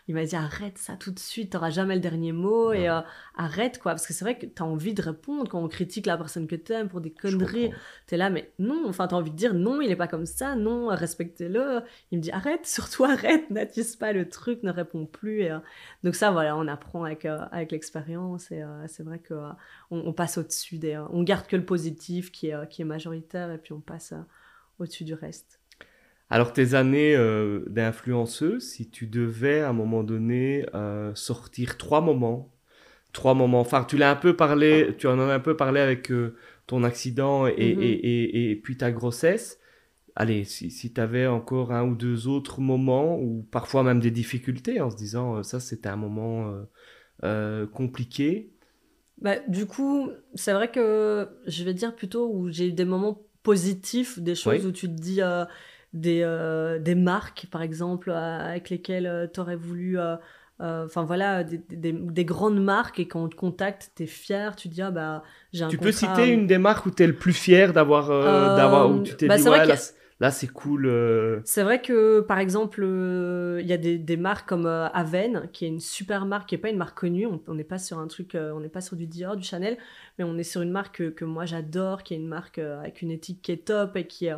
Il 0.06 0.14
m'a 0.14 0.24
dit, 0.24 0.36
arrête 0.36 0.78
ça 0.78 0.94
tout 0.94 1.10
de 1.10 1.18
suite, 1.18 1.50
t'auras 1.50 1.70
jamais 1.70 1.96
le 1.96 2.00
dernier 2.00 2.30
mot. 2.30 2.72
Et 2.72 2.88
euh, 2.88 3.00
arrête, 3.36 3.80
quoi. 3.80 3.90
Parce 3.90 4.06
que 4.06 4.12
c'est 4.12 4.24
vrai 4.24 4.38
que 4.38 4.46
t'as 4.46 4.62
envie 4.62 4.94
de 4.94 5.02
répondre 5.02 5.48
quand 5.48 5.60
on 5.60 5.66
critique 5.66 6.06
la 6.06 6.16
personne 6.16 6.46
que 6.46 6.54
t'aimes 6.54 6.88
pour 6.88 7.00
des 7.00 7.10
conneries. 7.10 7.72
T'es 8.06 8.16
là, 8.16 8.30
mais 8.30 8.52
non. 8.60 8.84
Enfin, 8.86 9.08
t'as 9.08 9.16
envie 9.16 9.32
de 9.32 9.36
dire, 9.36 9.52
non, 9.52 9.80
il 9.80 9.90
est 9.90 9.96
pas 9.96 10.08
comme 10.08 10.26
ça. 10.26 10.54
Non, 10.54 10.86
respectez-le. 10.86 11.80
Il 12.12 12.18
me 12.18 12.22
dit, 12.22 12.30
arrête, 12.30 12.66
surtout 12.66 13.02
arrête, 13.02 13.50
n'attise 13.50 13.96
pas 13.96 14.12
le 14.12 14.28
truc, 14.28 14.62
ne 14.62 14.70
réponds 14.70 15.06
plus. 15.06 15.42
Et, 15.42 15.50
euh, 15.50 15.58
donc 16.04 16.14
ça, 16.14 16.30
voilà, 16.30 16.56
on 16.56 16.68
apprend 16.68 17.02
avec, 17.02 17.24
avec 17.24 17.72
l'expérience. 17.72 18.52
Et 18.52 18.62
c'est 18.86 19.02
vrai 19.02 19.18
que 19.18 19.34
on, 19.90 20.03
passe 20.12 20.38
au-dessus 20.38 20.78
des... 20.78 21.02
On 21.10 21.22
garde 21.22 21.46
que 21.46 21.56
le 21.56 21.64
positif 21.64 22.30
qui 22.30 22.48
est, 22.48 22.68
qui 22.68 22.82
est 22.82 22.84
majoritaire 22.84 23.50
et 23.50 23.58
puis 23.58 23.72
on 23.72 23.80
passe 23.80 24.12
euh, 24.12 24.20
au-dessus 24.78 25.04
du 25.04 25.14
reste. 25.14 25.60
Alors 26.30 26.52
tes 26.52 26.74
années 26.74 27.14
euh, 27.14 27.64
d'influenceuse, 27.68 28.62
si 28.62 28.90
tu 28.90 29.06
devais 29.06 29.60
à 29.60 29.70
un 29.70 29.72
moment 29.72 30.02
donné 30.02 30.66
euh, 30.74 31.14
sortir 31.14 31.76
trois 31.76 32.00
moments, 32.00 32.52
trois 33.12 33.34
moments, 33.34 33.60
enfin 33.60 33.84
tu 33.84 33.96
l'as 33.96 34.10
un 34.10 34.16
peu 34.16 34.34
parlé, 34.34 34.94
tu 34.98 35.06
en 35.06 35.18
as 35.20 35.32
un 35.32 35.40
peu 35.40 35.56
parlé 35.56 35.80
avec 35.80 36.10
ton 36.66 36.82
accident 36.82 37.46
et, 37.46 37.52
mm-hmm. 37.52 37.82
et, 37.82 38.50
et, 38.50 38.56
puis 38.56 38.76
ta 38.76 38.90
grossesse. 38.90 39.60
Allez, 40.16 40.44
si, 40.44 40.70
si 40.70 40.92
tu 40.92 41.00
avais 41.00 41.26
encore 41.26 41.72
un 41.72 41.84
ou 41.84 41.94
deux 41.94 42.26
autres 42.26 42.60
moments, 42.60 43.18
ou 43.20 43.46
parfois 43.50 43.82
même 43.82 44.00
des 44.00 44.10
difficultés, 44.10 44.80
en 44.80 44.90
se 44.90 44.96
disant 44.96 45.42
ça 45.42 45.60
c'était 45.60 45.88
un 45.88 45.96
moment 45.96 46.52
compliqué, 47.72 48.53
bah, 49.20 49.36
du 49.48 49.66
coup, 49.66 50.10
c'est 50.34 50.52
vrai 50.52 50.70
que 50.70 51.28
je 51.46 51.64
vais 51.64 51.74
dire 51.74 51.94
plutôt 51.94 52.28
où 52.32 52.50
j'ai 52.50 52.68
eu 52.68 52.72
des 52.72 52.84
moments 52.84 53.22
positifs, 53.42 54.18
des 54.18 54.34
choses 54.34 54.66
où 54.66 54.72
tu 54.72 54.88
te 54.88 55.00
dis 55.00 55.22
euh, 55.22 55.44
des, 55.92 56.22
euh, 56.22 56.78
des 56.78 56.94
marques, 56.94 57.46
par 57.50 57.62
exemple, 57.62 58.10
avec 58.10 58.70
lesquelles 58.70 59.06
euh, 59.06 59.26
tu 59.32 59.40
aurais 59.40 59.56
voulu. 59.56 59.98
Enfin 60.60 61.04
voilà, 61.04 61.44
des, 61.44 61.58
des, 61.58 61.92
des, 61.92 62.24
grandes 62.24 62.62
marques 62.62 62.98
et 62.98 63.06
quand 63.06 63.24
on 63.24 63.28
te 63.28 63.34
contacte, 63.34 63.90
tu 63.96 64.04
es 64.04 64.06
fier, 64.06 64.56
tu 64.56 64.68
te 64.68 64.74
dis, 64.74 64.82
ah 64.82 64.90
bah 64.90 65.22
j'ai 65.52 65.64
un 65.64 65.68
Tu 65.68 65.76
peux 65.76 65.92
citer 65.92 66.28
une 66.28 66.46
des 66.46 66.58
marques 66.58 66.86
où 66.86 66.90
tu 66.90 67.02
es 67.02 67.06
le 67.06 67.14
plus 67.14 67.34
fier 67.34 67.72
d'avoir. 67.72 68.08
d'avoir 68.08 68.90
où 68.90 69.02
tu 69.02 69.14
t'es 69.14 69.28
bah, 69.28 69.36
dit, 69.36 69.48
ouais, 69.48 69.66
là 69.66 69.76
c'est 70.30 70.46
cool. 70.46 70.86
Euh. 70.86 71.40
C'est 71.44 71.62
vrai 71.62 71.82
que 71.82 72.20
par 72.20 72.38
exemple, 72.38 72.82
euh, 72.82 73.60
il 73.60 73.66
y 73.66 73.72
a 73.72 73.76
des, 73.76 74.16
marques 74.16 74.48
comme 74.48 74.66
euh, 74.66 74.88
Aven, 74.88 75.48
qui 75.52 75.64
est 75.64 75.68
une 75.68 75.80
super 75.80 76.26
marque, 76.26 76.48
qui 76.48 76.54
n'est 76.54 76.60
pas 76.60 76.70
une 76.70 76.76
marque 76.76 76.98
connue. 76.98 77.26
On 77.46 77.54
n'est 77.54 77.64
pas 77.64 77.78
sur 77.78 77.98
un 77.98 78.06
truc, 78.06 78.36
on 78.36 78.60
n'est 78.60 78.68
pas 78.68 78.80
sur 78.80 78.96
du 78.96 79.06
Dior, 79.06 79.36
du 79.36 79.44
Chanel, 79.44 79.76
mais 80.18 80.24
on 80.24 80.36
est 80.38 80.44
sur 80.44 80.62
une 80.62 80.70
marque 80.70 80.98
que, 80.98 81.10
que 81.10 81.24
moi 81.24 81.46
j'adore, 81.46 82.02
qui 82.02 82.14
est 82.14 82.18
une 82.18 82.28
marque 82.28 82.58
avec 82.58 83.02
une 83.02 83.10
éthique 83.10 83.42
qui 83.42 83.52
est 83.52 83.66
top 83.66 83.96
et 83.96 84.06
qui 84.06 84.26
est 84.26 84.34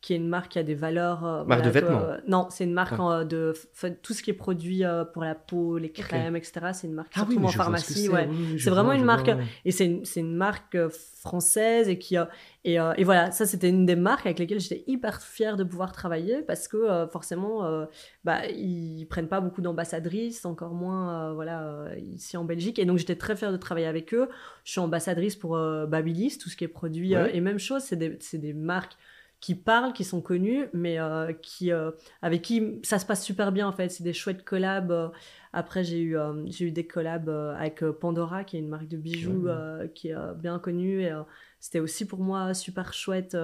qui 0.00 0.14
est 0.14 0.16
une 0.16 0.28
marque 0.28 0.52
qui 0.52 0.58
a 0.58 0.62
des 0.62 0.74
valeurs. 0.74 1.26
Euh, 1.26 1.44
marque 1.44 1.62
de 1.62 1.70
vêtements 1.70 2.02
Non, 2.26 2.46
c'est 2.50 2.64
une 2.64 2.72
marque 2.72 2.94
ah. 2.98 3.24
de 3.24 3.54
tout 4.02 4.14
ce 4.14 4.22
qui 4.22 4.30
est 4.30 4.34
produit 4.34 4.82
euh, 4.84 5.04
pour 5.04 5.22
la 5.22 5.34
peau, 5.34 5.76
les 5.76 5.90
crèmes, 5.90 6.36
etc. 6.36 6.70
C'est 6.72 6.86
une 6.86 6.94
marque 6.94 7.12
ah, 7.16 7.20
surtout 7.20 7.44
en 7.44 7.48
pharmacie. 7.48 8.08
Ouais. 8.08 8.28
c'est 8.58 8.70
vraiment 8.70 8.92
une 8.92 9.04
marque. 9.04 9.30
Et 9.64 9.72
c'est 9.72 9.84
une, 9.84 10.02
une, 10.16 10.34
marque 10.34 10.74
euh, 10.74 10.88
française 10.88 11.88
et 11.88 11.98
qui 11.98 12.16
a. 12.16 12.30
Et, 12.64 12.74
et, 12.74 13.04
voilà, 13.04 13.30
ça 13.30 13.46
c'était 13.46 13.70
une 13.70 13.86
des 13.86 13.96
marques 13.96 14.26
avec 14.26 14.38
lesquelles 14.38 14.60
j'étais 14.60 14.84
hyper 14.86 15.22
fière 15.22 15.56
de 15.56 15.64
pouvoir 15.64 15.92
travailler 15.92 16.42
parce 16.42 16.68
que 16.68 17.06
forcément, 17.10 17.86
bah, 18.24 18.46
ils 18.48 19.06
prennent 19.06 19.28
pas 19.28 19.40
beaucoup 19.40 19.62
d'ambassadrices, 19.62 20.44
encore 20.44 20.74
moins 20.74 21.32
voilà, 21.32 21.86
ici 21.96 22.36
en 22.36 22.44
Belgique. 22.44 22.78
Et 22.78 22.84
donc 22.84 22.98
j'étais 22.98 23.16
très 23.16 23.34
fière 23.34 23.50
de 23.50 23.56
travailler 23.56 23.86
avec 23.86 24.12
eux. 24.12 24.28
Je 24.64 24.72
suis 24.72 24.80
ambassadrice 24.80 25.36
pour 25.36 25.58
Babyliss, 25.88 26.36
tout 26.36 26.50
ce 26.50 26.56
qui 26.56 26.64
est 26.64 26.68
produit. 26.68 27.14
et 27.14 27.40
même 27.40 27.58
chose, 27.58 27.82
c'est 27.82 27.96
des, 27.96 28.18
des 28.34 28.52
marques 28.52 28.98
qui 29.40 29.54
parlent, 29.54 29.92
qui 29.92 30.04
sont 30.04 30.20
connus, 30.20 30.66
mais 30.74 31.00
euh, 31.00 31.32
qui, 31.32 31.72
euh, 31.72 31.90
avec 32.20 32.42
qui 32.42 32.78
ça 32.82 32.98
se 32.98 33.06
passe 33.06 33.24
super 33.24 33.52
bien 33.52 33.66
en 33.66 33.72
fait. 33.72 33.88
C'est 33.88 34.04
des 34.04 34.12
chouettes 34.12 34.44
collabs. 34.44 34.90
Euh. 34.90 35.08
Après, 35.52 35.82
j'ai 35.82 36.00
eu, 36.00 36.16
j'ai 36.46 36.66
eu 36.66 36.70
des 36.70 36.86
collabs 36.86 37.28
avec 37.28 37.82
Pandora, 37.84 38.44
qui 38.44 38.56
est 38.56 38.60
une 38.60 38.68
marque 38.68 38.86
de 38.86 38.96
bijoux 38.96 39.48
qui 39.96 40.10
est 40.10 40.34
bien 40.36 40.60
connue. 40.60 41.02
Et 41.02 41.12
c'était 41.58 41.80
aussi 41.80 42.06
pour 42.06 42.20
moi 42.20 42.54
super 42.54 42.92
chouette 42.92 43.36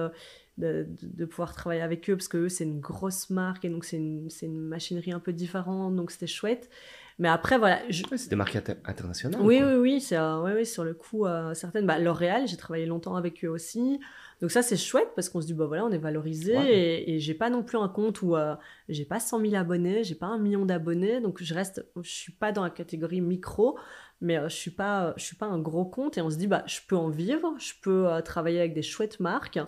de, 0.57 0.87
de, 1.01 1.25
pouvoir 1.25 1.53
travailler 1.53 1.81
avec 1.81 2.09
eux, 2.09 2.15
parce 2.15 2.29
que 2.29 2.37
eux, 2.37 2.49
c'est 2.49 2.63
une 2.63 2.79
grosse 2.79 3.29
marque 3.29 3.65
et 3.65 3.69
donc 3.69 3.83
c'est 3.83 3.97
une, 3.97 4.29
une, 4.41 4.57
machinerie 4.57 5.11
un 5.11 5.19
peu 5.19 5.33
différente, 5.33 5.97
donc 5.97 6.11
c'était 6.11 6.27
chouette. 6.27 6.69
Mais 7.19 7.29
après, 7.29 7.57
voilà. 7.57 7.79
c'est 7.89 8.29
des 8.29 8.35
marques 8.35 8.55
internationales. 8.85 9.41
Oui, 9.41 9.61
oui, 9.63 9.75
oui, 9.75 10.01
c'est, 10.01 10.19
oui, 10.19 10.51
oui, 10.55 10.65
sur 10.65 10.83
le 10.83 10.93
coup, 10.93 11.25
certaines. 11.53 11.85
Bah, 11.85 11.97
L'Oréal, 11.97 12.47
j'ai 12.47 12.57
travaillé 12.57 12.85
longtemps 12.85 13.15
avec 13.15 13.43
eux 13.43 13.49
aussi. 13.49 13.99
Donc 14.41 14.51
ça, 14.51 14.61
c'est 14.61 14.77
chouette 14.77 15.09
parce 15.15 15.29
qu'on 15.29 15.41
se 15.41 15.47
dit, 15.47 15.53
bah 15.53 15.65
voilà, 15.65 15.85
on 15.85 15.91
est 15.91 15.97
valorisé 15.97 16.53
et, 16.53 17.15
et 17.15 17.19
j'ai 17.19 17.33
pas 17.33 17.49
non 17.49 17.63
plus 17.63 17.77
un 17.77 17.87
compte 17.87 18.21
où 18.21 18.35
euh, 18.35 18.55
j'ai 18.87 19.05
pas 19.05 19.19
100 19.19 19.41
000 19.41 19.55
abonnés, 19.55 20.03
j'ai 20.03 20.15
pas 20.15 20.27
un 20.27 20.37
million 20.37 20.63
d'abonnés, 20.65 21.21
donc 21.21 21.41
je 21.41 21.53
reste, 21.55 21.85
je 22.01 22.09
suis 22.09 22.33
pas 22.33 22.51
dans 22.51 22.63
la 22.63 22.69
catégorie 22.69 23.19
micro, 23.19 23.79
mais 24.21 24.37
euh, 24.37 24.47
je 24.47 24.55
suis 24.55 24.71
pas, 24.71 25.15
je 25.17 25.23
suis 25.23 25.35
pas 25.35 25.47
un 25.47 25.57
gros 25.57 25.85
compte 25.85 26.19
et 26.19 26.21
on 26.21 26.29
se 26.29 26.37
dit, 26.37 26.45
bah 26.45 26.63
je 26.67 26.79
peux 26.87 26.95
en 26.95 27.09
vivre, 27.09 27.55
je 27.57 27.73
peux 27.81 28.07
euh, 28.07 28.21
travailler 28.21 28.59
avec 28.59 28.75
des 28.75 28.83
chouettes 28.83 29.19
marques. 29.19 29.59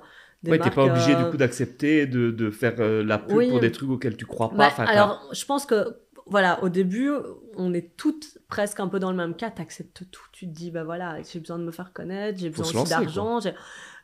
Des 0.43 0.51
ouais, 0.51 0.59
t'es 0.59 0.69
pas 0.69 0.85
obligé 0.85 1.15
du 1.15 1.25
coup 1.31 1.37
d'accepter 1.37 2.05
de, 2.05 2.31
de, 2.31 2.49
faire 2.49 2.79
la 2.79 3.17
pub 3.17 3.49
pour 3.49 3.59
des 3.59 3.73
trucs 3.73 3.89
auxquels 3.89 4.15
tu 4.15 4.25
crois 4.25 4.49
pas. 4.51 4.71
Bah, 4.77 4.83
alors, 4.85 5.27
je 5.33 5.43
pense 5.43 5.65
que 5.65 5.97
voilà, 6.29 6.63
au 6.63 6.69
début, 6.69 7.11
on 7.55 7.73
est 7.73 7.95
toutes 7.97 8.37
presque 8.47 8.79
un 8.79 8.87
peu 8.87 8.99
dans 8.99 9.11
le 9.11 9.17
même 9.17 9.35
cas. 9.35 9.51
Tu 9.51 9.61
acceptes 9.61 10.03
tout. 10.11 10.23
Tu 10.31 10.47
te 10.47 10.51
dis, 10.51 10.71
bah 10.71 10.83
voilà, 10.83 11.21
j'ai 11.21 11.39
besoin 11.39 11.59
de 11.59 11.63
me 11.63 11.71
faire 11.71 11.93
connaître, 11.93 12.39
j'ai 12.39 12.49
besoin 12.49 12.81
aussi 12.81 12.89
d'argent. 12.89 13.39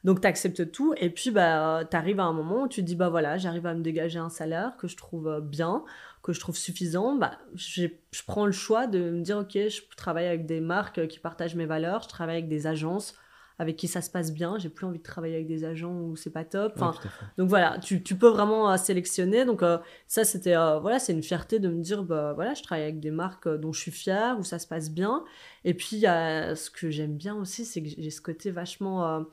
Donc, 0.04 0.22
tu 0.22 0.28
acceptes 0.28 0.72
tout. 0.72 0.94
Et 0.98 1.10
puis, 1.10 1.32
bah, 1.32 1.84
tu 1.90 1.96
arrives 1.96 2.20
à 2.20 2.26
un 2.26 2.34
moment 2.34 2.64
où 2.64 2.68
tu 2.68 2.82
te 2.82 2.86
dis, 2.86 2.96
bah 2.96 3.10
voilà, 3.10 3.38
j'arrive 3.38 3.66
à 3.66 3.74
me 3.74 3.82
dégager 3.82 4.20
un 4.20 4.30
salaire 4.30 4.78
que 4.78 4.88
je 4.88 4.98
trouve 4.98 5.28
euh, 5.28 5.42
bien, 5.42 5.84
que 6.24 6.34
je 6.34 6.40
trouve 6.40 6.56
suffisant. 6.56 7.16
Bah, 7.16 7.40
je 7.56 7.88
prends 8.26 8.46
le 8.46 8.52
choix 8.52 8.88
de 8.88 9.12
me 9.12 9.22
dire, 9.22 9.38
OK, 9.38 9.54
je 9.54 9.82
travaille 9.98 10.28
avec 10.28 10.46
des 10.46 10.62
marques 10.62 11.08
qui 11.08 11.20
partagent 11.20 11.56
mes 11.56 11.66
valeurs, 11.66 12.04
je 12.04 12.10
travaille 12.10 12.38
avec 12.38 12.50
des 12.50 12.68
agences 12.68 13.16
avec 13.60 13.78
qui 13.78 13.88
ça 13.88 14.02
se 14.02 14.10
passe 14.10 14.34
bien. 14.34 14.58
J'ai 14.58 14.70
plus 14.70 14.86
envie 14.86 15.00
de 15.00 15.04
travailler 15.04 15.36
avec 15.36 15.48
des 15.48 15.64
agents 15.64 15.94
où 15.94 16.16
c'est 16.16 16.30
pas 16.30 16.44
top. 16.44 16.74
Enfin, 16.76 16.94
donc 17.38 17.50
voilà, 17.50 17.78
tu, 17.80 18.04
tu 18.04 18.16
peux 18.16 18.30
vraiment 18.30 18.72
euh, 18.72 18.78
sélectionner. 18.78 19.46
Donc 19.46 19.64
euh, 19.64 19.78
ça, 20.08 20.24
c'était 20.24 20.56
voilà, 20.56 21.00
c'est 21.00 21.14
une 21.14 21.24
fierté 21.24 21.60
de 21.60 21.70
me 21.70 21.82
dire 21.82 22.04
bah 22.04 22.34
voilà, 22.34 22.54
je 22.54 22.64
travaille 22.64 22.84
avec 22.84 23.00
des 23.00 23.12
marques 23.12 23.48
dont 23.48 23.74
je 23.74 23.80
suis 23.80 23.92
fière 23.92 24.38
où 24.40 24.44
ça 24.44 24.60
se 24.60 24.68
passe 24.68 24.92
bien. 24.92 25.24
Et 25.64 25.74
puis 25.74 26.02
ce 26.02 26.70
que 26.70 26.90
j'aime 26.90 27.16
bien 27.16 27.36
aussi, 27.36 27.66
c'est 27.66 27.82
que 27.82 27.90
j'ai 27.90 28.12
ce 28.12 28.22
côté 28.22 28.52
vachement 28.52 29.26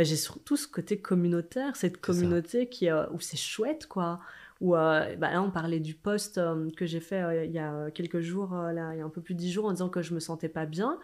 bah, 0.00 0.04
j'ai 0.04 0.16
surtout 0.16 0.56
ce 0.56 0.66
côté 0.66 0.98
communautaire, 0.98 1.76
cette 1.76 2.00
communauté 2.00 2.70
qui, 2.70 2.88
euh, 2.88 3.04
où 3.12 3.20
c'est 3.20 3.36
chouette, 3.36 3.86
quoi. 3.86 4.18
Où, 4.62 4.74
euh, 4.74 5.14
bah, 5.16 5.30
là, 5.30 5.42
on 5.42 5.50
parlait 5.50 5.78
du 5.78 5.94
post 5.94 6.38
euh, 6.38 6.70
que 6.74 6.86
j'ai 6.86 7.00
fait 7.00 7.46
il 7.46 7.52
y 7.52 7.58
a 7.58 7.90
quelques 7.90 8.20
jours, 8.20 8.54
là, 8.54 8.94
il 8.94 8.98
y 8.98 9.02
a 9.02 9.04
un 9.04 9.10
peu 9.10 9.20
plus 9.20 9.34
de 9.34 9.40
dix 9.40 9.52
jours, 9.52 9.66
en 9.66 9.72
disant 9.72 9.90
que 9.90 10.00
je 10.00 10.14
me 10.14 10.20
sentais 10.20 10.48
pas 10.48 10.64
bien. 10.64 10.98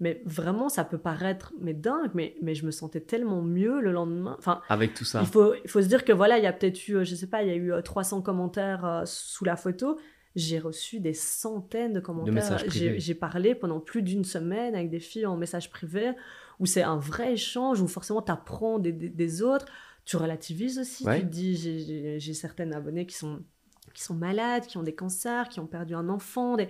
Mais 0.00 0.22
vraiment, 0.24 0.68
ça 0.68 0.84
peut 0.84 0.98
paraître 0.98 1.52
mais 1.60 1.74
dingue, 1.74 2.10
mais, 2.14 2.36
mais 2.40 2.54
je 2.54 2.64
me 2.64 2.70
sentais 2.70 3.00
tellement 3.00 3.42
mieux 3.42 3.80
le 3.80 3.90
lendemain. 3.90 4.36
Enfin, 4.38 4.60
Avec 4.68 4.94
tout 4.94 5.04
ça. 5.04 5.20
Il 5.20 5.26
faut, 5.26 5.54
il 5.54 5.68
faut 5.68 5.82
se 5.82 5.88
dire 5.88 6.04
que 6.04 6.12
voilà, 6.12 6.38
il 6.38 6.44
y 6.44 6.46
a 6.46 6.52
peut-être 6.52 6.86
eu, 6.88 7.04
je 7.04 7.14
sais 7.14 7.26
pas, 7.26 7.42
il 7.42 7.48
y 7.48 7.52
a 7.52 7.56
eu 7.56 7.72
300 7.82 8.22
commentaires 8.22 9.02
sous 9.04 9.44
la 9.44 9.56
photo 9.56 9.98
j'ai 10.38 10.58
reçu 10.58 11.00
des 11.00 11.14
centaines 11.14 11.92
de 11.92 12.00
commentaires. 12.00 12.62
j'ai 12.68 13.14
parlé 13.14 13.54
pendant 13.54 13.80
plus 13.80 14.02
d'une 14.02 14.24
semaine 14.24 14.74
avec 14.74 14.90
des 14.90 15.00
filles 15.00 15.26
en 15.26 15.36
message 15.36 15.70
privé 15.70 16.12
où 16.60 16.66
c'est 16.66 16.82
un 16.82 16.96
vrai 16.96 17.34
échange, 17.34 17.80
où 17.80 17.86
forcément 17.86 18.22
tu 18.22 18.32
apprends 18.32 18.78
des, 18.78 18.92
des, 18.92 19.42
autres, 19.42 19.66
tu 20.04 20.16
relativises 20.16 20.78
aussi, 20.78 21.04
tu 21.04 21.20
te 21.20 21.26
dis, 21.26 22.18
j'ai 22.18 22.34
certaines 22.34 22.74
abonnés 22.74 23.06
qui 23.06 23.14
sont, 23.14 23.40
qui 23.94 24.02
sont 24.02 24.14
malades, 24.14 24.66
qui 24.66 24.76
ont 24.76 24.82
des 24.82 24.94
cancers, 24.94 25.48
qui 25.48 25.60
ont 25.60 25.66
perdu 25.66 25.94
un 25.94 26.08
enfant, 26.08 26.56
des, 26.56 26.68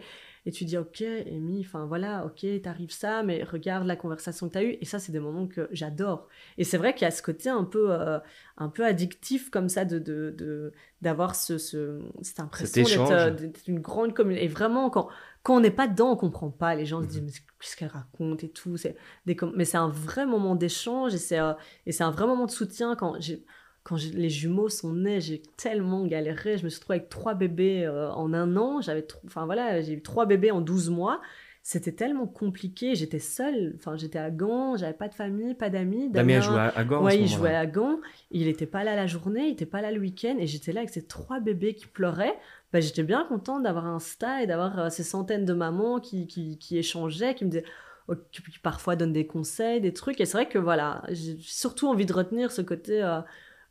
et 0.48 0.50
tu 0.50 0.64
dis 0.64 0.78
ok 0.78 1.02
Amy 1.02 1.60
enfin 1.60 1.84
voilà 1.84 2.24
ok 2.24 2.62
t'arrives 2.62 2.90
ça 2.90 3.22
mais 3.22 3.44
regarde 3.44 3.86
la 3.86 3.96
conversation 3.96 4.48
que 4.48 4.54
t'as 4.54 4.62
eue. 4.62 4.78
Et 4.80 4.86
ça 4.86 4.98
c'est 4.98 5.12
des 5.12 5.20
moments 5.20 5.46
que 5.46 5.68
j'adore. 5.72 6.26
Et 6.56 6.64
c'est 6.64 6.78
vrai 6.78 6.94
qu'il 6.94 7.02
y 7.02 7.04
a 7.04 7.10
ce 7.10 7.20
côté 7.20 7.50
un 7.50 7.64
peu 7.64 7.92
euh, 7.92 8.18
un 8.56 8.70
peu 8.70 8.86
addictif 8.86 9.50
comme 9.50 9.68
ça 9.68 9.84
de 9.84 10.72
d'avoir 11.02 11.32
de, 11.32 11.36
ce, 11.36 11.58
ce, 11.58 12.00
cette 12.22 12.40
impression 12.40 13.10
euh, 13.10 13.30
d'être 13.30 13.68
une 13.68 13.80
grande 13.80 14.14
communauté 14.14 14.46
et 14.46 14.48
vraiment 14.48 14.88
quand 14.88 15.08
quand 15.42 15.54
on 15.54 15.60
n'est 15.60 15.70
pas 15.70 15.86
dedans 15.86 16.12
on 16.12 16.16
comprend 16.16 16.50
pas. 16.50 16.74
Les 16.74 16.86
gens 16.86 17.02
se 17.02 17.08
disent 17.08 17.20
mhm. 17.20 17.26
mais 17.26 17.32
qu'est-ce 17.60 17.76
qu'elle 17.76 17.88
raconte 17.88 18.42
et 18.42 18.48
tout 18.48 18.78
c'est 18.78 18.96
des 19.26 19.36
mais 19.54 19.66
c'est 19.66 19.76
un 19.76 19.90
vrai 19.90 20.24
moment 20.24 20.54
d'échange 20.54 21.14
et 21.14 21.18
c'est 21.18 21.38
euh, 21.38 21.52
et 21.84 21.92
c'est 21.92 22.04
un 22.04 22.10
vrai 22.10 22.26
moment 22.26 22.46
de 22.46 22.50
soutien 22.50 22.96
quand 22.96 23.20
j'ai 23.20 23.44
quand 23.88 23.96
les 24.12 24.28
jumeaux 24.28 24.68
sont 24.68 24.92
nés, 24.92 25.20
j'ai 25.20 25.40
tellement 25.56 26.04
galéré. 26.04 26.58
Je 26.58 26.64
me 26.64 26.68
suis 26.68 26.78
retrouvée 26.78 26.98
avec 26.98 27.08
trois 27.08 27.34
bébés 27.34 27.86
euh, 27.86 28.10
en 28.10 28.34
un 28.34 28.54
an. 28.56 28.82
J'avais, 28.82 29.06
enfin 29.24 29.46
voilà, 29.46 29.80
j'ai 29.80 29.94
eu 29.94 30.02
trois 30.02 30.26
bébés 30.26 30.50
en 30.50 30.60
12 30.60 30.90
mois. 30.90 31.22
C'était 31.62 31.92
tellement 31.92 32.26
compliqué. 32.26 32.94
J'étais 32.94 33.18
seule. 33.18 33.74
Enfin, 33.76 33.96
j'étais 33.96 34.18
à 34.18 34.30
Gand. 34.30 34.76
J'avais 34.76 34.92
pas 34.92 35.08
de 35.08 35.14
famille, 35.14 35.54
pas 35.54 35.70
d'amis. 35.70 36.10
Damien, 36.10 36.40
jouait 36.42 36.70
à, 36.74 36.84
Gand. 36.84 37.02
Oui, 37.02 37.16
il 37.20 37.28
jouait 37.28 37.54
à 37.54 37.66
Gand. 37.66 37.98
Il 38.30 38.46
n'était 38.46 38.66
pas 38.66 38.84
là 38.84 38.94
la 38.94 39.06
journée. 39.06 39.44
Il 39.44 39.50
n'était 39.50 39.66
pas 39.66 39.80
là 39.80 39.90
le 39.90 40.00
week-end. 40.00 40.36
Et 40.38 40.46
j'étais 40.46 40.72
là 40.72 40.80
avec 40.80 40.90
ces 40.90 41.06
trois 41.06 41.40
bébés 41.40 41.74
qui 41.74 41.86
pleuraient. 41.86 42.38
Bah, 42.74 42.80
j'étais 42.80 43.02
bien 43.02 43.24
contente 43.24 43.62
d'avoir 43.62 43.86
un 43.86 43.98
et 44.42 44.46
d'avoir 44.46 44.78
euh, 44.78 44.88
ces 44.90 45.02
centaines 45.02 45.46
de 45.46 45.54
mamans 45.54 45.98
qui, 46.00 46.26
qui, 46.26 46.58
qui 46.58 46.76
échangeaient, 46.76 47.34
qui 47.34 47.46
me 47.46 47.50
disaient 47.50 47.64
qui 48.32 48.42
parfois 48.62 48.96
donnent 48.96 49.12
des 49.12 49.26
conseils, 49.26 49.80
des 49.80 49.92
trucs. 49.92 50.20
Et 50.20 50.26
c'est 50.26 50.36
vrai 50.36 50.48
que 50.48 50.58
voilà, 50.58 51.02
j'ai 51.08 51.36
surtout 51.40 51.88
envie 51.88 52.06
de 52.06 52.12
retenir 52.12 52.50
ce 52.50 52.62
côté 52.62 53.02
euh, 53.02 53.20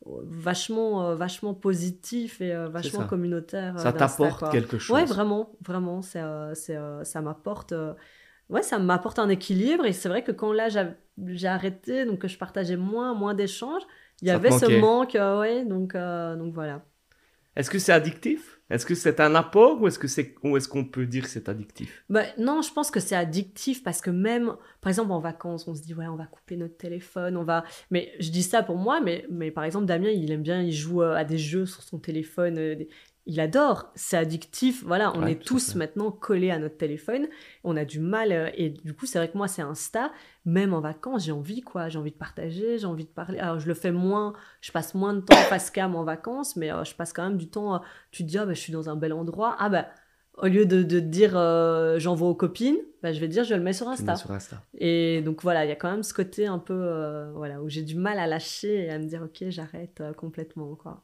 vachement, 0.05 1.03
euh, 1.03 1.15
vachement 1.15 1.53
positif 1.53 2.41
et 2.41 2.53
euh, 2.53 2.69
vachement 2.69 3.05
communautaire. 3.05 3.75
Euh, 3.75 3.79
ça 3.79 3.93
t'apporte 3.93 4.51
quelque 4.51 4.77
chose. 4.77 4.95
Ouais, 4.95 5.05
vraiment, 5.05 5.51
vraiment, 5.65 6.01
c'est, 6.01 6.21
ça 7.03 7.21
m'apporte. 7.21 7.73
Ouais, 8.49 8.63
ça 8.63 8.79
m'apporte 8.79 9.19
un 9.19 9.27
équilibre 9.27 9.85
et 9.85 9.91
c'est 9.91 10.07
vrai 10.07 10.23
que 10.23 10.31
quand 10.31 10.53
là 10.53 10.69
j'ai 10.69 11.47
arrêté, 11.47 12.05
donc 12.05 12.19
que 12.19 12.27
je 12.27 12.37
partageais 12.37 12.77
moins, 12.77 13.13
moins 13.13 13.33
d'échanges, 13.33 13.83
il 14.21 14.29
y 14.29 14.31
avait 14.31 14.51
ce 14.51 14.79
manque, 14.79 15.15
ouais, 15.15 15.65
donc, 15.65 15.93
donc 15.93 16.53
voilà. 16.53 16.83
Est-ce 17.57 17.71
que 17.71 17.79
c'est 17.79 17.91
addictif? 17.91 18.59
Est-ce 18.69 18.85
que 18.85 18.93
c'est 18.93 19.19
un 19.19 19.33
apport 19.33 19.81
ou 19.81 19.87
est-ce 19.87 20.67
qu'on 20.67 20.85
peut 20.85 21.07
dire 21.07 21.23
que 21.23 21.29
c'est 21.29 21.49
addictif? 21.49 22.03
Bah, 22.07 22.23
non, 22.37 22.61
je 22.61 22.71
pense 22.71 22.91
que 22.91 22.99
c'est 22.99 23.15
addictif 23.15 23.81
parce 23.81 23.99
que 23.99 24.11
même 24.11 24.55
par 24.79 24.89
exemple 24.89 25.11
en 25.11 25.19
vacances, 25.19 25.67
on 25.67 25.73
se 25.73 25.81
dit 25.81 25.95
ouais, 25.95 26.05
on 26.05 26.17
va 26.17 26.27
couper 26.27 26.55
notre 26.55 26.77
téléphone, 26.77 27.35
on 27.35 27.43
va 27.43 27.63
mais 27.89 28.13
je 28.19 28.29
dis 28.29 28.43
ça 28.43 28.61
pour 28.61 28.75
moi 28.75 29.01
mais 29.01 29.25
mais 29.31 29.49
par 29.49 29.63
exemple 29.63 29.85
Damien, 29.85 30.09
il 30.09 30.31
aime 30.31 30.43
bien, 30.43 30.61
il 30.61 30.71
joue 30.71 31.01
euh, 31.01 31.15
à 31.15 31.23
des 31.23 31.39
jeux 31.39 31.65
sur 31.65 31.81
son 31.81 31.97
téléphone, 31.97 32.59
euh, 32.59 32.75
il 33.27 33.41
adore, 33.41 33.91
c'est 33.93 34.17
addictif. 34.17 34.83
Voilà, 34.85 35.11
on 35.15 35.25
est 35.27 35.43
tous 35.43 35.75
maintenant 35.75 36.11
collés 36.11 36.49
à 36.49 36.57
notre 36.57 36.77
téléphone, 36.77 37.27
on 37.65 37.75
a 37.75 37.83
du 37.83 37.99
mal 37.99 38.31
euh, 38.31 38.49
et 38.55 38.69
du 38.69 38.93
coup, 38.93 39.05
c'est 39.05 39.19
vrai 39.19 39.29
que 39.29 39.37
moi 39.37 39.49
c'est 39.49 39.61
Insta, 39.61 40.11
même 40.45 40.73
en 40.73 40.79
vacances, 40.79 41.25
j'ai 41.25 41.33
envie 41.33 41.61
quoi, 41.61 41.89
j'ai 41.89 41.99
envie 41.99 42.11
de 42.11 42.17
partager, 42.17 42.77
j'ai 42.77 42.87
envie 42.87 43.03
de 43.03 43.09
parler. 43.09 43.37
Alors 43.37 43.59
je 43.59 43.67
le 43.67 43.73
fais 43.73 43.91
moins, 43.91 44.33
je 44.61 44.71
passe 44.71 44.95
moins 44.95 45.13
de 45.13 45.19
temps 45.19 45.35
face 45.35 45.69
cam 45.69 45.95
en 45.95 46.05
vacances, 46.05 46.55
mais 46.55 46.71
euh, 46.71 46.85
je 46.85 46.95
passe 46.95 47.11
quand 47.11 47.23
même 47.23 47.37
du 47.37 47.49
temps 47.49 47.75
euh, 47.75 47.79
tu 48.11 48.23
te 48.23 48.29
dis 48.29 48.37
ah 48.37 48.45
bah, 48.45 48.53
je 48.53 48.59
suis 48.61 48.71
dans 48.71 48.89
un 48.89 48.95
bel 48.95 49.11
endroit. 49.11 49.57
Ah 49.59 49.69
bah 49.69 49.87
au 50.37 50.45
lieu 50.45 50.65
de, 50.67 50.83
de 50.83 50.99
dire 50.99 51.31
j'envoie 51.99 52.29
aux 52.29 52.35
copines, 52.35 52.77
bah, 53.01 53.11
je 53.11 53.19
vais 53.19 53.27
dire 53.27 53.43
je 53.43 53.55
le 53.55 53.61
mets 53.61 53.73
sur 53.73 53.89
Insta. 53.89 54.15
sur 54.15 54.31
Insta. 54.31 54.61
Et 54.77 55.21
donc 55.23 55.41
voilà, 55.41 55.65
il 55.65 55.69
y 55.69 55.71
a 55.71 55.75
quand 55.75 55.89
même 55.89 56.03
ce 56.03 56.13
côté 56.13 56.45
un 56.45 56.59
peu 56.59 57.31
voilà 57.35 57.61
où 57.61 57.67
j'ai 57.67 57.81
du 57.81 57.95
mal 57.95 58.19
à 58.19 58.27
lâcher 58.27 58.85
et 58.85 58.89
à 58.91 58.99
me 58.99 59.05
dire 59.05 59.23
OK, 59.23 59.49
j'arrête 59.49 60.01
complètement 60.15 60.75
quoi. 60.75 61.03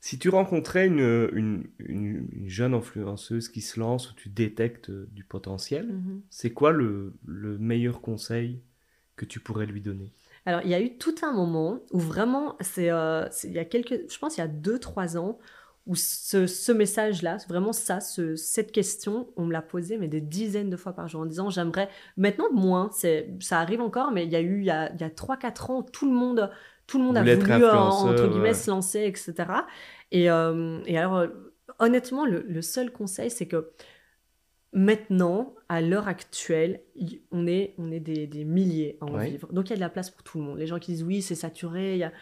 Si 0.00 0.18
tu 0.18 0.30
rencontrais 0.30 0.86
une, 0.86 1.68
une, 1.78 2.44
jeune 2.46 2.72
influenceuse 2.72 3.50
qui 3.50 3.60
se 3.60 3.78
lance 3.78 4.10
où 4.10 4.14
tu 4.14 4.30
détectes 4.30 4.88
euh, 4.88 5.06
du 5.12 5.24
potentiel, 5.24 5.88
mhm. 5.88 6.22
c'est 6.30 6.52
quoi 6.52 6.72
le, 6.72 7.12
le, 7.26 7.58
meilleur 7.58 8.00
conseil 8.00 8.62
que 9.16 9.26
tu 9.26 9.40
pourrais 9.40 9.66
lui 9.66 9.82
donner? 9.82 10.10
Alors, 10.46 10.62
il 10.64 10.70
y 10.70 10.74
a 10.74 10.80
eu 10.80 10.96
tout 10.96 11.16
un 11.22 11.32
moment 11.32 11.80
où 11.90 11.98
vraiment, 11.98 12.56
c'est, 12.60 12.90
euh, 12.90 13.28
il 13.44 13.52
y 13.52 13.58
a 13.58 13.66
quelques, 13.66 14.10
je 14.10 14.18
pense 14.18 14.38
il 14.38 14.40
y 14.40 14.44
a 14.44 14.48
deux, 14.48 14.78
trois 14.78 15.18
ans, 15.18 15.38
où 15.86 15.94
ce, 15.94 16.46
ce 16.46 16.72
message-là, 16.72 17.38
vraiment 17.48 17.72
ça, 17.72 18.00
ce, 18.00 18.36
cette 18.36 18.72
question, 18.72 19.28
on 19.36 19.44
me 19.44 19.52
l'a 19.52 19.62
posée 19.62 19.98
mais 19.98 20.08
des 20.08 20.20
dizaines 20.20 20.70
de 20.70 20.76
fois 20.76 20.92
par 20.92 21.08
jour 21.08 21.22
en 21.22 21.26
disant 21.26 21.50
j'aimerais, 21.50 21.88
maintenant 22.16 22.50
moins, 22.52 22.90
ça 22.92 23.58
arrive 23.58 23.80
encore, 23.80 24.12
mais 24.12 24.24
il 24.24 24.30
y 24.30 24.36
a 24.36 24.40
eu 24.40 24.60
il 24.60 24.66
y 24.66 24.70
a, 24.70 24.84
a 24.84 25.08
3-4 25.08 25.72
ans, 25.72 25.82
tout 25.82 26.06
le 26.06 26.16
monde 26.16 26.50
tout 26.90 26.98
le 26.98 27.04
monde 27.04 27.16
a 27.18 27.24
voulu, 27.24 27.64
entre 27.64 28.26
guillemets, 28.26 28.54
se 28.54 28.70
lancer, 28.70 29.00
etc. 29.04 29.68
Et, 30.10 30.24
et 30.24 30.98
alors, 30.98 31.26
honnêtement, 31.78 32.26
le, 32.26 32.42
le 32.42 32.62
seul 32.62 32.90
conseil, 32.92 33.30
c'est 33.30 33.46
que 33.46 33.70
maintenant, 34.72 35.54
à 35.70 35.80
l'heure 35.80 36.08
actuelle, 36.08 36.80
on 37.30 37.46
est, 37.46 37.74
on 37.78 37.92
est 37.92 38.00
des, 38.00 38.26
des 38.26 38.44
milliers 38.44 38.98
à 39.00 39.04
en 39.04 39.16
vivre. 39.18 39.46
Donc 39.52 39.68
il 39.68 39.70
y 39.70 39.72
a 39.74 39.76
de 39.76 39.80
la 39.80 39.88
place 39.88 40.10
pour 40.10 40.24
tout 40.24 40.38
le 40.38 40.44
monde. 40.44 40.58
Les 40.58 40.66
gens 40.66 40.80
qui 40.80 40.90
disent 40.90 41.04
oui, 41.04 41.22
c'est 41.22 41.36
saturé, 41.36 41.92
il 41.94 41.98
y, 41.98 42.02
a, 42.02 42.12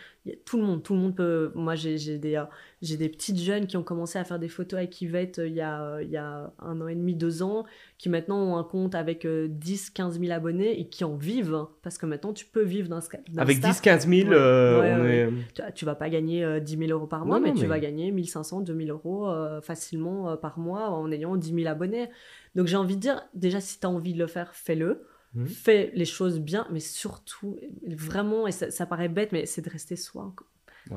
tout 0.44 0.58
le 0.58 0.64
monde, 0.64 0.82
tout 0.82 0.92
le 0.92 1.00
monde 1.00 1.14
peut. 1.14 1.50
Moi, 1.54 1.74
j'ai 1.74 2.18
des, 2.18 2.36
euh, 2.36 2.44
j'ai 2.82 2.98
des 2.98 3.08
petites 3.08 3.38
jeunes 3.38 3.66
qui 3.66 3.78
ont 3.78 3.82
commencé 3.82 4.18
à 4.18 4.24
faire 4.24 4.38
des 4.38 4.48
photos 4.48 4.78
avec 4.78 5.00
Yvette 5.00 5.38
euh, 5.38 5.48
il, 5.48 5.54
y 5.54 5.62
a, 5.62 5.82
euh, 5.82 6.02
il 6.02 6.10
y 6.10 6.16
a 6.16 6.52
un 6.58 6.80
an 6.82 6.88
et 6.88 6.94
demi, 6.94 7.14
deux 7.14 7.42
ans, 7.42 7.64
qui 7.96 8.10
maintenant 8.10 8.38
ont 8.38 8.58
un 8.58 8.64
compte 8.64 8.94
avec 8.94 9.26
10, 9.26 9.90
15 9.90 10.20
000 10.20 10.30
abonnés 10.30 10.78
et 10.78 10.88
qui 10.90 11.04
en 11.04 11.16
vivent. 11.16 11.54
Hein, 11.54 11.70
parce 11.82 11.98
que 11.98 12.04
maintenant, 12.04 12.34
tu 12.34 12.44
peux 12.44 12.62
vivre 12.62 12.88
d'un 12.88 13.00
Avec 13.38 13.60
10, 13.60 13.80
15 13.80 14.08
000, 14.08 14.28
on 14.28 15.72
tu, 15.74 15.84
vas 15.84 15.94
pas 15.94 16.10
gagner 16.10 16.60
10 16.60 16.76
000 16.76 16.90
euros 16.90 17.06
par 17.06 17.24
mois, 17.24 17.40
mais, 17.40 17.54
tu 17.54 17.66
vas 17.66 17.80
gagner 17.80 18.10
1500, 18.10 18.60
2000 18.60 18.90
euros 18.90 19.32
facilement 19.62 20.36
par 20.36 20.58
mois 20.58 20.90
en 20.90 21.10
ayant 21.10 21.36
10 21.36 21.54
000 21.54 21.66
abonnés. 21.66 22.10
Donc 22.54 22.66
j'ai 22.66 22.76
envie 22.76 22.96
de 22.96 23.00
dire, 23.00 23.22
déjà, 23.34 23.60
si 23.60 23.78
tu 23.80 23.86
as 23.86 23.90
envie 23.90 24.12
de 24.12 24.18
le 24.18 24.26
faire, 24.26 24.54
fais-le. 24.54 25.06
Mhm. 25.34 25.46
Fais 25.46 25.90
les 25.94 26.04
choses 26.04 26.40
bien, 26.40 26.66
mais 26.70 26.80
surtout, 26.80 27.58
vraiment, 27.86 28.46
et 28.46 28.52
ça, 28.52 28.86
paraît 28.86 29.08
bête, 29.08 29.32
mais 29.32 29.46
c'est 29.46 29.62
de 29.62 29.70
rester 29.70 29.96
soi, 29.96 30.34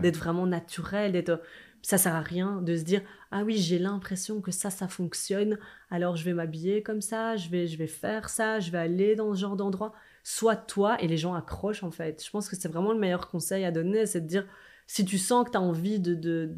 d'être 0.02 0.18
vraiment 0.18 0.48
naturel, 0.48 1.12
d'être. 1.12 1.42
Ça 1.84 1.98
sert 1.98 2.16
à 2.16 2.22
rien 2.22 2.62
de 2.62 2.78
se 2.78 2.84
dire 2.84 3.02
ah 3.32 3.44
oui 3.44 3.58
j'ai 3.58 3.80
l'impression 3.80 4.40
que 4.40 4.52
ça 4.52 4.70
ça 4.70 4.88
fonctionne 4.88 5.58
alors 5.90 6.16
je 6.16 6.24
vais 6.24 6.34
m'habiller 6.34 6.84
comme 6.84 7.02
ça 7.02 7.38
je 7.38 7.50
vais 7.50 7.66
je 7.66 7.76
vais 7.76 7.88
faire 7.88 8.30
ça 8.30 8.60
je 8.60 8.70
vais 8.70 8.78
aller 8.78 9.16
dans 9.16 9.34
ce 9.34 9.40
genre 9.40 9.56
d'endroit 9.56 9.92
sois 10.22 10.56
toi 10.56 11.02
et 11.02 11.08
les 11.08 11.18
gens 11.18 11.34
accrochent 11.34 11.82
en 11.82 11.90
fait 11.90 12.24
je 12.24 12.30
pense 12.30 12.50
que 12.50 12.56
c'est 12.56 12.68
vraiment 12.68 12.94
le 12.94 13.00
meilleur 13.00 13.30
conseil 13.30 13.66
à 13.66 13.72
donner 13.72 14.06
c'est 14.06 14.22
de 14.22 14.28
dire 14.28 14.46
si 14.92 15.06
tu 15.06 15.18
sens 15.18 15.46
que 15.46 15.52
tu 15.52 15.58
as 15.58 15.62
envie 15.62 16.02
de, 16.02 16.16
de, 16.16 16.50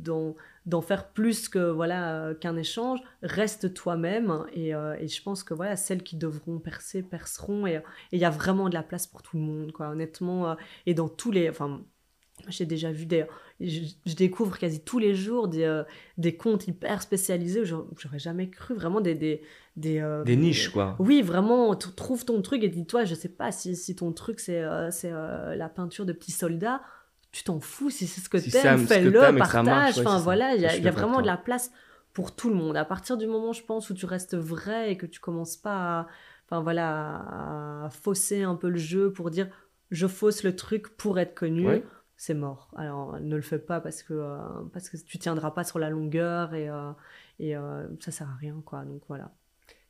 d'en 0.65 0.81
faire 0.81 1.09
plus 1.09 1.49
que 1.49 1.69
voilà 1.69 2.15
euh, 2.15 2.34
qu'un 2.34 2.57
échange, 2.57 2.99
reste 3.21 3.75
toi-même 3.75 4.45
et, 4.53 4.73
euh, 4.73 4.95
et, 4.99 5.07
je 5.07 5.21
pense 5.21 5.43
que 5.43 5.53
voilà 5.53 5.75
celles 5.75 6.01
qui 6.01 6.15
devront 6.15 6.57
percer 6.57 7.03
perceront 7.03 7.67
et 7.67 7.84
il 8.11 8.17
y 8.17 8.25
a 8.25 8.31
vraiment 8.31 8.69
de 8.69 8.73
la 8.73 8.81
place 8.81 9.05
pour 9.05 9.21
tout 9.21 9.38
le 9.38 9.43
monde 9.43 9.71
quoi. 9.71 9.89
Honnêtement 9.89 10.49
euh, 10.49 10.55
et 10.88 10.95
dans 10.95 11.09
tous 11.09 11.29
les 11.29 11.47
enfin 11.47 11.84
j'ai 12.47 12.65
déjà 12.65 12.91
vu 12.91 13.05
des 13.05 13.23
je, 13.59 14.15
découvre 14.15 14.57
quasi 14.57 14.79
tous 14.79 14.97
les 14.97 15.13
jours 15.13 15.47
des, 15.47 15.84
des 16.17 16.36
comptes 16.36 16.67
hyper 16.67 17.03
spécialisés 17.03 17.63
j'aurais 17.65 18.17
jamais 18.17 18.49
cru. 18.49 18.73
Vraiment 18.73 18.99
des 18.99 19.13
des 19.13 19.43
des, 19.75 20.21
des 20.25 20.36
niches 20.38 20.69
quoi. 20.69 20.95
Oui 20.97 21.21
vraiment 21.21 21.75
trouve 21.75 22.25
ton 22.25 22.41
truc 22.41 22.63
et 22.63 22.69
dis-toi 22.69 23.05
je 23.05 23.13
sais 23.13 23.29
pas 23.29 23.51
si, 23.51 23.75
si 23.75 23.95
ton 23.95 24.11
truc 24.11 24.39
c'est 24.39 24.63
c'est 24.89 25.11
la 25.11 25.69
peinture 25.69 26.07
de 26.07 26.13
petits 26.13 26.31
soldats 26.31 26.81
tu 27.34 27.43
t'en 27.43 27.59
fous 27.59 27.89
si 27.89 28.07
c'est 28.07 28.21
ce 28.21 28.29
que 28.29 28.38
t'aimes, 28.38 28.88
fais-le, 28.88 29.19
partage. 29.38 29.99
Enfin 29.99 30.19
voilà, 30.19 30.55
il 30.55 30.61
y 30.61 30.88
a, 30.88 30.91
vraiment 30.91 31.19
de 31.19 31.25
la 31.25 31.36
place 31.36 31.71
pour 32.13 32.36
tout 32.36 32.47
le 32.47 32.55
monde. 32.55 32.77
À 32.77 32.86
partir 32.86 33.17
du 33.17 33.25
moment, 33.25 33.51
je 33.53 33.63
pense, 33.63 33.89
où 33.89 33.95
tu 33.95 34.05
restes 34.05 34.38
vrai 34.38 34.91
et 34.91 34.97
que 34.97 35.07
tu 35.07 35.19
commences 35.19 35.57
pas 35.57 35.99
à, 35.99 36.07
enfin 36.45 36.61
voilà, 36.61 37.86
à 37.86 37.89
fausser 37.89 38.43
un 38.43 38.55
peu 38.55 38.69
le 38.69 38.77
jeu 38.77 39.11
pour 39.11 39.31
dire 39.31 39.49
je 39.89 40.05
fausse 40.07 40.43
le 40.43 40.55
truc 40.55 40.95
pour 40.95 41.19
être 41.19 41.34
connu. 41.34 41.81
C'est 42.15 42.36
mort. 42.36 42.71
Alors 42.77 43.19
ne 43.19 43.36
le 43.36 43.41
fais 43.41 43.59
pas 43.59 43.81
parce 43.81 44.03
que 44.03 44.13
euh, 44.13 44.38
parce 44.71 44.88
que 44.88 44.97
tu 44.97 45.17
tiendras 45.17 45.51
pas 45.51 45.63
sur 45.63 45.79
la 45.79 45.89
longueur 45.89 46.53
et 46.53 46.69
euh, 46.69 46.91
et 47.39 47.57
euh, 47.57 47.88
ça 47.99 48.11
sert 48.11 48.29
à 48.29 48.36
rien 48.36 48.61
quoi. 48.63 48.86
Donc 48.86 49.01
voilà. 49.07 49.31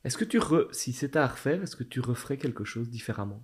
Est-ce 0.02 0.16
que 0.16 0.24
tu 0.24 0.40
si 0.72 0.94
c'était 0.94 1.18
à 1.18 1.26
refaire, 1.26 1.62
est-ce 1.62 1.76
que 1.76 1.84
tu 1.84 2.00
referais 2.00 2.38
quelque 2.38 2.64
chose 2.64 2.88
différemment? 2.88 3.42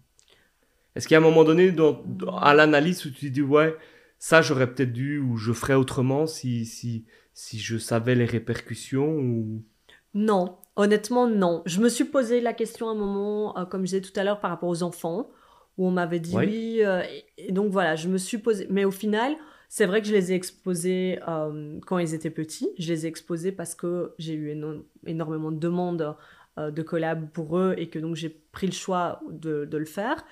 Est-ce 0.97 1.07
qu'il 1.07 1.15
y 1.15 1.17
a 1.17 1.21
un 1.21 1.23
moment 1.23 1.45
donné 1.45 1.71
dans, 1.71 2.03
à 2.39 2.55
l'analyse 2.55 3.05
où 3.07 3.11
tu 3.11 3.29
te 3.29 3.33
dis 3.33 3.43
ouais, 3.43 3.77
ça 4.19 4.43
j'aurais 4.43 4.73
peut-être 4.73 4.93
dû 4.93 5.19
ou 5.19 5.37
je 5.37 5.53
ferais 5.53 5.75
autrement 5.75 6.27
si, 6.27 6.67
si, 6.67 7.07
si 7.33 7.59
je 7.59 7.79
savais 7.79 8.15
les 8.15 8.25
répercussions 8.25 9.17
ou... 9.17 9.63
Non, 10.15 10.59
honnêtement 10.77 11.29
non. 11.29 11.63
Je 11.67 11.81
me 11.81 11.89
suis 11.89 12.05
posé 12.05 12.41
la 12.41 12.53
question 12.53 12.89
à 12.89 12.93
un 12.93 12.97
moment, 12.97 13.57
euh, 13.57 13.65
comme 13.65 13.83
je 13.83 13.97
disais 13.97 14.01
tout 14.01 14.19
à 14.19 14.25
l'heure, 14.25 14.41
par 14.41 14.51
rapport 14.51 14.69
aux 14.69 14.83
enfants, 14.83 15.31
où 15.79 15.87
on 15.87 15.91
m'avait 15.91 16.21
dit 16.21 16.37
oui. 16.37 16.81
Euh, 16.83 17.03
et, 17.39 17.53
donc 17.53 17.71
voilà, 17.71 17.95
je 17.95 18.09
me 18.09 18.19
suis 18.19 18.39
posé. 18.39 18.67
Mais 18.71 18.85
au 18.85 18.91
final, 18.91 19.37
c'est 19.69 19.87
vrai 19.87 20.03
que 20.03 20.09
je 20.09 20.13
les 20.13 20.33
ai 20.33 20.35
exposés 20.35 21.21
euh, 21.29 21.79
quand 21.87 21.99
ils 21.99 22.13
étaient 22.13 22.31
petits. 22.31 22.69
Je 22.79 22.93
les 22.93 23.07
ai 23.07 23.09
exposés 23.09 23.53
parce 23.53 23.77
que 23.77 24.15
j'ai 24.19 24.35
eu 24.35 24.61
énormément 25.07 25.53
de 25.53 25.59
demandes 25.59 26.17
de 26.59 26.83
collab 26.83 27.31
pour 27.31 27.57
eux 27.57 27.75
et 27.79 27.89
que 27.89 27.99
donc 27.99 28.17
j'ai 28.17 28.29
pris 28.29 28.67
le 28.67 28.73
choix 28.73 29.23
de, 29.31 29.65
de 29.65 29.79
le 29.79 29.87
faire. 29.87 30.27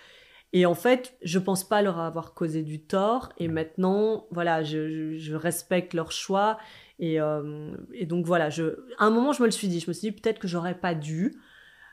Et 0.53 0.65
en 0.65 0.75
fait, 0.75 1.15
je 1.23 1.39
pense 1.39 1.63
pas 1.65 1.83
leur 1.83 1.99
avoir 1.99 2.35
causé 2.35 2.63
du 2.63 2.81
tort. 2.81 3.33
Et 3.39 3.49
maintenant, 3.49 4.27
voilà, 4.31 4.63
je, 4.63 5.17
je, 5.17 5.35
respecte 5.35 5.93
leur 5.93 6.11
choix. 6.11 6.59
Et, 6.99 7.21
euh, 7.21 7.77
et, 7.93 8.07
donc 8.07 8.25
voilà, 8.25 8.49
je, 8.49 8.81
à 8.99 9.05
un 9.05 9.11
moment, 9.11 9.33
je 9.33 9.43
me 9.43 9.47
le 9.47 9.53
suis 9.53 9.69
dit. 9.69 9.81
Je 9.81 9.89
me 9.89 9.93
suis 9.93 10.11
dit 10.11 10.13
peut-être 10.13 10.39
que 10.39 10.49
j'aurais 10.49 10.79
pas 10.79 10.95
dû. 10.95 11.35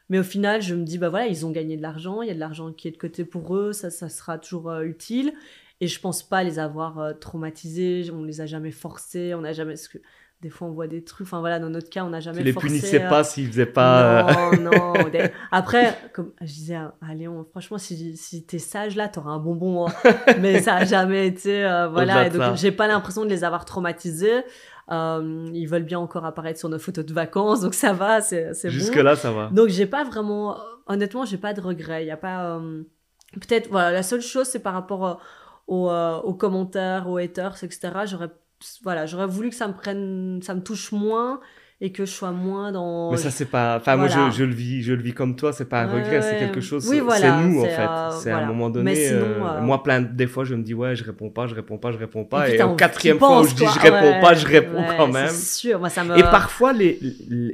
Mais 0.10 0.20
au 0.20 0.24
final, 0.24 0.62
je 0.62 0.76
me 0.76 0.84
dis, 0.84 0.97
bah 0.97 1.10
voilà, 1.10 1.28
ils 1.28 1.45
ont 1.45 1.51
gagné 1.51 1.78
de 1.78 1.82
l'argent. 1.82 2.22
Il 2.22 2.28
y 2.28 2.32
a 2.32 2.36
de 2.36 2.39
l'argent 2.39 2.72
qui 2.72 2.88
est 2.88 2.91
de 2.91 2.97
côté 2.97 3.26
pour 3.26 3.56
eux. 3.58 3.74
Ça, 3.74 3.89
ça 3.89 4.08
sera 4.08 4.38
toujours 4.38 4.70
euh, 4.70 4.84
utile. 4.84 5.34
Et 5.82 5.88
je 5.88 5.99
pense 5.99 6.24
pas 6.24 6.43
les 6.43 6.60
avoir 6.60 6.99
euh, 6.99 7.14
traumatisés. 7.14 8.10
On 8.12 8.24
les 8.24 8.39
a 8.39 8.45
jamais 8.45 8.72
forcés. 8.72 9.34
On 9.34 9.41
n'a 9.41 9.51
jamais. 9.51 9.76
Des 10.41 10.49
fois, 10.49 10.67
on 10.67 10.71
voit 10.71 10.88
des 10.88 11.03
trucs. 11.03 11.25
Enfin, 11.25 11.39
voilà, 11.39 11.59
dans 11.59 11.69
notre 11.69 11.89
cas, 11.89 12.03
on 12.03 12.09
n'a 12.09 12.19
jamais 12.19 12.39
tu 12.39 12.43
les 12.43 12.53
punissais 12.53 12.99
pas 12.99 13.23
s'ils 13.23 13.47
faisaient 13.47 13.65
pas. 13.65 14.51
Non, 14.59 14.71
non. 14.71 14.93
Après, 15.51 15.97
comme 16.13 16.33
je 16.41 16.45
disais 16.53 16.75
à 16.75 17.13
Léon, 17.15 17.45
franchement, 17.49 17.77
si, 17.77 18.15
si 18.17 18.45
t'es 18.45 18.59
sage 18.59 18.95
là, 18.95 19.07
t'auras 19.07 19.31
un 19.31 19.39
bonbon. 19.39 19.88
Hein. 19.88 19.93
Mais 20.41 20.61
ça 20.61 20.75
a 20.75 20.86
jamais 20.86 21.25
été. 21.25 21.65
Euh, 21.65 21.88
voilà. 21.88 22.27
Et 22.27 22.29
donc, 22.29 22.55
j'ai 22.55 22.71
pas 22.71 22.88
l'impression 22.88 23.23
de 23.23 23.29
les 23.29 23.43
avoir 23.43 23.65
traumatisés. 23.65 24.43
Euh, 24.91 25.49
ils 25.53 25.67
veulent 25.67 25.83
bien 25.83 25.99
encore 25.99 26.25
apparaître 26.25 26.59
sur 26.59 26.69
nos 26.69 26.77
photos 26.77 27.05
de 27.05 27.13
vacances, 27.13 27.61
donc 27.61 27.73
ça 27.73 27.93
va, 27.93 28.21
c'est 28.21 28.51
bon. 28.51 28.69
Jusque-là, 28.69 29.15
ça 29.15 29.31
va. 29.31 29.49
Donc, 29.51 29.69
j'ai 29.69 29.88
pas 29.88 30.03
vraiment. 30.03 30.57
Honnêtement, 30.86 31.25
j'ai 31.25 31.38
pas 31.38 31.53
de 31.53 31.61
regrets. 31.61 32.03
Il 32.03 32.07
y 32.07 32.11
a 32.11 32.17
pas. 32.17 32.57
Euh, 32.57 32.83
peut-être, 33.33 33.69
voilà, 33.71 33.91
la 33.91 34.03
seule 34.03 34.21
chose, 34.21 34.47
c'est 34.47 34.59
par 34.59 34.73
rapport 34.73 35.21
aux, 35.65 35.89
aux, 35.89 36.33
commentaires, 36.36 37.09
aux 37.09 37.17
haters, 37.17 37.63
etc. 37.63 37.91
J'aurais 38.05 38.29
voilà, 38.84 39.06
j'aurais 39.06 39.28
voulu 39.28 39.49
que 39.49 39.56
ça 39.56 39.68
me 39.68 39.74
prenne, 39.74 40.39
ça 40.41 40.53
me 40.56 40.62
touche 40.62 40.91
moins 40.91 41.39
et 41.82 41.91
que 41.91 42.06
je 42.06 42.12
sois 42.12 42.32
moins 42.32 42.72
dans. 42.72 43.12
Mais 43.12 43.18
ça 43.18 43.32
c'est 43.32 43.45
pas, 43.45 43.78
enfin 43.78 43.97
moi 43.97 44.08
je, 44.08 44.32
je, 44.32 44.43
le 44.43 44.53
vis, 44.53 44.82
je 44.82 44.93
le 44.93 45.01
vis 45.01 45.14
comme 45.14 45.36
toi, 45.36 45.51
c'est 45.51 45.68
pas 45.68 45.82
un 45.82 45.88
regret, 45.88 46.22
c'est 46.22 46.38
quelque 46.38 46.62
chose. 46.62 46.88
Oui, 46.89 46.99
voilà, 46.99 47.38
c'est 47.38 47.43
nous 47.43 47.62
en 47.62 47.66
fait. 47.66 47.88
Euh, 47.88 48.12
c'est 48.12 48.32
à 48.32 48.38
un 48.38 48.45
moment 48.45 48.70
donné. 48.70 49.12
Euh, 49.12 49.43
euh, 49.43 49.62
moi 49.62 49.84
plein 49.84 50.01
des 50.01 50.28
fois 50.28 50.45
je 50.45 50.56
me 50.56 50.64
dis 50.64 50.74
ouais 50.74 50.95
je 50.95 51.03
réponds 51.03 51.30
pas, 51.30 51.47
je 51.47 51.56
réponds 51.56 51.78
pas, 51.78 51.91
je 51.91 51.97
réponds 51.97 52.24
pas 52.24 52.49
et, 52.49 52.62
au 52.62 52.76
quatrième 52.76 53.20
fois 53.20 53.41
où 53.41 53.47
je 53.47 53.56
dis 53.56 53.66
je 53.66 53.80
réponds 53.80 54.22
pas, 54.22 54.34
je 54.34 54.47
réponds 54.47 54.84
quand 54.97 55.08
même. 55.08 55.30
sûr, 55.30 55.80
moi 55.80 55.89
ça 55.89 56.03
me. 56.03 56.18
Et 56.18 56.24
parfois 56.24 56.72
les, 56.72 56.99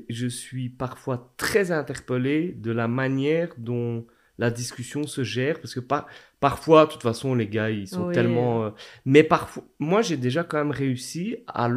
je 0.09 0.27
suis 0.27 0.69
parfois 0.69 1.33
très 1.37 1.71
interpellé 1.71 2.55
de 2.57 2.71
la 2.71 2.87
manière 2.87 3.49
dont 3.57 4.05
la 4.41 4.49
discussion 4.49 5.05
se 5.05 5.23
gère 5.23 5.59
parce 5.59 5.75
que 5.75 5.79
pas 5.79 6.07
parfois 6.39 6.87
de 6.87 6.91
toute 6.91 7.03
façon 7.03 7.35
les 7.35 7.47
gars 7.47 7.69
ils 7.69 7.87
sont 7.87 8.11
tellement 8.11 8.63
euh, 8.63 8.69
mais 9.05 9.21
parfois 9.21 9.63
moi 9.77 10.01
j'ai 10.01 10.17
déjà 10.17 10.43
quand 10.43 10.57
même 10.57 10.71
réussi 10.71 11.37
à, 11.45 11.69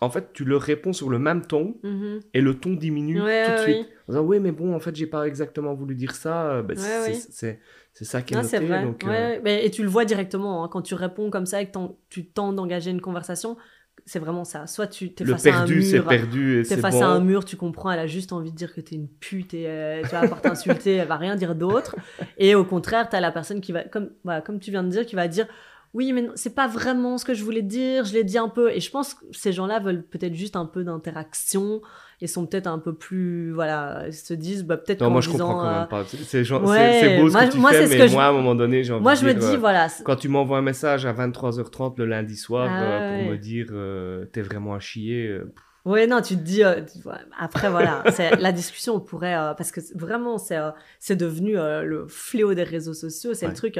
en 0.00 0.10
fait 0.10 0.32
tu 0.32 0.44
leur 0.44 0.62
réponds 0.62 0.92
sur 0.92 1.10
le 1.10 1.18
même 1.18 1.44
ton 1.44 1.76
mm-hmm. 1.82 2.20
et 2.32 2.40
le 2.40 2.54
ton 2.54 2.74
diminue 2.74 3.18
tout 3.18 3.24
de 3.24 3.62
suite. 3.62 3.88
en 4.06 4.12
disant 4.12 4.22
oui 4.22 4.38
mais 4.38 4.52
bon 4.52 4.76
en 4.76 4.78
fait 4.78 4.94
j'ai 4.94 5.08
pas 5.08 5.26
exactement 5.26 5.74
voulu 5.74 5.96
dire 5.96 6.14
ça 6.14 6.52
euh, 6.52 6.62
ben, 6.62 6.78
c'est 6.78 7.58
ça 8.04 8.22
qui 8.22 8.34
est 8.34 8.40
noté 8.40 8.58
vrai. 8.60 8.84
donc 8.84 9.02
euh, 9.04 9.40
et 9.44 9.70
tu 9.72 9.82
le 9.82 9.88
vois 9.88 10.04
directement 10.04 10.62
hein, 10.62 10.68
quand 10.70 10.82
tu 10.82 10.94
réponds 10.94 11.30
comme 11.30 11.46
ça 11.46 11.60
et 11.60 11.66
que 11.66 11.76
tu 12.10 12.26
tentes 12.26 12.54
d'engager 12.54 12.92
une 12.92 13.00
conversation 13.00 13.56
c'est 14.06 14.18
vraiment 14.18 14.44
ça. 14.44 14.66
Soit 14.66 14.86
tu 14.86 15.12
es 15.18 15.24
face 15.24 15.46
à 15.46 15.60
un 15.60 15.66
mur, 15.66 15.82
c'est 15.82 16.02
perdu 16.02 16.60
es 16.60 16.76
face 16.76 17.00
à 17.00 17.06
un 17.06 17.20
mur, 17.20 17.44
tu 17.44 17.56
comprends, 17.56 17.90
elle 17.90 18.00
a 18.00 18.06
juste 18.06 18.32
envie 18.32 18.50
de 18.50 18.56
dire 18.56 18.74
que 18.74 18.80
t'es 18.80 18.96
une 18.96 19.08
pute 19.08 19.54
et 19.54 19.66
euh, 19.66 20.02
tu 20.02 20.10
vas 20.10 20.28
pas 20.28 20.36
t'insulter, 20.36 20.96
elle 20.96 21.08
va 21.08 21.16
rien 21.16 21.36
dire 21.36 21.54
d'autre. 21.54 21.96
Et 22.38 22.54
au 22.54 22.64
contraire, 22.64 23.08
t'as 23.08 23.20
la 23.20 23.32
personne 23.32 23.60
qui 23.60 23.72
va, 23.72 23.84
comme 23.84 24.10
voilà, 24.22 24.40
comme 24.42 24.60
tu 24.60 24.70
viens 24.70 24.82
de 24.82 24.90
dire, 24.90 25.06
qui 25.06 25.14
va 25.14 25.28
dire 25.28 25.46
oui, 25.94 26.12
mais 26.12 26.26
c'est 26.34 26.56
pas 26.56 26.66
vraiment 26.66 27.18
ce 27.18 27.24
que 27.24 27.34
je 27.34 27.44
voulais 27.44 27.62
dire, 27.62 28.04
je 28.04 28.12
l'ai 28.14 28.24
dit 28.24 28.36
un 28.36 28.48
peu. 28.48 28.72
Et 28.72 28.80
je 28.80 28.90
pense 28.90 29.14
que 29.14 29.24
ces 29.30 29.52
gens-là 29.52 29.78
veulent 29.78 30.02
peut-être 30.02 30.34
juste 30.34 30.56
un 30.56 30.66
peu 30.66 30.82
d'interaction 30.82 31.82
et 32.20 32.26
sont 32.26 32.46
peut-être 32.46 32.66
un 32.66 32.80
peu 32.80 32.94
plus, 32.94 33.52
voilà, 33.52 34.02
ils 34.08 34.12
se 34.12 34.34
disent, 34.34 34.64
bah, 34.64 34.76
peut-être 34.76 35.02
Non, 35.02 35.10
moi 35.10 35.20
je 35.20 35.30
comprends 35.30 35.54
quand 35.54 35.70
même 35.70 35.82
euh, 35.82 35.86
pas. 35.86 36.04
C'est 36.04 36.42
beau 36.42 37.30
ce 37.30 37.36
que 37.36 37.52
tu 37.52 37.60
fais, 37.60 37.86
mais 37.86 38.08
moi, 38.08 38.24
à 38.24 38.28
un 38.30 38.32
moment 38.32 38.56
donné, 38.56 38.82
j'ai 38.82 38.92
envie 38.92 39.04
moi, 39.04 39.14
je 39.14 39.24
me 39.24 39.34
dis, 39.34 39.46
euh, 39.46 39.56
voilà. 39.56 39.86
Quand 40.04 40.16
tu 40.16 40.28
m'envoies 40.28 40.58
un 40.58 40.62
message 40.62 41.06
à 41.06 41.12
23h30 41.12 41.94
le 41.98 42.06
lundi 42.06 42.36
soir 42.36 42.68
ah 42.68 42.82
euh, 42.82 43.18
pour 43.18 43.30
me 43.30 43.36
dire, 43.36 43.68
t'es 44.32 44.42
vraiment 44.42 44.74
à 44.74 44.80
chier. 44.80 45.38
Oui, 45.84 46.08
non, 46.08 46.22
tu 46.22 46.34
te 46.34 46.42
dis. 46.42 46.64
après, 47.38 47.70
voilà, 47.70 48.02
la 48.40 48.50
discussion, 48.50 48.96
on 48.96 49.00
pourrait. 49.00 49.36
parce 49.56 49.70
que 49.70 49.80
vraiment, 49.96 50.38
c'est 50.38 51.16
devenu 51.16 51.52
le 51.54 52.06
fléau 52.08 52.52
des 52.52 52.64
réseaux 52.64 52.94
sociaux. 52.94 53.32
C'est 53.32 53.46
le 53.46 53.54
truc. 53.54 53.78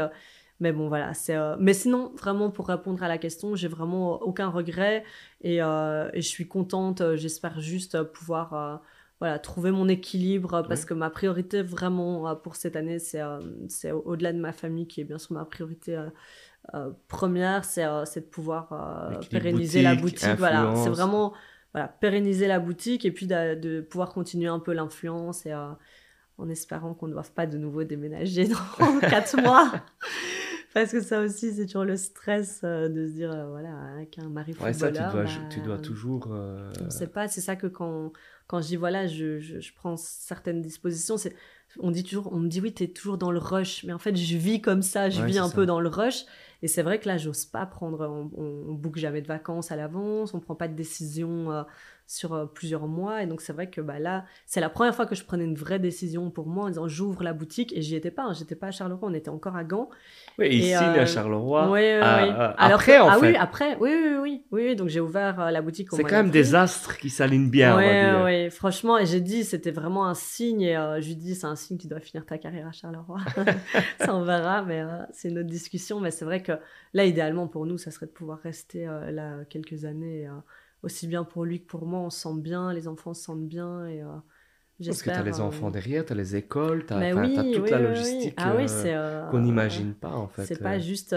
Mais 0.60 0.72
bon, 0.72 0.88
voilà. 0.88 1.14
c'est 1.14 1.34
euh, 1.34 1.56
Mais 1.58 1.74
sinon, 1.74 2.12
vraiment, 2.16 2.50
pour 2.50 2.68
répondre 2.68 3.02
à 3.02 3.08
la 3.08 3.18
question, 3.18 3.56
j'ai 3.56 3.68
vraiment 3.68 4.22
aucun 4.22 4.48
regret 4.48 5.04
et, 5.40 5.62
euh, 5.62 6.08
et 6.12 6.22
je 6.22 6.28
suis 6.28 6.46
contente. 6.46 7.00
Euh, 7.00 7.16
j'espère 7.16 7.60
juste 7.60 8.02
pouvoir 8.02 8.82
voilà, 9.20 9.38
trouver 9.38 9.70
mon 9.70 9.88
équilibre 9.88 10.64
parce 10.68 10.84
que 10.84 10.94
ma 10.94 11.10
priorité, 11.10 11.62
vraiment, 11.62 12.34
pour 12.36 12.56
cette 12.56 12.76
année, 12.76 12.98
c'est 12.98 13.22
c'est 13.68 13.92
au-delà 13.92 14.32
de 14.32 14.38
ma 14.38 14.52
famille 14.52 14.86
qui 14.86 15.00
est 15.00 15.04
bien 15.04 15.18
sûr 15.18 15.32
ma 15.32 15.44
priorité 15.44 15.98
première, 17.08 17.64
c'est 17.64 17.84
de 17.84 18.20
pouvoir 18.20 19.12
pérenniser 19.30 19.82
la 19.82 19.94
boutique. 19.94 20.36
Voilà, 20.38 20.74
c'est 20.76 20.90
vraiment 20.90 21.32
voilà, 21.72 21.88
pérenniser 21.88 22.46
la 22.46 22.60
boutique 22.60 23.04
et 23.04 23.10
puis 23.10 23.26
de, 23.26 23.54
de 23.54 23.80
pouvoir 23.80 24.12
continuer 24.12 24.48
un 24.48 24.60
peu 24.60 24.72
l'influence 24.72 25.46
et 25.46 25.52
en 26.38 26.48
espérant 26.48 26.94
qu'on 26.94 27.06
ne 27.06 27.12
doive 27.12 27.32
pas 27.32 27.46
de 27.46 27.58
nouveau 27.58 27.84
déménager 27.84 28.48
dans 28.48 28.98
quatre 29.00 29.40
mois. 29.40 29.72
Parce 30.74 30.90
que 30.90 31.00
ça 31.00 31.20
aussi, 31.20 31.52
c'est 31.52 31.66
toujours 31.66 31.84
le 31.84 31.96
stress 31.96 32.62
euh, 32.64 32.88
de 32.88 33.06
se 33.06 33.12
dire, 33.12 33.30
euh, 33.30 33.48
voilà, 33.48 33.70
avec 33.94 34.18
un 34.18 34.28
mari 34.28 34.56
ouais, 34.60 34.72
ça, 34.72 34.90
tu 34.90 34.98
dois, 34.98 35.24
tu 35.48 35.60
dois 35.60 35.78
toujours... 35.78 36.28
Euh... 36.32 36.68
On 36.80 36.86
ne 36.86 36.90
sait 36.90 37.06
pas, 37.06 37.28
c'est 37.28 37.40
ça 37.40 37.54
que 37.54 37.68
quand, 37.68 38.12
quand 38.48 38.60
je 38.60 38.66
dis, 38.66 38.76
voilà, 38.76 39.06
je, 39.06 39.38
je, 39.38 39.60
je 39.60 39.74
prends 39.74 39.96
certaines 39.96 40.60
dispositions, 40.60 41.16
c'est 41.16 41.36
on 41.80 41.90
dit 41.90 42.04
toujours, 42.04 42.32
on 42.32 42.38
me 42.38 42.48
dit 42.48 42.60
oui, 42.60 42.72
tu 42.72 42.84
es 42.84 42.88
toujours 42.88 43.18
dans 43.18 43.30
le 43.30 43.38
rush, 43.38 43.84
mais 43.84 43.92
en 43.92 43.98
fait, 43.98 44.16
je 44.16 44.36
vis 44.36 44.60
comme 44.60 44.82
ça, 44.82 45.10
je 45.10 45.22
vis 45.22 45.38
un 45.38 45.48
peu 45.48 45.66
dans 45.66 45.80
le 45.80 45.88
rush. 45.88 46.24
Et 46.62 46.68
c'est 46.68 46.82
vrai 46.82 46.98
que 46.98 47.08
là, 47.08 47.18
j'ose 47.18 47.44
pas 47.44 47.66
prendre, 47.66 48.06
on, 48.08 48.30
on, 48.40 48.74
boucle 48.74 48.98
jamais 48.98 49.20
de 49.20 49.26
vacances 49.26 49.70
à 49.70 49.76
l'avance, 49.76 50.34
on 50.34 50.40
prend 50.40 50.54
pas 50.54 50.68
de 50.68 50.74
décision 50.74 51.64
sur 52.06 52.34
euh, 52.34 52.46
plusieurs 52.46 52.86
mois. 52.86 53.22
Et 53.22 53.26
donc, 53.26 53.40
c'est 53.40 53.52
vrai 53.52 53.70
que 53.70 53.80
bah, 53.80 53.98
là, 53.98 54.24
c'est 54.46 54.60
la 54.60 54.68
première 54.68 54.94
fois 54.94 55.06
que 55.06 55.14
je 55.14 55.24
prenais 55.24 55.44
une 55.44 55.54
vraie 55.54 55.78
décision 55.78 56.30
pour 56.30 56.46
moi 56.46 56.64
en 56.64 56.68
disant 56.68 56.88
j'ouvre 56.88 57.22
la 57.22 57.32
boutique. 57.32 57.72
Et 57.76 57.82
j'y 57.82 57.96
étais 57.96 58.10
pas, 58.10 58.24
hein, 58.24 58.32
j'étais 58.32 58.54
pas 58.54 58.68
à 58.68 58.70
Charleroi, 58.70 59.08
on 59.08 59.14
était 59.14 59.30
encore 59.30 59.56
à 59.56 59.64
Gand. 59.64 59.88
Oui, 60.38 60.48
ici, 60.48 60.74
à 60.74 60.94
euh, 60.94 61.06
Charleroi. 61.06 61.70
Oui, 61.70 61.80
oui, 61.80 62.00
après, 62.56 62.98
en 62.98 63.08
ah, 63.08 63.18
oui, 63.20 63.34
après, 63.36 63.76
oui, 63.80 63.90
oui, 63.94 64.16
oui. 64.20 64.42
oui, 64.52 64.76
donc 64.76 64.88
j'ai 64.88 65.00
ouvert 65.00 65.50
la 65.50 65.62
boutique. 65.62 65.88
C'est 65.92 66.02
quand 66.02 66.16
même 66.16 66.30
des 66.30 66.54
astres 66.54 66.98
qui 66.98 67.10
s'alignent 67.10 67.50
bien. 67.50 67.76
Oui, 67.76 68.24
oui, 68.24 68.50
franchement. 68.50 68.98
Et 68.98 69.06
j'ai 69.06 69.20
dit, 69.20 69.44
c'était 69.44 69.70
vraiment 69.70 70.06
un 70.06 70.14
signe. 70.14 70.62
Et 70.62 70.74
je 71.00 71.06
lui 71.06 71.16
dis, 71.16 71.34
c'est 71.34 71.46
un 71.46 71.56
signe, 71.56 71.78
tu 71.78 71.86
dois 71.86 72.00
finir 72.00 72.26
ta 72.26 72.38
carrière 72.38 72.66
à 72.66 72.72
Charleroi. 72.72 73.18
ça, 74.00 74.14
on 74.14 74.22
verra, 74.22 74.62
mais 74.62 74.82
c'est 75.12 75.28
une 75.30 75.38
autre 75.38 75.48
discussion. 75.48 76.00
Mais 76.00 76.10
c'est 76.10 76.24
vrai 76.24 76.42
que 76.42 76.52
là, 76.92 77.04
idéalement 77.04 77.46
pour 77.46 77.66
nous, 77.66 77.78
ça 77.78 77.90
serait 77.90 78.06
de 78.06 78.12
pouvoir 78.12 78.38
rester 78.40 78.86
euh, 78.86 79.10
là 79.10 79.44
quelques 79.48 79.84
années. 79.84 80.28
Euh, 80.84 80.86
aussi 80.86 81.06
bien 81.06 81.24
pour 81.24 81.44
lui 81.44 81.62
que 81.62 81.66
pour 81.66 81.86
moi, 81.86 82.00
on 82.00 82.10
se 82.10 82.20
sent 82.20 82.36
bien, 82.40 82.72
les 82.72 82.88
enfants 82.88 83.14
se 83.14 83.24
sentent 83.24 83.46
bien. 83.46 83.86
Et, 83.86 84.02
euh, 84.02 84.06
Parce 84.84 85.02
que 85.02 85.10
tu 85.10 85.16
as 85.16 85.22
les 85.22 85.40
enfants 85.40 85.70
derrière, 85.70 86.04
tu 86.04 86.12
as 86.12 86.16
les 86.16 86.36
écoles, 86.36 86.86
tu 86.86 86.92
as, 86.92 87.12
toute 87.54 87.70
la 87.70 87.80
logistique 87.80 88.34
ah 88.36 89.28
qu'on 89.30 89.40
n'imagine 89.40 89.94
pas 89.94 90.14
en 90.14 90.28
fait. 90.28 90.44
C'est 90.44 90.62
pas 90.62 90.78
juste. 90.78 91.14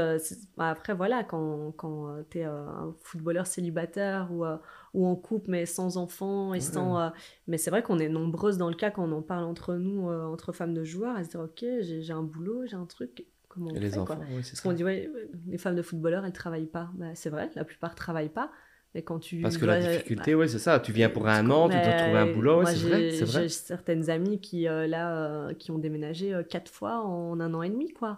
Bah, 0.58 0.70
après, 0.70 0.94
voilà, 0.94 1.24
quand, 1.24 1.74
quand 1.76 2.16
tu 2.30 2.40
es 2.40 2.44
un 2.44 2.96
footballeur 3.04 3.48
célibataire 3.48 4.30
ou, 4.32 4.46
ou 4.94 5.06
en 5.08 5.16
couple 5.16 5.52
mais 5.52 5.66
sans 5.66 5.98
enfants 5.98 6.54
et 6.54 6.62
sans. 6.62 7.12
mais 7.48 7.58
c'est 7.58 7.72
vrai 7.72 7.84
qu'on 7.84 8.00
est 8.00 8.10
nombreuses 8.10 8.58
dans 8.58 8.70
le 8.70 8.76
cas 8.76 8.92
quand 8.92 9.04
on 9.04 9.12
en 9.12 9.22
parle 9.22 9.44
entre 9.44 9.76
nous, 9.76 10.10
entre 10.10 10.52
femmes 10.52 10.74
de 10.74 10.84
joueurs, 10.84 11.16
à 11.16 11.24
se 11.24 11.30
dire 11.30 11.42
Ok, 11.42 11.66
j'ai 11.82 12.14
un 12.14 12.24
boulot, 12.24 12.66
j'ai 12.66 12.76
un 12.76 12.86
truc 12.86 13.26
et 13.74 13.80
les 13.80 13.98
enfants, 13.98 14.20
c'est 14.44 14.56
ça. 14.56 14.70
On 14.70 14.74
dit, 14.74 14.84
ouais, 14.84 15.10
les 15.48 15.58
femmes 15.58 15.76
de 15.76 15.82
footballeurs, 15.82 16.26
elles 16.26 16.34
travaillent 16.34 16.68
pas. 16.68 16.92
Bah, 16.96 17.16
c'est 17.16 17.30
vrai, 17.30 17.50
la 17.56 17.64
plupart 17.64 17.96
travaillent 17.96 18.30
pas. 18.30 18.52
Mais 18.96 19.02
quand 19.02 19.20
tu 19.20 19.42
Parce 19.42 19.58
que 19.58 19.66
la 19.66 19.80
difficulté, 19.80 20.34
bah, 20.34 20.40
ouais, 20.40 20.48
c'est 20.48 20.60
ça. 20.60 20.80
Tu 20.80 20.92
viens 20.92 21.10
pour 21.10 21.28
un 21.28 21.50
an, 21.50 21.70
tu 21.70 21.76
dois 21.76 21.94
trouver 21.94 22.18
un 22.18 22.34
boulot, 22.34 22.66
c'est 22.66 22.88
vrai, 22.88 23.12
c'est 23.12 23.26
vrai. 23.26 23.42
J'ai 23.44 23.50
certaines 23.50 24.10
amies 24.10 24.40
qui, 24.40 24.68
euh, 24.68 24.88
là, 24.88 25.16
euh, 25.16 25.54
qui 25.54 25.72
ont 25.72 25.78
déménagé 25.78 26.34
euh, 26.34 26.44
quatre 26.44 26.72
fois 26.72 27.02
en 27.02 27.40
un 27.40 27.54
an 27.54 27.62
et 27.62 27.70
demi, 27.70 27.94
quoi. 27.94 28.18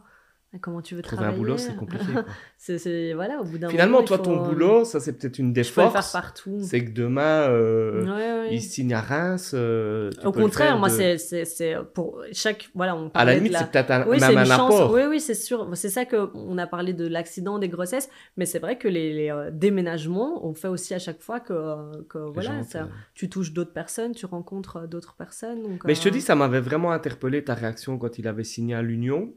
Comment 0.62 0.82
tu 0.82 0.96
veux 0.96 1.04
Trouver 1.04 1.18
travailler 1.18 1.36
un 1.36 1.40
boulot, 1.40 1.58
c'est 1.60 1.76
compliqué. 1.76 2.06
c'est, 2.58 3.14
voilà, 3.14 3.40
au 3.40 3.44
bout 3.44 3.60
d'un 3.60 3.70
Finalement, 3.70 4.02
toi, 4.02 4.18
ton 4.18 4.38
boulot, 4.38 4.84
ça, 4.84 5.00
c'est 5.00 5.14
peut-être 5.14 5.38
une 5.38 5.54
des 5.54 5.64
forces. 5.64 5.94
faire 5.94 6.22
partout. 6.22 6.58
C'est 6.64 6.84
que 6.84 6.90
demain, 6.90 7.48
euh, 7.50 8.48
il 8.50 8.60
signe 8.60 8.96
à 8.96 9.02
Reims. 9.02 9.52
Euh, 9.54 10.10
au 10.26 10.32
contraire, 10.32 10.80
moi, 10.80 10.90
c'est, 10.90 11.20
c'est, 11.20 11.76
pour 11.94 12.24
chaque. 12.32 12.70
Voilà, 12.74 12.96
on 12.96 13.12
à 13.14 13.26
la 13.26 13.36
limite, 13.36 13.56
c'est 13.56 13.70
peut-être 13.70 13.92
un, 13.92 14.08
oui, 14.08 14.20
même 14.20 14.38
un 14.38 14.50
apport. 14.50 14.92
Oui, 14.92 15.02
oui, 15.08 15.20
c'est 15.20 15.36
sûr. 15.36 15.70
C'est 15.76 15.90
ça 15.90 16.06
qu'on 16.06 16.58
a 16.58 16.66
parlé 16.66 16.94
de 16.94 17.08
l'accident, 17.08 17.60
des 17.60 17.70
grossesses. 17.70 18.10
Mais 18.36 18.48
c'est 18.48 18.60
vrai 18.60 18.80
que 18.80 18.88
les, 18.88 19.14
les 19.14 19.30
euh, 19.30 19.52
déménagements, 19.52 20.44
on 20.48 20.56
fait 20.56 20.68
aussi 20.68 20.96
à 20.96 21.00
chaque 21.00 21.22
fois 21.22 21.40
que, 21.40 22.02
que 22.08 22.18
voilà, 22.18 22.64
ça, 22.64 22.88
tu 23.14 23.30
touches 23.30 23.54
d'autres 23.54 23.74
personnes, 23.74 24.14
tu 24.14 24.26
rencontres 24.26 24.88
d'autres 24.88 25.16
personnes. 25.16 25.62
Donc, 25.62 25.84
mais 25.86 25.94
je 25.94 26.02
te 26.02 26.10
dis, 26.10 26.22
ça 26.22 26.36
m'avait 26.36 26.62
vraiment 26.62 26.92
interpellé 26.92 27.44
ta 27.44 27.54
réaction 27.54 28.00
quand 28.00 28.18
il 28.18 28.28
avait 28.28 28.44
signé 28.44 28.74
à 28.74 28.82
l'Union. 28.82 29.32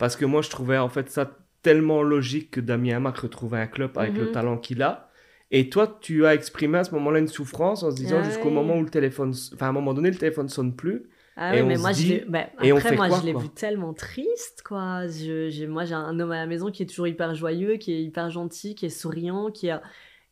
Parce 0.00 0.16
que 0.16 0.24
moi, 0.24 0.40
je 0.40 0.48
trouvais 0.48 0.78
en 0.78 0.88
fait 0.88 1.10
ça 1.10 1.30
tellement 1.60 2.02
logique 2.02 2.52
que 2.52 2.60
Damien 2.60 2.96
Amac 2.96 3.18
retrouvait 3.18 3.58
un 3.58 3.66
club 3.66 3.90
avec 3.98 4.14
le 4.14 4.24
mhm. 4.24 4.32
talent 4.32 4.56
qu'il 4.56 4.82
a. 4.82 5.10
Et 5.50 5.68
toi, 5.68 5.98
tu 6.00 6.24
as 6.24 6.34
exprimé 6.34 6.78
à 6.78 6.84
ce 6.84 6.92
moment-là 6.94 7.18
une 7.18 7.28
souffrance 7.28 7.82
en 7.82 7.90
se 7.90 7.96
disant 7.96 8.24
jusqu'au 8.24 8.48
moment 8.48 8.78
où 8.78 8.82
le 8.82 8.88
téléphone, 8.88 9.34
enfin 9.52 9.66
à 9.66 9.68
un 9.68 9.72
moment 9.72 9.92
donné, 9.92 10.10
le 10.10 10.16
téléphone 10.16 10.48
sonne 10.48 10.74
plus. 10.74 11.10
Ah 11.36 11.52
oui, 11.54 11.62
mais 11.62 11.76
moi, 11.76 11.92
je 11.92 12.24
bah, 12.28 12.46
après, 12.56 12.96
moi, 12.96 13.10
je 13.10 13.26
l'ai 13.26 13.34
vu 13.34 13.50
tellement 13.50 13.92
triste, 13.92 14.62
quoi. 14.64 15.06
Je, 15.06 15.66
moi, 15.66 15.84
j'ai 15.84 15.94
un 15.94 16.18
homme 16.18 16.32
à 16.32 16.36
la 16.36 16.46
maison 16.46 16.70
qui 16.70 16.82
est 16.82 16.86
toujours 16.86 17.06
hyper 17.06 17.34
joyeux, 17.34 17.76
qui 17.76 17.92
est 17.92 18.02
hyper 18.02 18.30
gentil, 18.30 18.74
qui 18.74 18.86
est 18.86 18.90
souriant, 18.90 19.50
qui 19.50 19.68
a... 19.68 19.82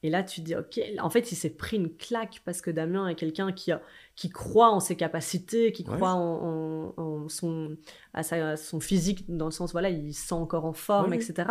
Et 0.02 0.10
là, 0.10 0.22
tu 0.22 0.40
te 0.40 0.46
dis, 0.46 0.54
ok, 0.54 0.80
en 0.98 1.10
fait, 1.10 1.30
il 1.32 1.34
s'est 1.34 1.50
pris 1.50 1.76
une 1.76 1.94
claque 1.94 2.40
parce 2.44 2.62
que 2.62 2.70
Damien 2.70 3.06
est 3.08 3.16
quelqu'un 3.16 3.52
qui, 3.52 3.72
a, 3.72 3.82
qui 4.18 4.30
croit 4.30 4.70
en 4.70 4.80
ses 4.80 4.96
capacités, 4.96 5.70
qui 5.70 5.84
croit 5.84 6.14
en, 6.14 7.28
son, 7.28 7.76
à, 8.12 8.24
sa, 8.24 8.56
son 8.56 8.80
physique, 8.80 9.24
dans 9.28 9.44
le 9.44 9.52
sens, 9.52 9.70
voilà, 9.70 9.90
il 9.90 10.12
se 10.12 10.26
sent 10.26 10.34
encore 10.34 10.64
en 10.64 10.72
forme, 10.72 11.14
etc. 11.14 11.48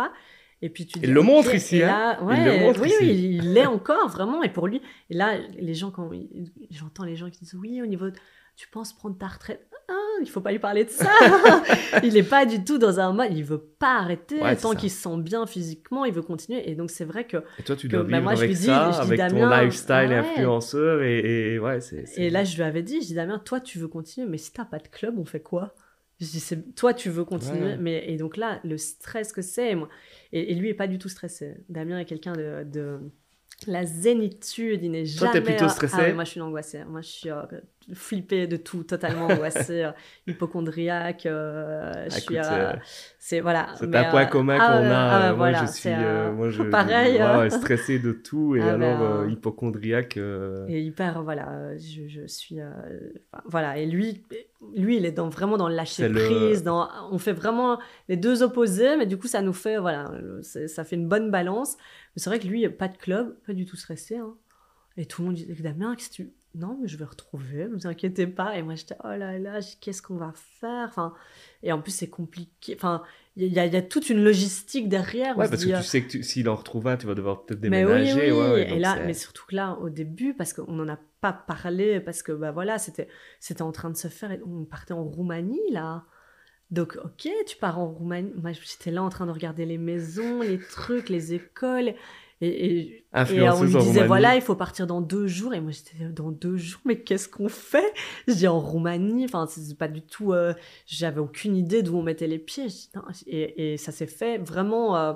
Et 0.60 0.68
puis 0.68 0.84
tu 0.84 0.98
il 1.02 1.14
le 1.14 1.22
montre 1.22 1.54
ici, 1.54 1.82
hein 1.82 2.18
il 2.20 2.44
le 2.44 2.60
montre 2.60 2.82
oui, 2.82 2.88
ici. 2.88 2.96
oui, 3.00 3.38
il 3.40 3.54
l'est 3.54 3.64
encore, 3.64 4.10
vraiment. 4.10 4.42
Et 4.42 4.52
pour 4.52 4.66
lui, 4.66 4.82
et 5.08 5.14
là, 5.14 5.38
les 5.58 5.72
gens, 5.72 5.90
quand 5.90 6.10
j'entends 6.68 7.04
les 7.04 7.16
gens 7.16 7.30
qui 7.30 7.38
disent, 7.38 7.54
oui, 7.54 7.80
au 7.80 7.86
niveau, 7.86 8.08
tu 8.58 8.66
penses 8.68 8.92
prendre 8.92 9.16
ta 9.16 9.28
retraite? 9.28 9.68
Ah, 9.88 9.94
il 10.20 10.28
faut 10.28 10.40
pas 10.40 10.50
lui 10.50 10.58
parler 10.58 10.84
de 10.84 10.90
ça. 10.90 11.08
il 12.02 12.16
est 12.16 12.28
pas 12.28 12.44
du 12.44 12.64
tout 12.64 12.76
dans 12.76 12.98
un 12.98 13.12
mode, 13.12 13.32
il 13.32 13.44
veut 13.44 13.60
pas 13.60 14.00
arrêter 14.00 14.40
tant 14.60 14.74
qu'il 14.74 14.90
se 14.90 15.00
sent 15.00 15.16
bien 15.18 15.46
physiquement, 15.46 16.04
il 16.04 16.12
veut 16.12 16.22
continuer. 16.22 16.68
Et 16.68 16.74
donc 16.74 16.90
c'est 16.90 17.04
vrai 17.04 17.24
que. 17.24 17.36
Et 17.60 17.62
toi, 17.62 17.76
tu 17.76 17.86
dois 17.86 18.02
bah, 18.02 18.18
vivre 18.18 18.30
avec 18.30 18.56
ça, 18.56 18.88
avec 19.00 19.20
ton 19.30 19.48
lifestyle 19.48 20.12
influenceur 20.12 21.02
et, 21.02 21.58
ouais, 21.60 21.80
c'est. 21.80 22.04
Et 22.16 22.30
là, 22.30 22.42
je 22.42 22.56
lui 22.56 22.64
avais 22.64 22.82
dit, 22.82 23.00
je 23.00 23.06
dis 23.06 23.14
Damien, 23.14 23.38
toi, 23.38 23.60
tu 23.60 23.78
veux 23.78 23.88
continuer, 23.88 24.26
mais 24.28 24.38
si 24.38 24.52
t'as 24.52 24.64
pas 24.64 24.78
de 24.78 24.88
club, 24.88 25.18
on 25.18 25.24
fait 25.24 25.40
quoi? 25.40 25.74
Je 26.20 26.26
dis, 26.26 26.72
toi, 26.74 26.92
tu 26.92 27.10
veux 27.10 27.24
continuer. 27.24 27.76
Mais, 27.76 28.10
et 28.10 28.16
donc 28.16 28.36
là, 28.36 28.58
le 28.64 28.76
stress 28.76 29.32
que 29.32 29.40
c'est, 29.40 29.76
moi. 29.76 29.88
Et, 30.32 30.52
lui 30.56 30.68
est 30.68 30.74
pas 30.74 30.88
du 30.88 30.98
tout 30.98 31.08
stressé. 31.08 31.54
Damien 31.68 32.00
est 32.00 32.06
quelqu'un 32.06 32.32
de, 32.32 32.98
la 33.68 33.84
zénitude, 33.84 34.82
il 34.82 34.90
n'est 34.90 35.04
jamais. 35.04 35.30
Toi, 35.30 35.40
t'es 35.40 35.44
plutôt 35.44 35.68
stressé? 35.68 35.96
Ah 35.96 36.12
moi, 36.12 36.24
je 36.24 36.30
suis 36.30 36.40
angoissée. 36.40 36.84
Moi, 36.84 37.02
je 37.02 37.08
suis 37.08 37.30
euh, 37.30 37.42
flippée 37.92 38.46
de 38.46 38.56
tout, 38.56 38.84
totalement 38.84 39.26
angoissée, 39.26 39.84
euh, 39.84 39.92
hypochondriaque. 40.26 41.26
Euh, 41.26 41.92
je 42.06 42.20
suis. 42.20 42.36
c'est 43.18 43.40
voilà. 43.40 43.68
C'est 43.78 43.94
un 43.94 44.10
point 44.10 44.26
commun 44.26 44.58
ah, 44.60 44.66
qu'on 44.66 44.90
a. 44.90 45.28
Ah, 45.28 45.32
moi, 45.34 45.52
je 45.52 45.66
suis. 45.72 45.90
moi, 46.34 46.50
je, 46.50 46.62
pareil. 46.64 47.20
stressé 47.50 47.98
de 47.98 48.12
tout 48.12 48.56
et 48.56 48.62
alors 48.68 49.28
hypochondriaque. 49.28 50.18
Et 50.68 50.82
hyper, 50.82 51.22
voilà. 51.22 51.76
Je, 51.76 52.08
je 52.08 52.26
suis. 52.26 52.58
voilà. 53.46 53.78
Et 53.78 53.86
lui, 53.86 54.22
lui, 54.76 54.96
il 54.96 55.06
est 55.06 55.12
dans, 55.12 55.28
vraiment 55.28 55.56
dans 55.56 55.68
le 55.68 55.74
lâcher 55.74 56.08
prise. 56.08 56.62
Dans, 56.62 56.88
on 57.10 57.18
fait 57.18 57.32
vraiment 57.32 57.78
les 58.08 58.16
deux 58.16 58.42
opposés, 58.42 58.96
mais 58.96 59.06
du 59.06 59.16
coup, 59.16 59.28
ça 59.28 59.42
nous 59.42 59.52
fait. 59.52 59.78
Voilà. 59.78 60.10
Ça 60.42 60.84
fait 60.84 60.96
une 60.96 61.08
bonne 61.08 61.30
balance 61.30 61.76
c'est 62.18 62.30
vrai 62.30 62.38
que 62.38 62.46
lui, 62.46 62.68
pas 62.68 62.88
de 62.88 62.96
club, 62.96 63.36
pas 63.46 63.52
du 63.52 63.64
tout 63.64 63.76
stressé. 63.76 64.16
Hein. 64.16 64.34
Et 64.96 65.06
tout 65.06 65.22
le 65.22 65.26
monde 65.26 65.36
disait, 65.36 65.54
Damien, 65.62 65.94
qu'est-ce 65.94 66.10
que 66.10 66.14
tu... 66.14 66.32
Non, 66.54 66.78
mais 66.80 66.88
je 66.88 66.96
vais 66.96 67.04
retrouver, 67.04 67.68
ne 67.68 67.74
vous 67.74 67.86
inquiétez 67.86 68.26
pas. 68.26 68.56
Et 68.56 68.62
moi, 68.62 68.74
j'étais, 68.74 68.96
oh 69.04 69.08
là 69.08 69.38
là, 69.38 69.60
qu'est-ce 69.80 70.02
qu'on 70.02 70.16
va 70.16 70.32
faire? 70.34 70.88
Enfin, 70.88 71.14
Et 71.62 71.72
en 71.72 71.80
plus, 71.80 71.92
c'est 71.92 72.08
compliqué. 72.08 72.74
Enfin, 72.74 73.02
il 73.36 73.44
y, 73.44 73.54
y, 73.54 73.60
a 73.60 73.82
toute 73.82 74.10
une 74.10 74.24
logistique 74.24 74.88
derrière. 74.88 75.36
Ouais, 75.36 75.48
parce 75.48 75.62
que 75.62 75.68
tu 75.68 75.74
euh, 75.74 75.82
sais 75.82 76.02
que 76.02 76.22
s'il 76.22 76.48
en 76.48 76.56
retrouve 76.56 76.88
un, 76.88 76.96
tu 76.96 77.06
vas 77.06 77.14
devoir 77.14 77.44
peut-être 77.44 77.60
déménager. 77.60 78.14
Mais 78.14 78.32
oui, 78.32 78.48
oui. 78.54 78.60
et 78.62 78.78
là, 78.78 78.98
mais 79.04 79.14
surtout 79.14 79.44
que 79.46 79.54
là, 79.54 79.78
au 79.80 79.90
début, 79.90 80.34
parce 80.34 80.52
qu'on 80.52 80.72
n'en 80.72 80.88
a 80.88 80.98
pas 81.20 81.32
parlé, 81.32 82.00
parce 82.00 82.22
que 82.22 82.32
bah 82.32 82.50
voilà, 82.50 82.78
c'était 82.78 83.08
en 83.60 83.70
train 83.70 83.90
de 83.90 83.96
se 83.96 84.08
faire. 84.08 84.32
Et 84.32 84.40
on 84.44 84.64
partait 84.64 84.94
en 84.94 85.04
Roumanie, 85.04 85.70
là. 85.70 86.04
Donc, 86.70 86.98
ok, 87.02 87.28
tu 87.46 87.56
pars 87.56 87.78
en 87.78 87.88
Roumanie. 87.88 88.32
Moi, 88.36 88.52
j'étais 88.52 88.90
là 88.90 89.02
en 89.02 89.08
train 89.08 89.26
de 89.26 89.30
regarder 89.30 89.64
les 89.66 89.78
maisons, 89.78 90.42
les 90.42 90.58
trucs, 90.58 91.08
les 91.08 91.34
écoles. 91.34 91.94
Et, 92.40 92.86
et, 92.86 93.04
on 93.14 93.60
me 93.62 93.80
disait, 93.80 94.06
voilà, 94.06 94.36
il 94.36 94.42
faut 94.42 94.54
partir 94.54 94.86
dans 94.86 95.00
deux 95.00 95.26
jours. 95.26 95.54
Et 95.54 95.60
moi, 95.60 95.72
j'étais 95.72 96.12
dans 96.12 96.30
deux 96.30 96.56
jours, 96.56 96.80
mais 96.84 97.00
qu'est-ce 97.00 97.28
qu'on 97.28 97.48
fait? 97.48 97.92
Je 98.28 98.34
dis 98.34 98.48
en 98.48 98.60
Roumanie. 98.60 99.24
Enfin, 99.24 99.46
c'est 99.48 99.76
pas 99.76 99.88
du 99.88 100.02
tout. 100.02 100.32
Euh, 100.32 100.54
j'avais 100.86 101.20
aucune 101.20 101.56
idée 101.56 101.82
d'où 101.82 101.96
on 101.96 102.02
mettait 102.02 102.28
les 102.28 102.38
pieds. 102.38 102.68
et, 103.26 103.76
ça 103.76 103.90
s'est 103.90 104.06
fait 104.06 104.38
vraiment. 104.38 104.96
Euh, 104.96 105.14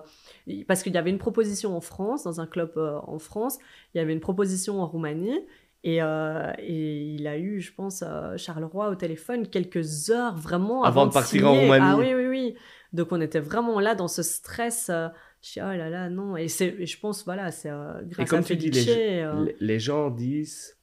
parce 0.66 0.82
qu'il 0.82 0.92
y 0.92 0.98
avait 0.98 1.10
une 1.10 1.18
proposition 1.18 1.76
en 1.76 1.80
France, 1.80 2.24
dans 2.24 2.40
un 2.40 2.46
club 2.46 2.72
euh, 2.76 2.98
en 3.06 3.18
France. 3.18 3.58
Il 3.94 3.98
y 3.98 4.00
avait 4.00 4.12
une 4.12 4.20
proposition 4.20 4.82
en 4.82 4.86
Roumanie. 4.86 5.38
Euh, 5.84 6.52
et, 6.58 7.14
il 7.14 7.26
a 7.26 7.38
eu, 7.38 7.60
je 7.60 7.72
pense, 7.72 8.04
euh, 8.06 8.36
Charleroi 8.36 8.88
au 8.88 8.94
téléphone 8.94 9.48
quelques 9.48 10.10
heures 10.10 10.36
vraiment 10.36 10.84
avant, 10.84 11.06
de 11.06 11.12
partir 11.12 11.48
en 11.48 11.54
Roumanie. 11.54 11.84
Ah 11.84 11.96
oui, 11.96 12.14
oui, 12.14 12.26
oui. 12.26 12.54
Donc 12.92 13.08
on 13.10 13.20
était 13.20 13.40
vraiment 13.40 13.80
là 13.80 13.94
dans 13.94 14.08
ce 14.08 14.22
stress. 14.22 14.90
Euh, 14.90 15.08
je 15.42 15.48
suis, 15.48 15.60
oh 15.60 15.64
là 15.64 15.90
là, 15.90 16.08
non. 16.08 16.36
Et, 16.36 16.44
et 16.44 16.86
je 16.86 17.00
pense, 17.00 17.24
voilà, 17.24 17.50
c'est 17.50 17.70
grâce 18.04 18.26
et 18.26 18.30
comme 18.30 18.40
à 18.40 18.42
tu 18.42 18.56
dis, 18.56 18.70
les, 18.70 19.56
les, 19.58 19.78
gens 19.80 20.10
disent, 20.10 20.78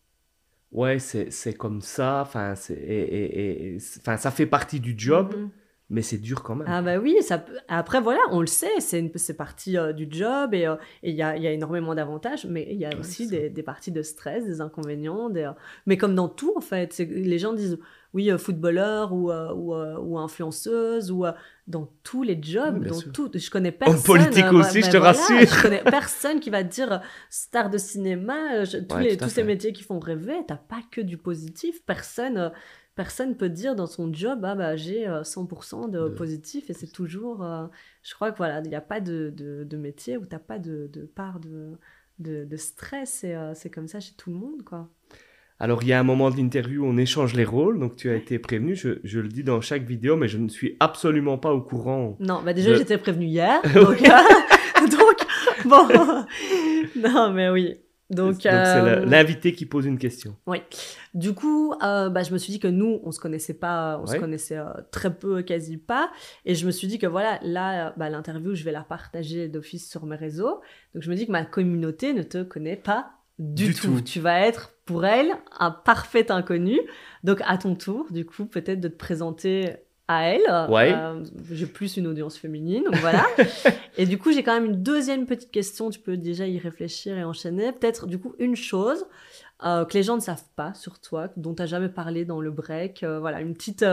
ouais, 0.72 1.00
c'est 1.00 1.54
comme 1.54 1.82
ça, 1.82 2.22
enfin, 2.22 2.54
et, 2.70 3.76
et, 3.76 3.80
ça 3.80 4.32
fait 4.32 4.46
partie 4.46 4.80
du 4.80 4.96
job. 4.98 5.34
Mm-hmm. 5.34 5.50
Mais 5.90 6.02
c'est 6.02 6.18
dur 6.18 6.44
quand 6.44 6.56
même. 6.56 6.68
Ah 6.70 6.82
bah 6.82 6.98
oui, 6.98 7.18
ça 7.22 7.44
après 7.68 8.00
voilà, 8.00 8.20
on 8.32 8.42
le 8.42 8.48
sait, 8.48 8.80
c'est, 8.80 9.12
c'est 9.16 9.34
partie 9.34 9.78
euh, 9.78 9.92
du 9.92 10.08
job 10.10 10.54
et 10.54 10.68
il 11.04 11.16
y, 11.16 11.22
a, 11.22 11.36
y, 11.38 11.48
a, 11.48 11.52
énormément 11.52 11.96
d'avantages, 11.96 12.46
mais 12.46 12.68
il 12.70 12.78
y 12.78 12.86
a 12.86 12.92
aussi 12.98 13.28
des, 13.28 13.50
des, 13.50 13.64
parties 13.64 13.92
de 13.92 14.02
stress, 14.04 14.46
des 14.46 14.62
inconvénients, 14.62 15.30
des, 15.30 15.52
mais 15.86 15.98
comme 15.98 16.14
dans 16.14 16.30
tout 16.30 16.54
en 16.56 16.62
fait, 16.62 16.98
les 17.00 17.40
gens 17.40 17.54
disent 17.54 17.80
oui, 18.14 18.32
footballeur 18.40 19.14
ou, 19.14 19.32
ou, 19.32 19.76
ou, 19.76 20.18
influenceuse 20.18 21.12
ou 21.12 21.26
dans 21.68 21.92
tous 22.04 22.24
les 22.24 22.42
jobs, 22.42 22.84
dans 22.84 23.00
tout. 23.14 23.30
Je 23.34 23.50
connais 23.52 23.72
personne. 23.72 24.00
En 24.00 24.02
politique 24.02 24.52
aussi, 24.52 24.82
je 24.82 24.90
te 24.90 24.98
rassure. 24.98 25.40
Je 25.40 25.62
connais 25.62 25.84
personne 25.84 26.40
qui 26.40 26.50
va 26.50 26.64
dire 26.64 27.02
star 27.30 27.70
de 27.70 27.78
cinéma, 27.78 28.66
tous, 28.90 28.98
les, 28.98 29.16
tous 29.16 29.30
ces 29.30 29.44
métiers 29.44 29.74
qui 29.74 29.84
font 29.84 30.00
rêver, 30.00 30.38
t'as 30.48 30.58
pas 30.58 30.82
que 30.90 31.02
du 31.02 31.18
positif. 31.18 31.84
Personne 31.86 32.52
personne 33.00 33.38
peut 33.38 33.48
dire 33.48 33.78
dans 33.78 33.88
son 33.88 34.14
job 34.14 34.42
ah 34.44 34.56
bah 34.56 34.76
j'ai 34.76 35.06
100% 35.08 35.90
de, 35.90 36.10
positif 36.10 36.70
et 36.70 36.74
c'est 36.74 36.92
toujours 36.92 37.48
je 38.04 38.14
crois 38.14 38.34
que 38.34 38.38
voilà 38.38 38.60
il 38.60 38.68
n'y 38.68 38.76
a 38.76 38.82
pas 38.82 39.00
de, 39.00 39.34
de, 39.34 39.78
métier 39.78 40.18
où 40.18 40.26
tu 40.26 40.34
n'as 40.34 40.40
pas 40.40 40.60
de, 40.60 40.90
part 41.16 41.40
de, 41.40 41.78
de, 42.20 42.58
stress 42.58 43.24
et 43.24 43.38
c'est 43.54 43.70
comme 43.70 43.88
ça 43.88 44.02
chez 44.02 44.16
tout 44.18 44.32
le 44.32 44.36
monde 44.36 44.64
quoi 44.66 44.90
alors, 45.62 45.84
il 45.84 45.90
y 45.90 45.94
a 45.94 46.00
un 46.00 46.04
moment 46.04 46.30
de 46.30 46.38
l'interview 46.38 46.86
où 46.86 46.88
on 46.88 46.96
échange 46.96 47.34
les 47.34 47.44
rôles, 47.44 47.82
donc 47.82 47.98
tu 47.98 48.10
as 48.10 48.16
été 48.16 48.40
prévenu, 48.40 48.78
je, 48.78 49.00
je, 49.04 49.20
le 49.20 49.28
dis 49.28 49.44
dans 49.44 49.60
chaque 49.60 49.84
vidéo, 49.84 50.16
mais 50.16 50.30
je 50.30 50.38
ne 50.38 50.48
suis 50.48 50.78
absolument 50.80 51.38
pas 51.38 51.52
au 51.52 51.60
courant. 51.60 52.16
Non, 52.22 52.42
bah 52.46 52.54
déjà, 52.54 52.76
j'étais 52.76 52.98
prévenu 52.98 53.26
hier, 53.26 53.62
donc, 53.74 54.02
donc, 54.90 55.18
bon, 55.66 55.86
non, 56.96 57.34
mais 57.34 57.50
oui. 57.50 57.76
Donc, 58.10 58.40
c'est 58.42 58.52
euh, 58.52 59.06
l'invité 59.06 59.54
qui 59.54 59.66
pose 59.66 59.86
une 59.86 60.00
question. 60.00 60.36
Oui. 60.48 60.60
Du 61.14 61.34
coup, 61.34 61.74
euh, 61.84 62.10
bah, 62.10 62.24
je 62.24 62.34
me 62.34 62.40
suis 62.40 62.52
dit 62.52 62.60
que 62.60 62.68
nous, 62.68 63.00
on 63.04 63.12
se 63.12 63.20
connaissait 63.20 63.54
pas, 63.54 64.00
on 64.02 64.08
se 64.08 64.18
connaissait 64.18 64.58
euh, 64.58 64.66
très 64.92 65.14
peu, 65.14 65.44
quasi 65.44 65.78
pas. 65.78 66.12
Et 66.46 66.56
je 66.56 66.66
me 66.66 66.72
suis 66.72 66.88
dit 66.88 66.98
que 66.98 67.06
voilà, 67.06 67.40
là, 67.44 67.94
bah, 67.98 68.10
l'interview, 68.10 68.56
je 68.56 68.64
vais 68.64 68.72
la 68.72 68.82
partager 68.82 69.48
d'office 69.48 69.88
sur 69.90 70.06
mes 70.06 70.16
réseaux. 70.16 70.60
Donc, 70.94 71.04
je 71.04 71.10
me 71.10 71.16
dis 71.16 71.28
que 71.28 71.32
ma 71.32 71.46
communauté 71.46 72.14
ne 72.14 72.24
te 72.24 72.42
connaît 72.42 72.78
pas 72.78 73.12
du, 73.38 73.74
tout. 73.74 74.02
Tu 74.02 74.20
vas 74.20 74.42
être 74.42 74.74
pour 74.86 75.06
elle 75.06 75.32
un 75.60 75.72
parfait 75.72 76.32
inconnu. 76.32 76.80
Donc, 77.24 77.42
à 77.46 77.58
ton 77.58 77.76
tour, 77.76 78.08
du 78.12 78.26
coup, 78.26 78.46
peut-être 78.46 78.82
de 78.82 78.88
te 78.88 78.98
présenter 78.98 79.76
à 80.10 80.24
elle. 80.24 80.42
Ouais. 80.70 80.92
Euh, 80.92 81.24
j'ai 81.52 81.68
plus 81.68 81.96
une 81.96 82.08
audience 82.08 82.36
féminine, 82.36 82.84
donc 82.84 82.96
voilà. 82.96 83.26
et 83.98 84.08
du 84.08 84.18
coup, 84.18 84.34
j'ai 84.34 84.42
quand 84.42 84.54
même 84.54 84.66
une 84.66 84.82
deuxième 84.82 85.28
petite 85.28 85.52
question. 85.52 85.92
Tu 85.92 86.00
peux 86.00 86.18
déjà 86.18 86.48
y 86.48 86.58
réfléchir 86.58 87.16
et 87.16 87.24
enchaîner. 87.24 87.72
Peut-être, 87.72 88.08
du 88.08 88.18
coup, 88.18 88.34
une 88.40 88.56
chose 88.56 89.06
euh, 89.64 89.86
que 89.86 89.94
les 89.94 90.02
gens 90.02 90.16
ne 90.16 90.22
savent 90.22 90.44
pas 90.56 90.74
sur 90.74 91.00
toi, 91.00 91.28
dont 91.38 91.54
tu 91.54 91.62
n'as 91.62 91.68
jamais 91.68 91.90
parlé 91.90 92.26
dans 92.26 92.42
le 92.42 92.50
break. 92.50 93.04
Euh, 93.04 93.20
voilà, 93.20 93.40
une 93.40 93.54
petite. 93.54 93.86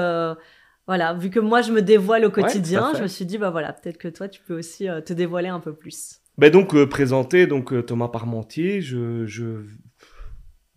voilà, 0.87 1.13
vu 1.13 1.29
que 1.29 1.39
moi, 1.39 1.61
je 1.61 1.71
me 1.71 1.83
dévoile 1.83 2.25
au 2.25 2.31
quotidien, 2.31 2.95
je 2.97 3.03
me 3.03 3.09
suis 3.09 3.27
dit, 3.27 3.37
bah 3.37 3.51
voilà, 3.51 3.75
peut-être 3.75 3.99
que 3.99 4.09
toi, 4.09 4.27
tu 4.27 4.41
peux 4.41 4.59
aussi 4.59 4.87
te 5.05 5.13
dévoiler 5.13 5.49
un 5.49 5.61
peu 5.61 5.75
plus. 5.75 6.21
Ben 6.39 6.51
donc, 6.51 6.83
présenter 6.87 7.47
donc, 7.47 7.87
Thomas 7.87 8.09
Parmentier, 8.09 8.81
je, 8.81 9.27
je 9.27 9.65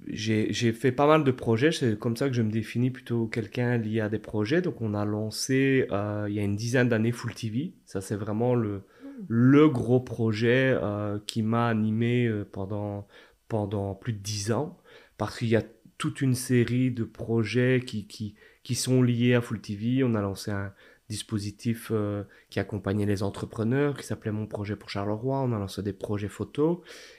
j'ai 0.07 0.71
fait 0.71 0.91
pas 0.91 1.07
mal 1.07 1.23
de 1.23 1.31
projets, 1.31 1.71
c'est 1.71 1.97
comme 1.99 2.15
ça 2.15 2.27
que 2.29 2.33
je 2.33 2.41
me 2.41 2.51
définis 2.51 2.89
plutôt 2.89 3.27
quelqu'un 3.27 3.77
lié 3.77 3.99
à 3.99 4.09
des 4.09 4.19
projets. 4.19 4.61
Donc 4.61 4.81
on 4.81 4.93
a 4.93 5.05
lancé 5.05 5.87
euh, 5.91 6.25
il 6.29 6.35
y 6.35 6.39
a 6.39 6.43
une 6.43 6.55
dizaine 6.55 6.89
d'années 6.89 7.11
Full 7.11 7.33
TV, 7.33 7.73
ça 7.85 8.01
c'est 8.01 8.15
vraiment 8.15 8.55
le, 8.55 8.83
le 9.27 9.67
gros 9.67 9.99
projet 9.99 10.77
euh, 10.81 11.19
qui 11.27 11.43
m'a 11.43 11.67
animé 11.67 12.25
euh, 12.27 12.47
pendant, 12.49 13.07
pendant 13.47 13.93
plus 13.95 14.13
de 14.13 14.19
dix 14.19 14.51
ans, 14.51 14.77
parce 15.17 15.37
qu'il 15.37 15.49
y 15.49 15.55
a 15.55 15.63
toute 15.97 16.21
une 16.21 16.35
série 16.35 16.91
de 16.91 17.03
projets 17.03 17.81
qui, 17.85 18.07
qui, 18.07 18.35
qui 18.63 18.75
sont 18.75 19.01
liés 19.01 19.33
à 19.33 19.41
Full 19.41 19.59
TV. 19.59 20.03
On 20.03 20.15
a 20.15 20.21
lancé 20.21 20.51
un, 20.51 20.71
dispositif 21.09 21.91
euh, 21.91 22.23
qui 22.49 22.59
accompagnait 22.59 23.07
les 23.07 23.23
entrepreneurs, 23.23 23.97
qui 23.97 24.05
s'appelait 24.05 24.31
Mon 24.31 24.45
projet 24.45 24.75
pour 24.75 24.89
Charleroi. 24.89 25.41
On 25.41 25.51
a 25.51 25.59
lancé 25.59 25.81
des 25.81 25.93
projets 25.93 26.27
photos. 26.29 26.77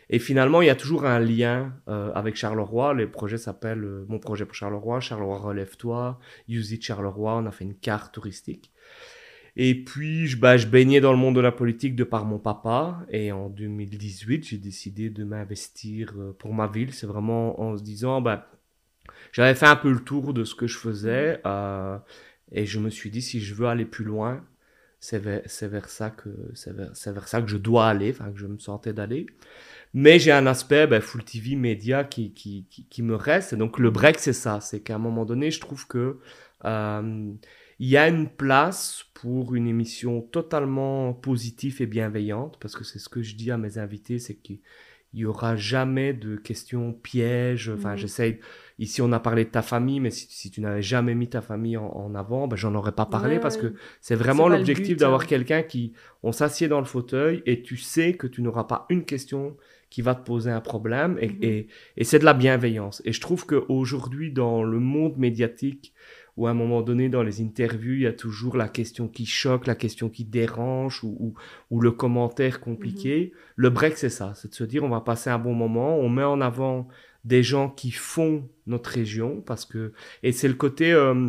Et 0.09 0.19
finalement, 0.19 0.63
il 0.63 0.67
y 0.67 0.71
a 0.71 0.77
toujours 0.77 1.05
un 1.05 1.19
lien 1.19 1.75
euh, 1.89 2.13
avec 2.15 2.37
Charleroi. 2.37 2.95
Les 2.95 3.07
projets 3.07 3.39
s'appellent 3.39 3.85
euh, 3.85 4.07
Mon 4.09 4.21
projet 4.21 4.47
pour 4.47 4.55
Charleroi, 4.55 5.01
Charleroi 5.01 5.39
relève-toi, 5.39 6.21
Use 6.49 6.73
it 6.73 6.83
Charleroi. 6.83 7.37
On 7.37 7.47
a 7.47 7.51
fait 7.51 7.65
une 7.65 7.75
carte 7.75 8.15
touristique. 8.15 8.73
Et 9.57 9.85
puis, 9.85 10.29
je, 10.29 10.37
bah, 10.37 10.57
je 10.57 10.69
baignais 10.69 11.01
dans 11.01 11.11
le 11.11 11.19
monde 11.19 11.35
de 11.35 11.41
la 11.41 11.53
politique 11.53 11.97
de 11.97 12.05
par 12.05 12.25
mon 12.25 12.39
papa. 12.39 13.05
Et 13.11 13.33
en 13.33 13.49
2018, 13.49 14.47
j'ai 14.47 14.59
décidé 14.59 15.11
de 15.11 15.25
m'investir 15.25 16.15
pour 16.39 16.55
ma 16.55 16.69
ville. 16.69 16.95
C'est 16.95 17.09
vraiment 17.09 17.61
en 17.61 17.77
se 17.77 17.83
disant, 17.83 18.21
bah, 18.21 18.49
j'avais 19.33 19.55
fait 19.55 19.67
un 19.67 19.77
peu 19.77 19.91
le 19.91 20.01
tour 20.01 20.33
de 20.35 20.45
ce 20.45 20.55
que 20.55 20.67
je 20.67 20.77
faisais. 20.79 21.41
Euh, 21.47 21.99
et 22.53 22.67
je 22.67 22.79
me 22.79 22.91
suis 22.91 23.11
dit, 23.11 23.23
si 23.23 23.41
je 23.41 23.55
veux 23.55 23.67
aller 23.67 23.85
plus 23.85 24.05
loin, 24.05 24.45
c'est 25.01 25.19
vers, 25.19 25.43
vers, 25.63 25.89
ça 25.89 26.11
que 26.11 26.29
c'est 26.55 26.73
vers, 26.75 26.93
vers, 27.07 27.29
ça 27.29 27.41
que 27.41 27.49
je 27.49 27.57
dois 27.57 27.89
aller, 27.89 28.11
enfin 28.11 28.31
que 28.33 28.39
je 28.39 28.47
me 28.47 28.59
sentais 28.59 28.93
d'aller. 28.93 29.27
Mais 29.95 30.19
j'ai 30.19 30.31
un 30.31 30.47
aspect 30.47 30.87
ben, 30.87 31.01
full 31.01 31.25
TV 31.25 31.57
média 31.57 32.05
qui, 32.05 32.33
qui, 32.33 32.67
qui, 32.69 33.03
me 33.03 33.17
reste. 33.17 33.55
Et 33.55 33.57
donc 33.57 33.79
le 33.79 33.91
break, 33.91 34.19
c'est 34.19 34.35
ça. 34.35 34.61
C'est 34.61 34.81
qu'à 34.81 34.97
un 34.97 34.99
moment 34.99 35.25
donné, 35.25 35.51
je 35.51 35.61
trouve 35.61 35.87
que 35.87 36.19
euh, 36.65 37.33
il 37.79 37.89
y 37.89 37.97
a 37.97 38.09
une 38.09 38.29
place 38.29 39.07
pour 39.15 39.55
une 39.55 39.67
émission 39.67 40.21
totalement 40.21 41.15
positive 41.15 41.81
et 41.81 41.87
bienveillante, 41.87 42.59
parce 42.61 42.77
que 42.77 42.85
c'est 42.85 42.99
ce 42.99 43.09
que 43.09 43.23
je 43.23 43.35
dis 43.37 43.51
à 43.51 43.57
mes 43.57 43.79
invités, 43.79 44.19
c'est 44.19 44.37
qu'il 44.37 44.61
n'y 45.15 45.25
aura 45.25 45.57
jamais 45.57 46.13
de 46.13 46.37
questions 46.37 46.93
pièges. 46.93 47.71
Enfin, 47.71 47.95
mmh. 47.95 47.99
j'essaye 47.99 48.41
Ici, 48.81 49.03
on 49.03 49.13
a 49.13 49.21
parlé 49.21 49.45
de 49.45 49.51
ta 49.51 49.61
famille, 49.61 50.01
mais 50.01 50.09
si, 50.11 50.51
tu 50.51 50.63
n'avais 50.63 50.81
jamais 50.81 51.15
mis 51.15 51.29
ta 51.29 51.43
famille 51.43 51.77
en, 51.77 52.15
avant, 52.15 52.49
ben, 52.49 52.57
j'en 52.57 52.75
aurais 52.75 52.93
pas 52.93 53.05
parlé 53.05 53.39
parce 53.39 53.59
que 53.59 53.75
c'est 54.01 54.15
vraiment 54.15 54.49
l'objectif 54.49 54.97
d'avoir 54.97 55.21
hein. 55.21 55.27
quelqu'un 55.29 55.63
qui, 55.63 55.93
on 56.23 56.33
s'assied 56.33 56.67
dans 56.67 56.79
le 56.79 56.87
fauteuil 56.87 57.43
et 57.45 57.61
tu 57.61 57.77
sais 57.77 58.15
que 58.15 58.27
tu 58.27 58.41
n'auras 58.41 58.65
pas 58.65 58.87
une 58.89 59.05
question 59.05 59.55
qui 59.91 60.01
va 60.01 60.15
te 60.15 60.25
poser 60.25 60.51
un 60.51 60.63
problème 60.63 61.19
et, 61.21 61.29
mhm. 61.29 61.67
et, 61.99 62.05
c'est 62.05 62.21
de 62.21 62.25
la 62.25 62.33
bienveillance. 62.33 63.03
Et 63.05 63.13
je 63.13 63.21
trouve 63.21 63.45
qu'aujourd'hui, 63.45 64.33
dans 64.33 64.63
le 64.63 64.79
monde 64.79 65.19
médiatique, 65.19 65.93
où 66.39 66.47
à 66.47 66.53
un 66.53 66.55
moment 66.55 66.81
donné, 66.81 67.11
dans 67.11 67.23
les 67.23 67.43
interviews, 67.43 67.93
il 67.93 68.03
y 68.03 68.07
a 68.07 68.15
toujours 68.15 68.57
la 68.57 68.69
question 68.69 69.09
qui 69.09 69.27
choque, 69.27 69.67
la 69.67 69.75
question 69.75 70.09
qui 70.09 70.25
dérange 70.25 71.05
ou, 71.05 71.35
ou, 71.71 71.81
le 71.83 71.91
commentaire 71.91 72.61
compliqué. 72.61 73.33
Mhm. 73.35 73.41
Le 73.57 73.69
break, 73.69 73.99
c'est 73.99 74.09
ça, 74.09 74.33
c'est 74.37 74.49
de 74.49 74.55
se 74.55 74.65
dire 74.65 74.85
on 74.85 74.89
va 74.89 75.03
passer 75.03 75.29
un 75.29 75.39
bon 75.39 75.53
moment, 75.53 75.99
on 75.99 76.09
met 76.09 76.25
en 76.25 76.41
avant 76.41 76.89
des 77.25 77.43
gens 77.43 77.69
qui 77.69 77.91
font 77.91 78.49
notre 78.67 78.91
région 78.91 79.43
parce 79.45 79.65
que 79.65 79.93
et 80.23 80.33
c'est 80.33 80.49
le 80.49 80.55
côté 80.55 80.93
euh, 80.93 81.29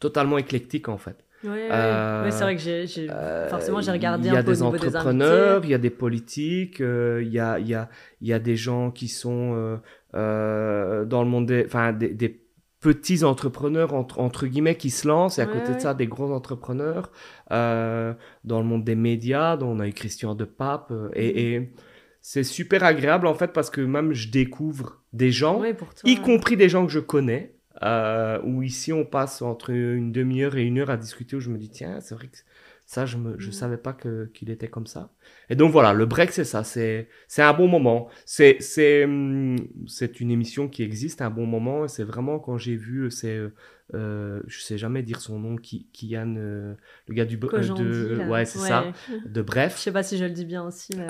totalement 0.00 0.38
éclectique 0.38 0.88
en 0.88 0.98
fait. 0.98 1.16
Oui, 1.44 1.58
euh, 1.70 2.30
c'est 2.30 2.42
vrai 2.42 2.56
que 2.56 2.62
j'ai, 2.62 2.86
euh, 3.10 3.48
forcément 3.48 3.82
j'ai 3.82 3.90
regardé 3.90 4.30
un 4.30 4.42
peu 4.42 4.52
des 4.52 4.62
entrepreneurs, 4.62 5.60
il 5.64 5.70
y 5.70 5.74
a 5.74 5.78
des 5.78 5.90
politiques, 5.90 6.80
il 6.80 7.28
y 7.28 7.38
a 7.38 7.58
il 7.58 7.68
y 7.68 7.74
a 7.74 7.88
il 8.22 8.28
y 8.28 8.32
a 8.32 8.38
des 8.38 8.56
gens 8.56 8.90
qui 8.90 9.08
sont 9.08 9.80
dans 10.12 10.18
le 10.18 11.24
monde 11.24 11.46
des 11.46 11.64
enfin 11.66 11.92
des, 11.92 12.08
des 12.08 12.40
petits 12.80 13.24
entrepreneurs 13.24 13.94
entre, 13.94 14.20
entre, 14.20 14.46
guillemets 14.46 14.76
qui 14.76 14.90
se 14.90 15.08
lancent 15.08 15.38
et 15.38 15.42
à 15.42 15.46
côté 15.46 15.74
de 15.74 15.80
ça 15.80 15.94
des 15.94 16.06
gros 16.06 16.30
entrepreneurs 16.32 17.10
dans 17.50 18.14
le 18.44 18.64
monde 18.64 18.84
des 18.84 18.94
médias 18.94 19.56
dont 19.56 19.68
on 19.68 19.80
a 19.80 19.88
eu 19.88 19.92
Christian 19.92 20.34
de 20.34 20.44
Pape 20.44 20.92
et, 21.14 21.58
mhm. 21.58 21.64
et 21.64 21.72
c'est 22.26 22.42
super 22.42 22.84
agréable 22.84 23.26
en 23.26 23.34
fait 23.34 23.52
parce 23.52 23.68
que 23.68 23.82
même 23.82 24.14
je 24.14 24.30
découvre 24.30 25.02
des 25.12 25.30
gens, 25.30 25.62
y 26.04 26.16
compris 26.16 26.56
des 26.56 26.70
gens 26.70 26.86
que 26.86 26.90
je 26.90 26.98
connais, 26.98 27.54
euh, 27.82 28.40
où 28.44 28.62
ici 28.62 28.94
on 28.94 29.04
passe 29.04 29.42
entre 29.42 29.68
une 29.68 30.10
demi-heure 30.10 30.56
et 30.56 30.62
une 30.62 30.78
heure 30.78 30.88
à 30.88 30.96
discuter 30.96 31.36
où 31.36 31.40
je 31.40 31.50
me 31.50 31.58
dis 31.58 31.68
tiens 31.68 32.00
c'est 32.00 32.14
vrai 32.14 32.28
que 32.28 32.38
ça 32.86 33.04
je 33.04 33.18
ne 33.18 33.38
je 33.38 33.50
mm. 33.50 33.52
savais 33.52 33.76
pas 33.76 33.92
que 33.92 34.30
qu'il 34.32 34.48
était 34.48 34.68
comme 34.68 34.86
ça. 34.86 35.10
Et 35.50 35.54
donc 35.54 35.70
voilà 35.70 35.92
le 35.92 36.06
break 36.06 36.32
c'est 36.32 36.44
ça 36.44 36.64
c'est 36.64 37.10
c'est 37.28 37.42
un 37.42 37.52
bon 37.52 37.68
moment. 37.68 38.08
C'est 38.24 38.56
c'est 38.58 39.04
hum, 39.04 39.56
c'est 39.86 40.18
une 40.18 40.30
émission 40.30 40.66
qui 40.66 40.82
existe 40.82 41.20
un 41.20 41.30
bon 41.30 41.44
moment 41.44 41.84
et 41.84 41.88
c'est 41.88 42.04
vraiment 42.04 42.38
quand 42.38 42.56
j'ai 42.56 42.76
vu 42.76 43.10
c'est 43.10 43.38
euh, 43.92 44.40
je 44.46 44.60
sais 44.62 44.78
jamais 44.78 45.02
dire 45.02 45.20
son 45.20 45.38
nom 45.38 45.56
qui 45.56 45.88
Kian 45.92 46.36
euh, 46.38 46.74
le 47.06 47.14
gars 47.14 47.26
du 47.26 47.36
euh, 47.36 47.74
de 47.74 48.30
ouais 48.30 48.46
c'est 48.46 48.60
ça 48.60 48.86
de 49.26 49.42
bref. 49.42 49.76
Je 49.76 49.82
sais 49.82 49.92
pas 49.92 50.02
si 50.02 50.16
je 50.16 50.24
le 50.24 50.30
dis 50.30 50.46
bien 50.46 50.66
aussi 50.66 50.96
mais... 50.96 51.06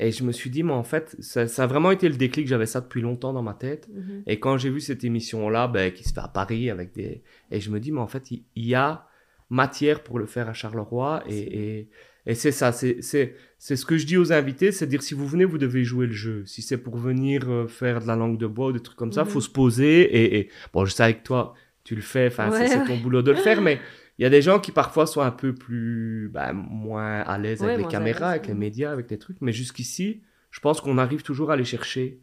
Et 0.00 0.12
je 0.12 0.22
me 0.22 0.30
suis 0.30 0.48
dit, 0.48 0.62
mais 0.62 0.72
en 0.72 0.84
fait, 0.84 1.16
ça, 1.18 1.48
ça 1.48 1.64
a 1.64 1.66
vraiment 1.66 1.90
été 1.90 2.08
le 2.08 2.16
déclic. 2.16 2.46
J'avais 2.46 2.66
ça 2.66 2.80
depuis 2.80 3.00
longtemps 3.00 3.32
dans 3.32 3.42
ma 3.42 3.54
tête. 3.54 3.88
Mhm. 3.92 4.22
Et 4.26 4.38
quand 4.38 4.56
j'ai 4.56 4.70
vu 4.70 4.80
cette 4.80 5.02
émission-là, 5.02 5.66
ben, 5.66 5.92
qui 5.92 6.04
se 6.04 6.12
fait 6.12 6.20
à 6.20 6.28
Paris 6.28 6.70
avec 6.70 6.92
des. 6.94 7.22
Et 7.50 7.60
je 7.60 7.70
me 7.70 7.80
dis, 7.80 7.90
mais 7.90 8.00
en 8.00 8.06
fait, 8.06 8.30
il 8.30 8.44
y, 8.54 8.74
a 8.74 9.06
matière 9.50 10.02
pour 10.04 10.18
le 10.18 10.26
faire 10.26 10.48
à 10.48 10.52
Charleroi. 10.52 11.24
Et, 11.28 11.38
et, 11.38 11.88
et 12.26 12.34
c'est 12.34 12.52
ça. 12.52 12.70
C'est 12.70 13.34
ce 13.58 13.84
que 13.84 13.96
je 13.96 14.06
dis 14.06 14.16
aux 14.16 14.32
invités 14.32 14.70
c'est 14.70 14.86
dire, 14.86 15.02
si 15.02 15.14
vous 15.14 15.26
venez, 15.26 15.44
vous 15.44 15.58
devez 15.58 15.82
jouer 15.82 16.06
le 16.06 16.12
jeu. 16.12 16.44
Si 16.46 16.62
c'est 16.62 16.78
pour 16.78 16.96
venir 16.96 17.50
euh, 17.50 17.66
faire 17.66 18.00
de 18.00 18.06
la 18.06 18.14
langue 18.14 18.38
de 18.38 18.46
bois 18.46 18.68
ou 18.68 18.72
des 18.72 18.80
trucs 18.80 18.98
comme 18.98 19.12
ça, 19.12 19.24
il 19.26 19.30
faut 19.30 19.38
mhm. 19.38 19.44
se 19.44 19.50
poser. 19.50 20.02
Et, 20.02 20.38
et, 20.38 20.48
bon, 20.72 20.84
je 20.84 20.92
sais 20.92 21.02
avec 21.02 21.24
toi, 21.24 21.54
tu 21.82 21.96
le 21.96 22.02
fais. 22.02 22.28
Enfin, 22.28 22.52
c'est 22.52 22.84
ton 22.84 22.98
boulot 22.98 23.22
de 23.22 23.32
le 23.32 23.38
faire. 23.38 23.60
Mais 23.62 23.80
il 24.18 24.22
y 24.22 24.26
a 24.26 24.30
des 24.30 24.42
gens 24.42 24.58
qui 24.58 24.72
parfois 24.72 25.06
sont 25.06 25.20
un 25.20 25.30
peu 25.30 25.54
plus 25.54 26.28
bah, 26.32 26.52
moins 26.52 27.20
à 27.20 27.38
l'aise 27.38 27.62
avec 27.62 27.78
les 27.78 27.84
caméras, 27.86 28.30
avec 28.30 28.46
les 28.48 28.54
médias, 28.54 28.90
avec 28.92 29.10
les 29.10 29.18
trucs. 29.18 29.40
Mais 29.40 29.52
jusqu'ici, 29.52 30.22
je 30.50 30.60
pense 30.60 30.80
qu'on 30.80 30.98
arrive 30.98 31.22
toujours 31.22 31.50
à 31.50 31.54
aller 31.54 31.64
chercher 31.64 32.20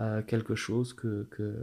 euh, 0.00 0.22
quelque 0.22 0.54
chose 0.54 0.94
que, 0.94 1.26
que, 1.30 1.54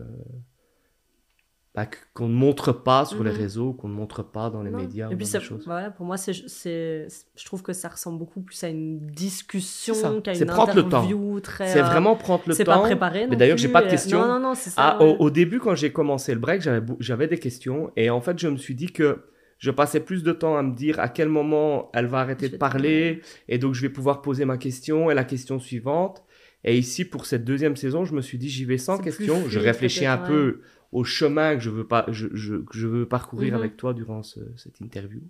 bah, 1.73 1.87
qu'on 2.13 2.29
ne 2.29 2.33
montre 2.33 2.71
pas 2.71 3.03
sur 3.03 3.21
les 3.23 3.31
Mhm. 3.31 3.37
réseaux, 3.37 3.73
qu'on 3.73 3.89
ne 3.89 3.93
montre 3.93 4.23
pas 4.23 4.49
dans 4.49 4.61
les 4.63 4.71
Non. 4.71 4.77
médias. 4.77 5.09
Et 5.09 5.15
puis, 5.17 5.25
ça- 5.25 5.39
voilà, 5.65 5.91
pour 5.91 6.05
moi, 6.05 6.15
c'est, 6.15 6.31
c'est, 6.47 7.07
je 7.35 7.45
trouve 7.45 7.63
que 7.63 7.73
ça 7.73 7.89
ressemble 7.89 8.17
beaucoup 8.17 8.39
plus 8.41 8.63
à 8.63 8.69
une 8.69 9.05
discussion 9.07 9.93
C'est 9.93 10.21
qu'à 10.21 10.33
C'est 10.35 10.45
une 10.45 10.51
prendre 10.51 10.73
le 10.73 10.83
temps. 10.83 10.87
interview 10.99 11.39
très. 11.41 11.67
C'est 11.67 11.81
euh, 11.81 11.83
vraiment 11.85 12.15
prendre 12.15 12.43
le 12.47 12.53
c'est 12.53 12.63
temps. 12.63 12.75
pas 12.75 12.87
préparé. 12.87 13.27
Mais 13.27 13.35
d'ailleurs, 13.35 13.57
j'ai 13.57 13.67
pas 13.67 13.81
de 13.81 13.87
et- 13.87 13.91
questions. 13.91 14.21
Non, 14.21 14.27
non, 14.35 14.39
non, 14.39 14.55
c'est 14.55 14.69
ça. 14.69 14.81
Ah, 14.97 15.03
ouais. 15.03 15.17
au, 15.19 15.23
au 15.25 15.29
début, 15.29 15.59
quand 15.59 15.75
j'ai 15.75 15.91
commencé 15.91 16.33
le 16.33 16.39
break, 16.39 16.61
j'avais 16.99 17.27
des 17.27 17.39
questions. 17.39 17.91
Et 17.97 18.09
en 18.09 18.21
fait, 18.21 18.39
je 18.39 18.47
me 18.47 18.55
suis 18.57 18.75
dit 18.75 18.87
que 18.93 19.25
je 19.57 19.71
passais 19.71 19.99
plus 19.99 20.23
de 20.23 20.31
temps 20.31 20.57
à 20.57 20.63
me 20.63 20.75
dire 20.75 20.99
à 20.99 21.09
quel 21.09 21.29
moment 21.29 21.89
elle 21.93 22.07
va 22.07 22.19
arrêter 22.19 22.47
Je 22.47 22.51
de 22.53 22.57
parler. 22.57 23.21
Et 23.47 23.57
donc, 23.57 23.73
je 23.73 23.81
vais 23.81 23.89
pouvoir 23.89 24.21
poser 24.21 24.45
ma 24.45 24.57
question 24.57 25.09
et 25.09 25.13
la 25.15 25.23
question 25.23 25.59
suivante. 25.59 26.23
Et 26.63 26.77
ici, 26.77 27.05
pour 27.05 27.25
cette 27.25 27.45
deuxième 27.45 27.75
saison, 27.75 28.05
je 28.05 28.13
me 28.15 28.21
suis 28.21 28.37
dit, 28.37 28.49
j'y 28.49 28.65
vais 28.65 28.77
sans 28.77 28.97
question. 28.97 29.47
Je 29.47 29.59
réfléchis 29.59 30.05
un 30.05 30.17
peu 30.17 30.61
au 30.91 31.03
chemin 31.03 31.55
que 31.55 31.61
je 31.61 31.69
veux, 31.69 31.85
pas, 31.87 32.05
je, 32.09 32.27
je- 32.33 32.55
que 32.55 32.77
je 32.77 32.87
veux 32.87 33.05
parcourir 33.07 33.53
Mhm. 33.53 33.59
avec 33.59 33.77
toi 33.77 33.93
durant 33.93 34.23
ce- 34.23 34.39
cette 34.57 34.79
interview. 34.81 35.21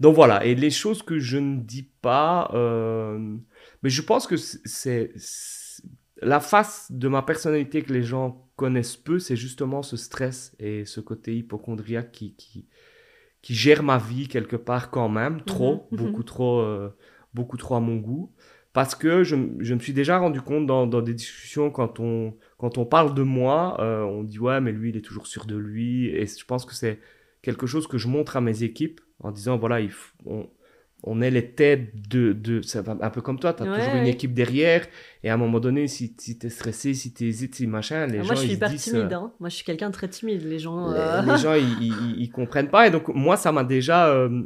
Donc 0.00 0.14
voilà, 0.14 0.44
et 0.44 0.54
les 0.54 0.70
choses 0.70 1.02
que 1.02 1.18
je 1.18 1.38
ne 1.38 1.60
dis 1.60 1.88
pas, 2.00 2.50
euh, 2.54 3.36
mais 3.82 3.90
je 3.90 4.02
pense 4.02 4.26
que 4.26 4.36
c'est- 4.36 5.12
la 6.20 6.40
face 6.40 6.90
de 6.90 7.08
ma 7.08 7.22
personnalité 7.22 7.82
que 7.82 7.92
les 7.92 8.02
gens 8.02 8.48
connaissent 8.56 8.96
peu, 8.96 9.18
c'est 9.18 9.36
justement 9.36 9.82
ce 9.82 9.96
stress 9.96 10.54
et 10.60 10.84
ce 10.84 11.00
côté 11.00 11.36
hypochondriaque 11.36 12.12
qui, 12.12 12.34
qui, 12.36 12.66
qui 13.42 13.54
gère 13.54 13.82
ma 13.82 13.98
vie 13.98 14.28
quelque 14.28 14.56
part 14.56 14.90
quand 14.90 15.08
même, 15.08 15.42
trop, 15.44 15.88
Mhm, 15.90 15.98
beaucoup 15.98 16.22
trop, 16.22 16.60
euh, 16.60 16.90
beaucoup 17.34 17.56
trop 17.56 17.74
à 17.76 17.80
mon 17.80 17.96
goût. 17.96 18.32
Parce 18.72 18.94
que 18.94 19.22
je, 19.24 19.36
je 19.60 19.74
me 19.74 19.80
suis 19.80 19.92
déjà 19.92 20.18
rendu 20.18 20.40
compte 20.40 20.66
dans, 20.66 20.86
dans 20.86 21.02
des 21.02 21.12
discussions, 21.14 21.70
quand 21.70 22.00
on, 22.00 22.34
quand 22.56 22.78
on 22.78 22.86
parle 22.86 23.14
de 23.14 23.22
moi, 23.22 23.76
euh, 23.80 24.02
on 24.02 24.22
dit 24.24 24.38
ouais, 24.38 24.60
mais 24.60 24.72
lui, 24.72 24.90
il 24.90 24.96
est 24.96 25.02
toujours 25.02 25.26
sûr 25.26 25.44
de 25.46 25.56
lui. 25.56 26.08
Et 26.08 26.26
je 26.26 26.44
pense 26.46 26.64
que 26.64 26.74
c'est 26.74 27.00
quelque 27.42 27.66
chose 27.66 27.86
que 27.86 27.98
je 27.98 28.08
montre 28.08 28.36
à 28.36 28.40
mes 28.40 28.62
équipes 28.62 29.00
en 29.20 29.30
disant 29.30 29.58
voilà, 29.58 29.80
il 29.80 29.90
on, 30.24 30.48
on 31.04 31.20
est 31.20 31.30
les 31.30 31.50
têtes 31.50 32.08
de. 32.08 32.32
de 32.32 32.62
ça 32.62 32.80
va 32.82 32.96
un 33.00 33.10
peu 33.10 33.20
comme 33.20 33.38
toi, 33.38 33.52
tu 33.52 33.62
as 33.62 33.66
Ouais, 33.70 33.78
toujours 33.78 33.94
une 33.94 34.02
ouais. 34.04 34.10
équipe 34.10 34.34
derrière. 34.34 34.86
Et 35.24 35.30
à 35.30 35.34
un 35.34 35.36
moment 35.36 35.58
donné, 35.60 35.88
si, 35.88 36.14
si 36.18 36.38
tu 36.38 36.46
es 36.46 36.50
stressé, 36.50 36.94
si 36.94 37.12
tu 37.12 37.24
hésites, 37.24 37.54
si 37.56 37.66
machin, 37.66 38.06
les 38.06 38.18
Ah, 38.18 38.22
gens. 38.22 38.26
moi, 38.26 38.34
je 38.36 38.40
suis 38.42 38.52
hyper 38.52 38.70
disent, 38.70 38.82
timide. 38.84 39.12
euh, 39.12 39.16
hein. 39.16 39.32
Moi, 39.40 39.48
je 39.48 39.56
suis 39.56 39.64
quelqu'un 39.64 39.88
de 39.88 39.94
très 39.94 40.08
timide. 40.08 40.42
Les 40.44 40.58
gens. 40.58 40.90
les, 40.92 40.98
euh, 40.98 41.22
les 41.22 41.38
gens, 41.38 41.54
ils, 41.56 41.82
ils, 41.82 42.20
ils 42.22 42.30
comprennent 42.30 42.70
pas. 42.70 42.86
Et 42.86 42.90
donc, 42.90 43.08
moi, 43.08 43.36
ça 43.36 43.50
m'a 43.52 43.64
déjà 43.64 44.08
euh, 44.08 44.42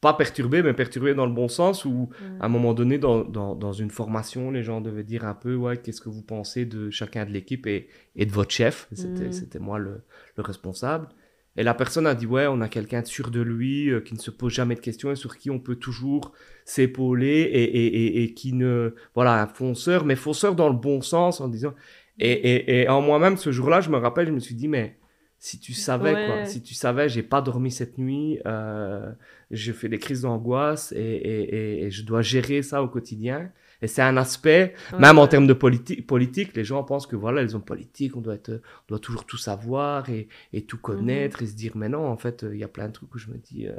pas 0.00 0.12
perturbé, 0.14 0.62
mais 0.62 0.74
perturbé 0.74 1.14
dans 1.14 1.26
le 1.26 1.32
bon 1.32 1.48
sens 1.48 1.84
où, 1.84 2.10
à 2.38 2.46
un 2.46 2.48
moment 2.48 2.74
donné, 2.74 2.98
dans, 2.98 3.24
dans, 3.24 3.54
dans 3.56 3.72
une 3.72 3.90
formation, 3.90 4.50
les 4.52 4.62
gens 4.62 4.80
devaient 4.80 5.02
dire 5.02 5.24
un 5.24 5.34
peu, 5.34 5.54
ouais, 5.56 5.76
qu'est-ce 5.78 6.00
que 6.00 6.08
vous 6.10 6.22
pensez 6.22 6.66
de 6.66 6.90
chacun 6.90 7.24
de 7.24 7.30
l'équipe 7.30 7.66
et, 7.66 7.88
et 8.14 8.26
de 8.26 8.30
votre 8.30 8.50
chef. 8.52 8.86
C'était 8.92 9.28
Mm. 9.28 9.32
c'était 9.32 9.58
moi 9.58 9.78
le, 9.78 10.02
le 10.36 10.42
responsable. 10.42 11.08
Et 11.56 11.62
la 11.62 11.74
personne 11.74 12.06
a 12.06 12.14
dit, 12.14 12.26
ouais, 12.26 12.46
on 12.46 12.60
a 12.60 12.68
quelqu'un 12.68 13.02
de 13.02 13.06
sûr 13.06 13.30
de 13.30 13.40
lui, 13.40 13.90
euh, 13.90 14.00
qui 14.00 14.14
ne 14.14 14.18
se 14.18 14.30
pose 14.30 14.52
jamais 14.52 14.74
de 14.74 14.80
questions 14.80 15.10
et 15.10 15.16
sur 15.16 15.36
qui 15.36 15.50
on 15.50 15.58
peut 15.58 15.76
toujours 15.76 16.32
s'épauler 16.64 17.40
et, 17.40 17.62
et, 17.62 17.86
et, 17.86 18.22
et 18.22 18.34
qui 18.34 18.52
ne, 18.52 18.94
voilà, 19.14 19.42
un 19.42 19.46
fonceur, 19.46 20.04
mais 20.04 20.16
fonceur 20.16 20.54
dans 20.54 20.68
le 20.68 20.76
bon 20.76 21.00
sens 21.00 21.40
en 21.40 21.48
disant, 21.48 21.74
et, 22.18 22.32
et, 22.32 22.82
et 22.82 22.88
en 22.88 23.00
moi-même, 23.00 23.36
ce 23.36 23.52
jour-là, 23.52 23.80
je 23.80 23.90
me 23.90 23.96
rappelle, 23.96 24.26
je 24.26 24.32
me 24.32 24.40
suis 24.40 24.54
dit, 24.54 24.68
mais 24.68 24.98
si 25.38 25.60
tu 25.60 25.74
savais, 25.74 26.12
quoi, 26.26 26.44
si 26.44 26.62
tu 26.62 26.74
savais, 26.74 27.08
j'ai 27.08 27.22
pas 27.22 27.42
dormi 27.42 27.70
cette 27.70 27.98
nuit, 27.98 28.38
euh, 28.46 29.10
je 29.50 29.72
fais 29.72 29.88
des 29.88 29.98
crises 29.98 30.22
d'angoisse 30.22 30.92
et, 30.92 30.98
et, 30.98 31.54
et, 31.54 31.84
et 31.84 31.90
je 31.90 32.04
dois 32.04 32.22
gérer 32.22 32.62
ça 32.62 32.82
au 32.82 32.88
quotidien. 32.88 33.50
Et 33.82 33.88
c'est 33.88 34.02
un 34.02 34.16
aspect, 34.16 34.74
ouais. 34.92 34.98
même 34.98 35.18
en 35.18 35.26
termes 35.26 35.46
de 35.46 35.54
politi- 35.54 36.00
politique, 36.02 36.56
les 36.56 36.64
gens 36.64 36.82
pensent 36.82 37.06
que 37.06 37.16
voilà, 37.16 37.42
les 37.42 37.54
hommes 37.54 37.64
politiques, 37.64 38.16
on 38.16 38.20
doit, 38.20 38.34
être, 38.34 38.50
on 38.52 38.84
doit 38.88 38.98
toujours 38.98 39.24
tout 39.26 39.36
savoir 39.36 40.08
et, 40.10 40.28
et 40.52 40.62
tout 40.62 40.78
connaître 40.78 41.42
et 41.42 41.46
se 41.46 41.54
dire, 41.54 41.72
mais 41.76 41.88
non, 41.88 42.06
en 42.06 42.16
fait, 42.16 42.44
il 42.50 42.58
y 42.58 42.64
a 42.64 42.68
plein 42.68 42.88
de 42.88 42.92
trucs 42.92 43.14
où 43.14 43.18
je 43.18 43.28
me 43.30 43.36
dis, 43.36 43.66
euh, 43.66 43.74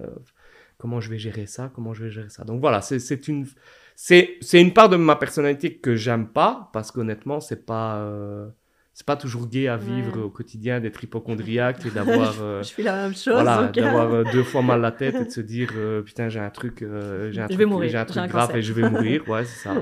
comment 0.78 1.02
je 1.02 1.10
vais 1.10 1.18
gérer 1.18 1.48
ça, 1.48 1.72
comment 1.74 1.94
je 1.94 2.04
vais 2.04 2.12
gérer 2.12 2.30
ça. 2.30 2.44
Donc 2.44 2.62
voilà, 2.62 2.82
c'est 2.82 3.28
une, 3.28 3.48
c'est 3.96 4.38
c'est 4.42 4.62
une 4.62 4.74
part 4.74 4.90
de 4.90 4.98
ma 4.98 5.16
personnalité 5.16 5.78
que 5.78 5.96
j'aime 5.96 6.28
pas, 6.28 6.70
parce 6.74 6.92
qu'honnêtement, 6.92 7.40
c'est 7.40 7.66
pas, 7.66 7.98
euh, 7.98 8.48
c'est 9.00 9.06
pas 9.06 9.16
toujours 9.16 9.46
gai 9.48 9.68
à 9.68 9.78
vivre 9.78 10.18
Ouais. 10.18 10.24
au 10.24 10.30
quotidien 10.32 10.80
d'être 10.80 11.04
hypochondriaque 11.04 11.86
et 11.86 11.92
d'avoir. 11.96 12.34
euh, 12.42 12.64
Je 12.64 12.70
fais 12.74 12.82
la 12.82 12.96
même 13.04 13.14
chose. 13.14 13.34
voilà, 13.36 13.68
d'avoir 13.68 14.12
euh, 14.12 14.24
deux 14.32 14.42
fois 14.42 14.64
mal 14.64 14.82
la 14.82 14.92
tête 15.02 15.14
et 15.22 15.26
de 15.26 15.30
se 15.30 15.40
dire 15.42 15.70
euh, 15.78 16.02
putain 16.02 16.30
j'ai 16.30 16.40
un 16.40 16.50
truc, 16.50 16.80
j'ai 16.80 16.86
un 16.88 17.32
Je 17.32 17.42
truc, 17.46 17.60
vais 17.60 17.66
mourir, 17.66 17.92
j'ai 17.92 17.98
un 17.98 18.02
j'ai 18.02 18.06
truc 18.08 18.24
un 18.24 18.28
grave 18.28 18.48
cancer. 18.48 18.56
et 18.56 18.62
je 18.64 18.74
vais 18.74 18.90
mourir, 18.90 19.22
ouais 19.30 19.46
c'est 19.46 19.70
ça. 19.70 19.76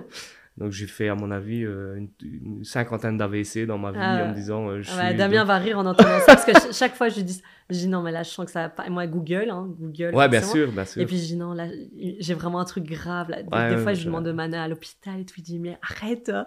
Donc 0.57 0.72
j'ai 0.74 0.88
fait 0.88 1.07
à 1.07 1.16
mon 1.16 1.32
avis 1.32 1.63
euh, 1.66 1.95
une, 1.97 2.09
une 2.24 2.63
cinquantaine 2.66 3.18
d'AVC 3.18 3.66
dans 3.66 3.78
ma 3.78 3.91
vie 3.91 3.97
Ah 4.01 4.26
en 4.26 4.30
me 4.30 4.34
disant 4.34 4.68
euh, 4.70 4.82
je 4.82 4.89
Ah 4.93 4.97
ouais, 5.03 5.07
suis 5.09 5.18
Damien 5.18 5.45
va 5.45 5.57
rire 5.59 5.80
en 5.80 5.86
entendant 5.86 6.20
ça 6.20 6.26
parce 6.36 6.45
que 6.45 6.51
ch- 6.53 6.74
chaque 6.74 6.95
fois 6.95 7.07
je 7.07 7.22
dis, 7.22 7.41
je 7.70 7.76
dis 7.80 7.88
non 7.88 8.01
mais 8.01 8.11
là 8.11 8.24
je 8.24 8.30
sens 8.30 8.45
que 8.45 8.51
ça 8.51 8.63
va 8.63 8.70
pas. 8.70 8.86
Et 8.86 8.89
moi 8.89 9.07
Google, 9.07 9.49
hein, 9.49 9.68
Google. 9.80 10.13
ouais 10.16 10.30
bien 10.30 10.41
sûr 10.41 10.72
bien 10.72 10.86
sûr. 10.86 11.01
Et 11.01 11.05
puis 11.05 11.18
je 11.18 11.24
dis 11.26 11.36
non 11.36 11.53
là 11.53 11.68
j'ai 12.20 12.34
vraiment 12.34 12.59
un 12.59 12.66
truc 12.66 12.84
grave 12.86 13.30
là. 13.30 13.41
Des, 13.43 13.49
Ouais, 13.49 13.70
des 13.70 13.76
ouais, 13.76 13.82
fois 13.82 13.93
je 13.93 14.05
demande 14.05 14.26
de 14.26 14.32
m'amener 14.32 14.57
à 14.57 14.68
l'hôpital 14.68 15.20
et 15.20 15.26
tout. 15.26 15.36
Il 15.38 15.43
dit 15.43 15.59
mais 15.59 15.78
arrête. 15.82 16.30
hein. 16.30 16.45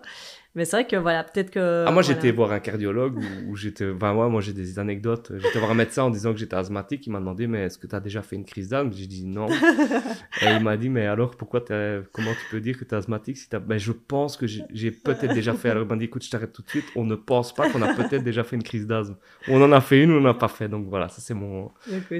Mais 0.54 0.64
c'est 0.64 0.76
vrai 0.76 0.86
que 0.88 0.96
voilà 0.96 1.22
peut-être 1.22 1.50
que. 1.50 1.84
ah 1.86 1.92
moi 1.92 2.02
voilà. 2.02 2.16
j'étais 2.16 2.32
voir 2.32 2.50
un 2.50 2.58
cardiologue 2.58 3.18
où, 3.18 3.50
où 3.52 3.54
j'étais, 3.56 3.88
enfin 3.90 4.12
ouais, 4.14 4.28
moi 4.28 4.40
j'ai 4.40 4.52
des 4.52 4.78
anecdotes. 4.80 5.30
J'étais 5.38 5.58
voir 5.60 5.70
un 5.70 5.74
médecin 5.74 6.02
en 6.04 6.10
disant 6.10 6.32
que 6.32 6.38
j'étais 6.38 6.56
asthmatique. 6.56 7.06
Il 7.06 7.10
m'a 7.10 7.20
demandé 7.20 7.46
mais 7.46 7.64
est-ce 7.64 7.78
que 7.78 7.86
tu 7.86 7.94
as 7.94 8.00
déjà 8.00 8.22
fait 8.22 8.34
une 8.36 8.44
crise 8.44 8.68
d'asthme 8.68 8.90
J'ai 8.92 9.06
dit 9.06 9.24
non. 9.24 9.46
et 10.42 10.46
il 10.56 10.60
m'a 10.62 10.76
dit 10.76 10.88
mais 10.88 11.06
alors 11.06 11.32
pourquoi 11.36 11.60
comment 11.60 12.32
tu 12.32 12.50
peux 12.50 12.60
dire 12.60 12.76
que 12.78 12.84
tu 12.84 12.94
es 12.94 12.98
asthmatique 12.98 13.36
si 13.36 13.48
t'as... 13.48 13.58
Ben 13.60 13.78
je 13.78 13.92
pense 13.92 14.36
que 14.36 14.46
j'ai, 14.46 14.64
j'ai 14.72 14.90
peut-être 14.90 15.34
déjà 15.34 15.52
fait. 15.54 15.70
Alors 15.70 15.84
il 15.84 15.88
m'a 15.88 15.96
dit 15.96 16.06
écoute 16.06 16.24
je 16.24 16.30
t'arrête 16.30 16.52
tout 16.52 16.62
de 16.62 16.68
suite. 16.70 16.86
On 16.96 17.04
ne 17.04 17.14
pense 17.14 17.54
pas 17.54 17.68
qu'on 17.70 17.82
a 17.82 17.94
peut-être 17.94 18.24
déjà 18.24 18.42
fait 18.42 18.56
une 18.56 18.62
crise 18.64 18.86
d'asthme. 18.86 19.16
On 19.48 19.62
en 19.62 19.70
a 19.70 19.80
fait 19.80 20.02
une 20.02 20.10
ou 20.10 20.14
on 20.16 20.20
n'en 20.20 20.30
a 20.30 20.34
pas 20.34 20.48
fait. 20.48 20.68
Donc 20.68 20.86
voilà 20.88 21.07
ça 21.08 21.20
c'est 21.20 21.34
mon 21.34 21.70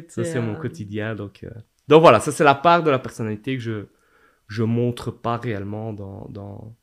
ça 0.09 0.25
c'est 0.25 0.41
mon 0.41 0.55
euh, 0.55 0.61
quotidien. 0.61 1.15
Donc 1.15 1.45
euh, 1.45 1.51
donc 1.89 2.01
voilà 2.03 2.21
ça 2.21 2.33
c'est 2.33 2.45
la 2.45 2.55
part 2.55 2.83
de 2.83 2.91
la 2.91 2.99
personnalité 2.99 3.57
que 3.57 3.63
je 3.63 3.87
je 4.47 4.63
montre 4.63 5.11
pas 5.11 5.37
réellement 5.37 5.93
dans 5.93 6.27
dans 6.31 6.77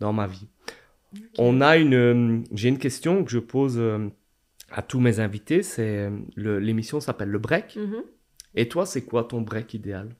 dans 0.00 0.12
ma 0.12 0.26
vie. 0.26 0.48
On 1.38 1.60
a 1.60 1.76
une, 1.76 1.94
euh, 1.94 2.42
j'ai 2.52 2.68
une 2.68 2.78
question 2.78 3.24
que 3.24 3.30
je 3.30 3.38
pose 3.38 3.78
euh, 3.78 4.08
à 4.70 4.82
tous 4.82 5.00
mes 5.00 5.20
invités. 5.20 5.62
C'est 5.62 6.10
l'émission 6.36 7.00
s'appelle 7.00 7.30
le 7.30 7.38
break. 7.38 7.76
Mhm. 7.76 8.02
Et 8.54 8.68
toi, 8.68 8.86
c'est 8.86 9.02
quoi 9.02 9.24
ton 9.24 9.40
break 9.40 9.74
idéal? 9.74 10.14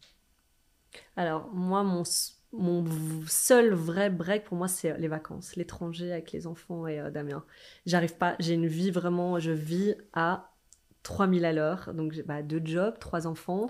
Alors, 1.17 1.49
moi, 1.53 1.83
mon, 1.83 2.03
mon 2.53 2.85
seul 3.27 3.73
vrai 3.73 4.11
break 4.11 4.45
pour 4.45 4.57
moi, 4.57 4.69
c'est 4.69 4.97
les 4.99 5.09
vacances, 5.09 5.57
l'étranger 5.57 6.13
avec 6.13 6.33
les 6.33 6.47
enfants 6.47 6.87
et 6.87 7.01
euh, 7.01 7.11
Damien. 7.11 7.45
J'arrive 7.87 8.17
pas, 8.17 8.37
j'ai 8.41 8.55
une 8.55 8.67
vie 8.67 8.91
vraiment, 8.91 9.39
je 9.39 9.53
vis 9.53 9.95
à 10.13 10.50
3000 11.03 11.45
à 11.45 11.53
l'heure. 11.53 11.91
Donc, 11.95 12.13
j'ai 12.13 12.23
bah, 12.23 12.43
deux 12.43 12.61
jobs, 12.65 12.95
trois 12.99 13.27
enfants. 13.27 13.69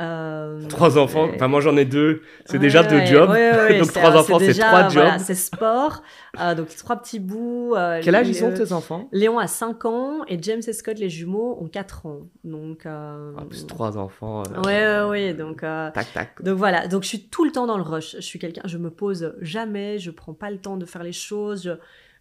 Euh, 0.00 0.66
Trois 0.68 0.98
enfants. 0.98 1.26
et- 1.28 1.34
Enfin, 1.34 1.48
moi 1.48 1.60
j'en 1.60 1.76
ai 1.76 1.84
deux. 1.84 2.22
C'est 2.46 2.54
Ouais, 2.54 2.58
déjà 2.58 2.82
deux 2.82 2.96
ouais, 2.96 3.06
jobs. 3.06 3.30
ouais, 3.30 3.50
ouais, 3.52 3.78
Donc 3.80 3.92
trois 3.92 4.16
enfants, 4.16 4.38
c'est 4.38 4.54
trois 4.54 4.88
voilà, 4.88 4.88
jobs. 5.16 5.20
c'est 5.24 5.34
sport. 5.34 6.02
Euh, 6.40 6.54
donc, 6.54 6.68
trois 6.76 6.96
petits 6.96 7.20
bouts. 7.20 7.74
euh, 7.76 8.00
Quel 8.02 8.14
âge 8.14 8.28
ils 8.28 8.40
le- 8.40 8.46
ont 8.46 8.54
tes 8.54 8.72
enfants? 8.72 9.08
Léon 9.12 9.38
a 9.38 9.46
5 9.46 9.84
ans 9.84 10.20
et 10.28 10.38
James 10.42 10.62
et 10.66 10.72
Scott, 10.72 10.98
les 10.98 11.10
jumeaux, 11.10 11.58
ont 11.60 11.68
4 11.68 12.06
ans. 12.06 12.22
Donc, 12.44 12.86
euh, 12.86 13.32
En 13.36 13.44
plus, 13.44 13.66
trois 13.66 13.98
enfants. 13.98 14.42
euh, 14.46 14.62
Ouais, 14.62 15.04
ouais, 15.04 15.08
ouais. 15.28 15.34
Donc, 15.34 15.62
euh, 15.62 15.90
Tac, 15.92 16.12
tac. 16.12 16.42
donc 16.42 16.56
voilà, 16.56 16.88
donc 16.88 17.02
je 17.02 17.08
suis 17.08 17.28
tout 17.28 17.44
le 17.44 17.52
temps 17.52 17.66
dans 17.66 17.76
le 17.76 17.82
rush. 17.82 18.16
Je 18.16 18.20
suis 18.22 18.38
quelqu'un, 18.38 18.62
je 18.64 18.78
me 18.78 18.90
pose 18.90 19.34
jamais, 19.40 19.98
je 19.98 20.10
prends 20.10 20.34
pas 20.34 20.50
le 20.50 20.58
temps 20.58 20.76
de 20.76 20.86
faire 20.86 21.02
les 21.02 21.12
choses. 21.12 21.62
Je, 21.64 21.72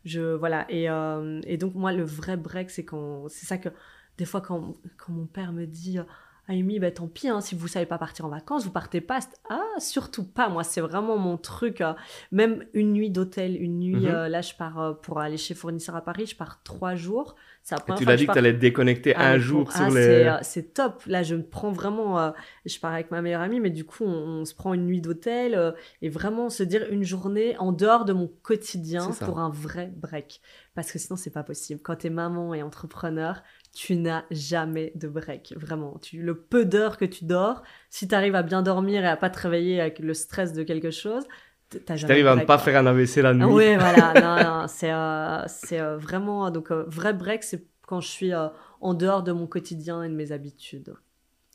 je 0.04 0.34
voilà. 0.36 0.66
Et, 0.70 0.90
euh, 0.90 1.40
et 1.46 1.58
donc 1.58 1.74
moi, 1.76 1.94
le 1.94 2.04
vrai 2.04 2.36
break, 2.38 2.70
c'est 2.70 2.84
quand, 2.84 3.26
c'est 3.30 3.46
ça 3.46 3.58
que 3.58 3.70
des 4.18 4.26
fois 4.26 4.42
quand, 4.42 4.76
quand 4.98 5.12
mon 5.14 5.26
père 5.26 5.52
me 5.54 5.66
dit, 5.66 6.00
Amy, 6.48 6.80
bah 6.80 6.92
tant 6.92 7.08
pis, 7.08 7.30
hein, 7.30 7.40
si 7.40 7.56
vous 7.56 7.68
savez 7.68 7.86
pas 7.86 7.98
partir 7.98 8.26
en 8.26 8.30
vacances, 8.30 8.66
vous 8.66 8.72
partez 8.72 9.00
pas. 9.00 9.20
Ah, 9.50 9.62
surtout 9.78 10.26
pas. 10.26 10.50
Moi, 10.50 10.64
c'est 10.64 10.82
vraiment 10.82 11.18
mon 11.18 11.38
truc. 11.38 11.82
euh, 11.82 11.94
même 12.32 12.66
une 12.74 12.94
nuit 12.94 13.10
d'hôtel, 13.10 13.62
une 13.62 13.80
nuit. 13.80 13.96
Mhm. 13.96 14.06
euh, 14.08 14.28
là, 14.28 14.42
je 14.42 14.54
pars 14.56 14.80
euh, 14.80 14.94
pour 14.94 15.20
aller 15.20 15.38
chez 15.38 15.54
fournisseur 15.54 15.96
à 15.96 16.02
Paris. 16.02 16.26
Je 16.26 16.36
pars 16.36 16.62
trois 16.64 16.96
jours. 16.96 17.36
Première 17.70 17.96
tu 17.96 18.06
l'as 18.06 18.16
dit 18.16 18.22
je 18.22 18.24
que 18.24 18.28
pars- 18.28 18.34
tu 18.34 18.40
allais 18.40 18.54
te 18.54 18.60
déconnecter 18.60 19.16
ah, 19.16 19.32
un 19.32 19.38
jour 19.38 19.72
sur 19.72 19.82
ah, 19.84 19.90
les. 19.90 20.36
c'est, 20.42 20.74
top. 20.74 21.04
Là, 21.06 21.22
je 21.22 21.36
me 21.36 21.44
prends 21.44 21.72
vraiment. 21.72 22.34
je 22.66 22.80
pars 22.80 22.92
avec 22.92 23.12
ma 23.12 23.22
meilleure 23.22 23.42
amie, 23.42 23.60
mais 23.60 23.70
du 23.70 23.86
coup, 23.86 24.04
on, 24.04 24.42
on 24.42 24.46
se 24.46 24.56
prend 24.56 24.74
une 24.74 24.88
nuit 24.88 25.00
d'hôtel 25.00 25.76
et 26.02 26.10
vraiment 26.10 26.50
se 26.50 26.64
dire 26.64 26.88
une 26.90 27.04
journée 27.04 27.56
en 27.60 27.72
dehors 27.72 28.04
de 28.04 28.14
mon 28.14 28.28
quotidien 28.42 29.12
ça. 29.12 29.26
pour 29.26 29.40
un 29.40 29.52
vrai 29.52 29.94
break. 29.96 30.42
Parce 30.74 30.92
que 30.92 30.98
sinon, 30.98 31.18
c'est 31.18 31.30
pas 31.30 31.44
possible. 31.44 31.82
Quand 31.84 31.98
t'es 31.98 32.10
maman 32.10 32.54
et 32.56 32.64
entrepreneur, 32.64 33.44
tu 33.74 33.96
n'as 33.96 34.24
jamais 34.32 34.92
de 34.96 35.08
break. 35.08 35.54
Vraiment. 35.58 35.98
Tu, 36.02 36.22
le 36.22 36.36
peu 36.36 36.66
d'heures 36.66 36.98
que 36.98 37.06
tu 37.06 37.26
dors, 37.26 37.64
si 37.90 38.08
t'arrives 38.08 38.36
à 38.36 38.44
bien 38.44 38.62
dormir 38.62 39.04
et 39.04 39.08
à 39.08 39.16
pas 39.18 39.30
te 39.30 39.40
réveiller 39.40 39.80
avec 39.80 40.00
le 40.00 40.14
stress 40.14 40.54
de 40.54 40.64
quelque 40.64 40.92
chose, 40.92 41.26
t'as 41.70 41.96
Tu 41.96 42.02
jamais 42.02 42.14
arrives 42.14 42.26
de 42.26 42.30
à 42.30 42.36
ne 42.36 42.46
pas 42.46 42.58
faire 42.58 42.80
un 42.80 42.86
AVC 42.86 43.18
la 43.18 43.34
nuit. 43.34 43.44
Ah 43.44 43.48
ouais, 43.48 43.78
voilà. 43.80 44.14
non, 44.14 44.44
non, 44.44 44.68
c'est 44.68 44.92
euh, 44.92 45.44
c'est 45.48 45.80
euh, 45.80 45.98
vraiment 45.98 46.52
donc 46.52 46.72
euh, 46.72 46.84
vrai 46.88 47.14
break, 47.14 47.44
c'est 47.44 47.66
quand 47.88 48.02
je 48.02 48.08
suis 48.08 48.32
en 48.82 48.94
dehors 48.94 49.24
de 49.24 49.32
mon 49.32 49.48
quotidien 49.48 50.04
et 50.04 50.10
de 50.10 50.14
mes 50.14 50.32
habitudes. 50.32 50.94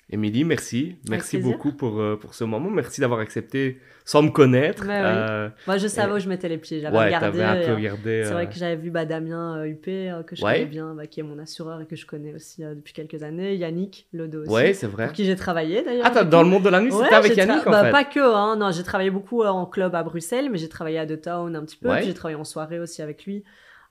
Émilie, 0.08 0.44
merci. 0.44 0.94
Merci 1.08 1.38
beaucoup 1.38 1.72
pour, 1.72 1.98
euh, 1.98 2.16
pour 2.16 2.32
ce 2.34 2.44
moment. 2.44 2.70
Merci 2.70 3.00
d'avoir 3.00 3.18
accepté 3.18 3.80
sans 4.04 4.22
me 4.22 4.30
connaître. 4.30 4.84
Euh, 4.88 5.48
Moi, 5.66 5.78
je 5.78 5.88
savais 5.88 6.12
où 6.12 6.18
je 6.20 6.28
mettais 6.28 6.48
les 6.48 6.58
pieds. 6.58 6.80
J'avais 6.80 6.96
regardé. 6.96 7.42
un 7.42 7.56
peu 7.56 7.74
regardé. 7.74 8.22
C'est 8.24 8.32
vrai 8.32 8.48
que 8.48 8.54
j'avais 8.54 8.76
vu 8.76 8.92
bah, 8.92 9.04
Damien 9.04 9.64
UP, 9.66 9.82
que 9.84 10.36
je 10.36 10.42
connais 10.42 10.66
bien, 10.66 10.94
bah, 10.94 11.08
qui 11.08 11.18
est 11.18 11.24
mon 11.24 11.40
assureur 11.40 11.80
et 11.80 11.86
que 11.86 11.96
je 11.96 12.06
connais 12.06 12.32
aussi 12.32 12.62
depuis 12.62 12.92
quelques 12.92 13.24
années. 13.24 13.56
Yannick 13.56 14.06
Lodo 14.12 14.42
aussi. 14.42 14.50
Ouais, 14.52 14.74
c'est 14.74 14.86
vrai. 14.86 15.06
Pour 15.06 15.12
qui 15.12 15.24
j'ai 15.24 15.34
travaillé 15.34 15.82
d'ailleurs. 15.82 16.06
Ah, 16.14 16.22
dans 16.22 16.44
le 16.44 16.48
monde 16.48 16.62
de 16.62 16.68
la 16.70 16.80
nuit, 16.80 16.92
c'était 16.92 17.14
avec 17.14 17.36
Yannick 17.36 17.66
en 17.66 17.70
bah, 17.70 17.84
fait. 17.86 17.90
Pas 17.90 18.04
que, 18.04 18.20
hein. 18.20 18.56
Non, 18.56 18.70
j'ai 18.70 18.84
travaillé 18.84 19.10
beaucoup 19.10 19.42
en 19.42 19.66
club 19.66 19.96
à 19.96 20.04
Bruxelles, 20.04 20.50
mais 20.52 20.58
j'ai 20.58 20.68
travaillé 20.68 20.98
à 20.98 21.06
The 21.06 21.20
Town 21.20 21.56
un 21.56 21.64
petit 21.64 21.76
peu. 21.76 21.90
J'ai 22.00 22.14
travaillé 22.14 22.38
en 22.38 22.44
soirée 22.44 22.78
aussi 22.78 23.02
avec 23.02 23.24
lui. 23.24 23.42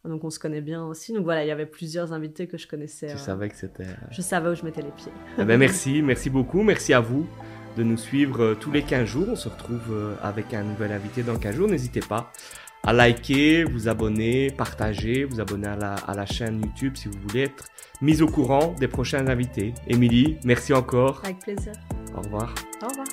Donc 0.08 0.24
on 0.24 0.30
se 0.30 0.39
connaît 0.39 0.62
bien 0.62 0.86
aussi. 0.86 1.14
Donc 1.14 1.24
voilà, 1.24 1.43
il 1.43 1.47
y 1.47 1.51
avait 1.51 1.66
plusieurs 1.66 2.14
invités 2.14 2.47
que 2.47 2.58
je 2.58 2.68
connaissais. 2.68 3.08
Tu 3.08 3.14
euh, 3.14 3.18
savais 3.18 3.49
que 3.49 3.56
c'était. 3.56 3.86
Je 4.12 4.22
savais 4.22 4.49
où 4.49 4.56
je 4.56 4.64
mettais 4.64 4.82
les 4.82 4.91
pieds. 4.91 5.12
Eh 5.39 5.43
ben, 5.43 5.58
merci, 5.58 6.01
merci 6.01 6.30
beaucoup. 6.30 6.64
Merci 6.64 6.93
à 6.93 6.99
vous 6.99 7.26
de 7.78 7.84
nous 7.84 7.97
suivre 7.97 8.41
euh, 8.41 8.56
tous 8.56 8.72
les 8.72 8.84
15 8.84 9.06
jours. 9.06 9.28
On 9.30 9.36
se 9.36 9.49
retrouve 9.49 9.91
euh, 9.91 10.16
avec 10.22 10.53
un 10.53 10.64
nouvel 10.64 10.91
invité 10.91 11.24
dans 11.24 11.38
15 11.38 11.56
jours. 11.56 11.68
N'hésitez 11.68 12.01
pas 12.01 12.32
à 12.84 12.93
liker, 12.93 13.64
vous 13.64 13.88
abonner, 13.88 14.51
partager, 14.51 15.24
vous 15.24 15.39
abonner 15.39 15.68
à 15.68 15.76
la, 15.76 15.95
à 15.95 16.14
la 16.14 16.26
chaîne 16.26 16.62
YouTube 16.62 16.93
si 16.95 17.08
vous 17.08 17.18
voulez 17.28 17.43
être 17.43 17.66
mis 18.01 18.22
au 18.22 18.28
courant 18.28 18.76
des 18.80 18.88
prochains 18.88 19.28
invités. 19.28 19.74
Émilie, 19.88 20.38
merci 20.43 20.74
encore. 20.74 21.22
Avec 21.24 21.39
plaisir. 21.39 21.74
Au 22.16 22.22
revoir. 22.22 22.53
Au 22.84 22.88
revoir. 22.88 23.08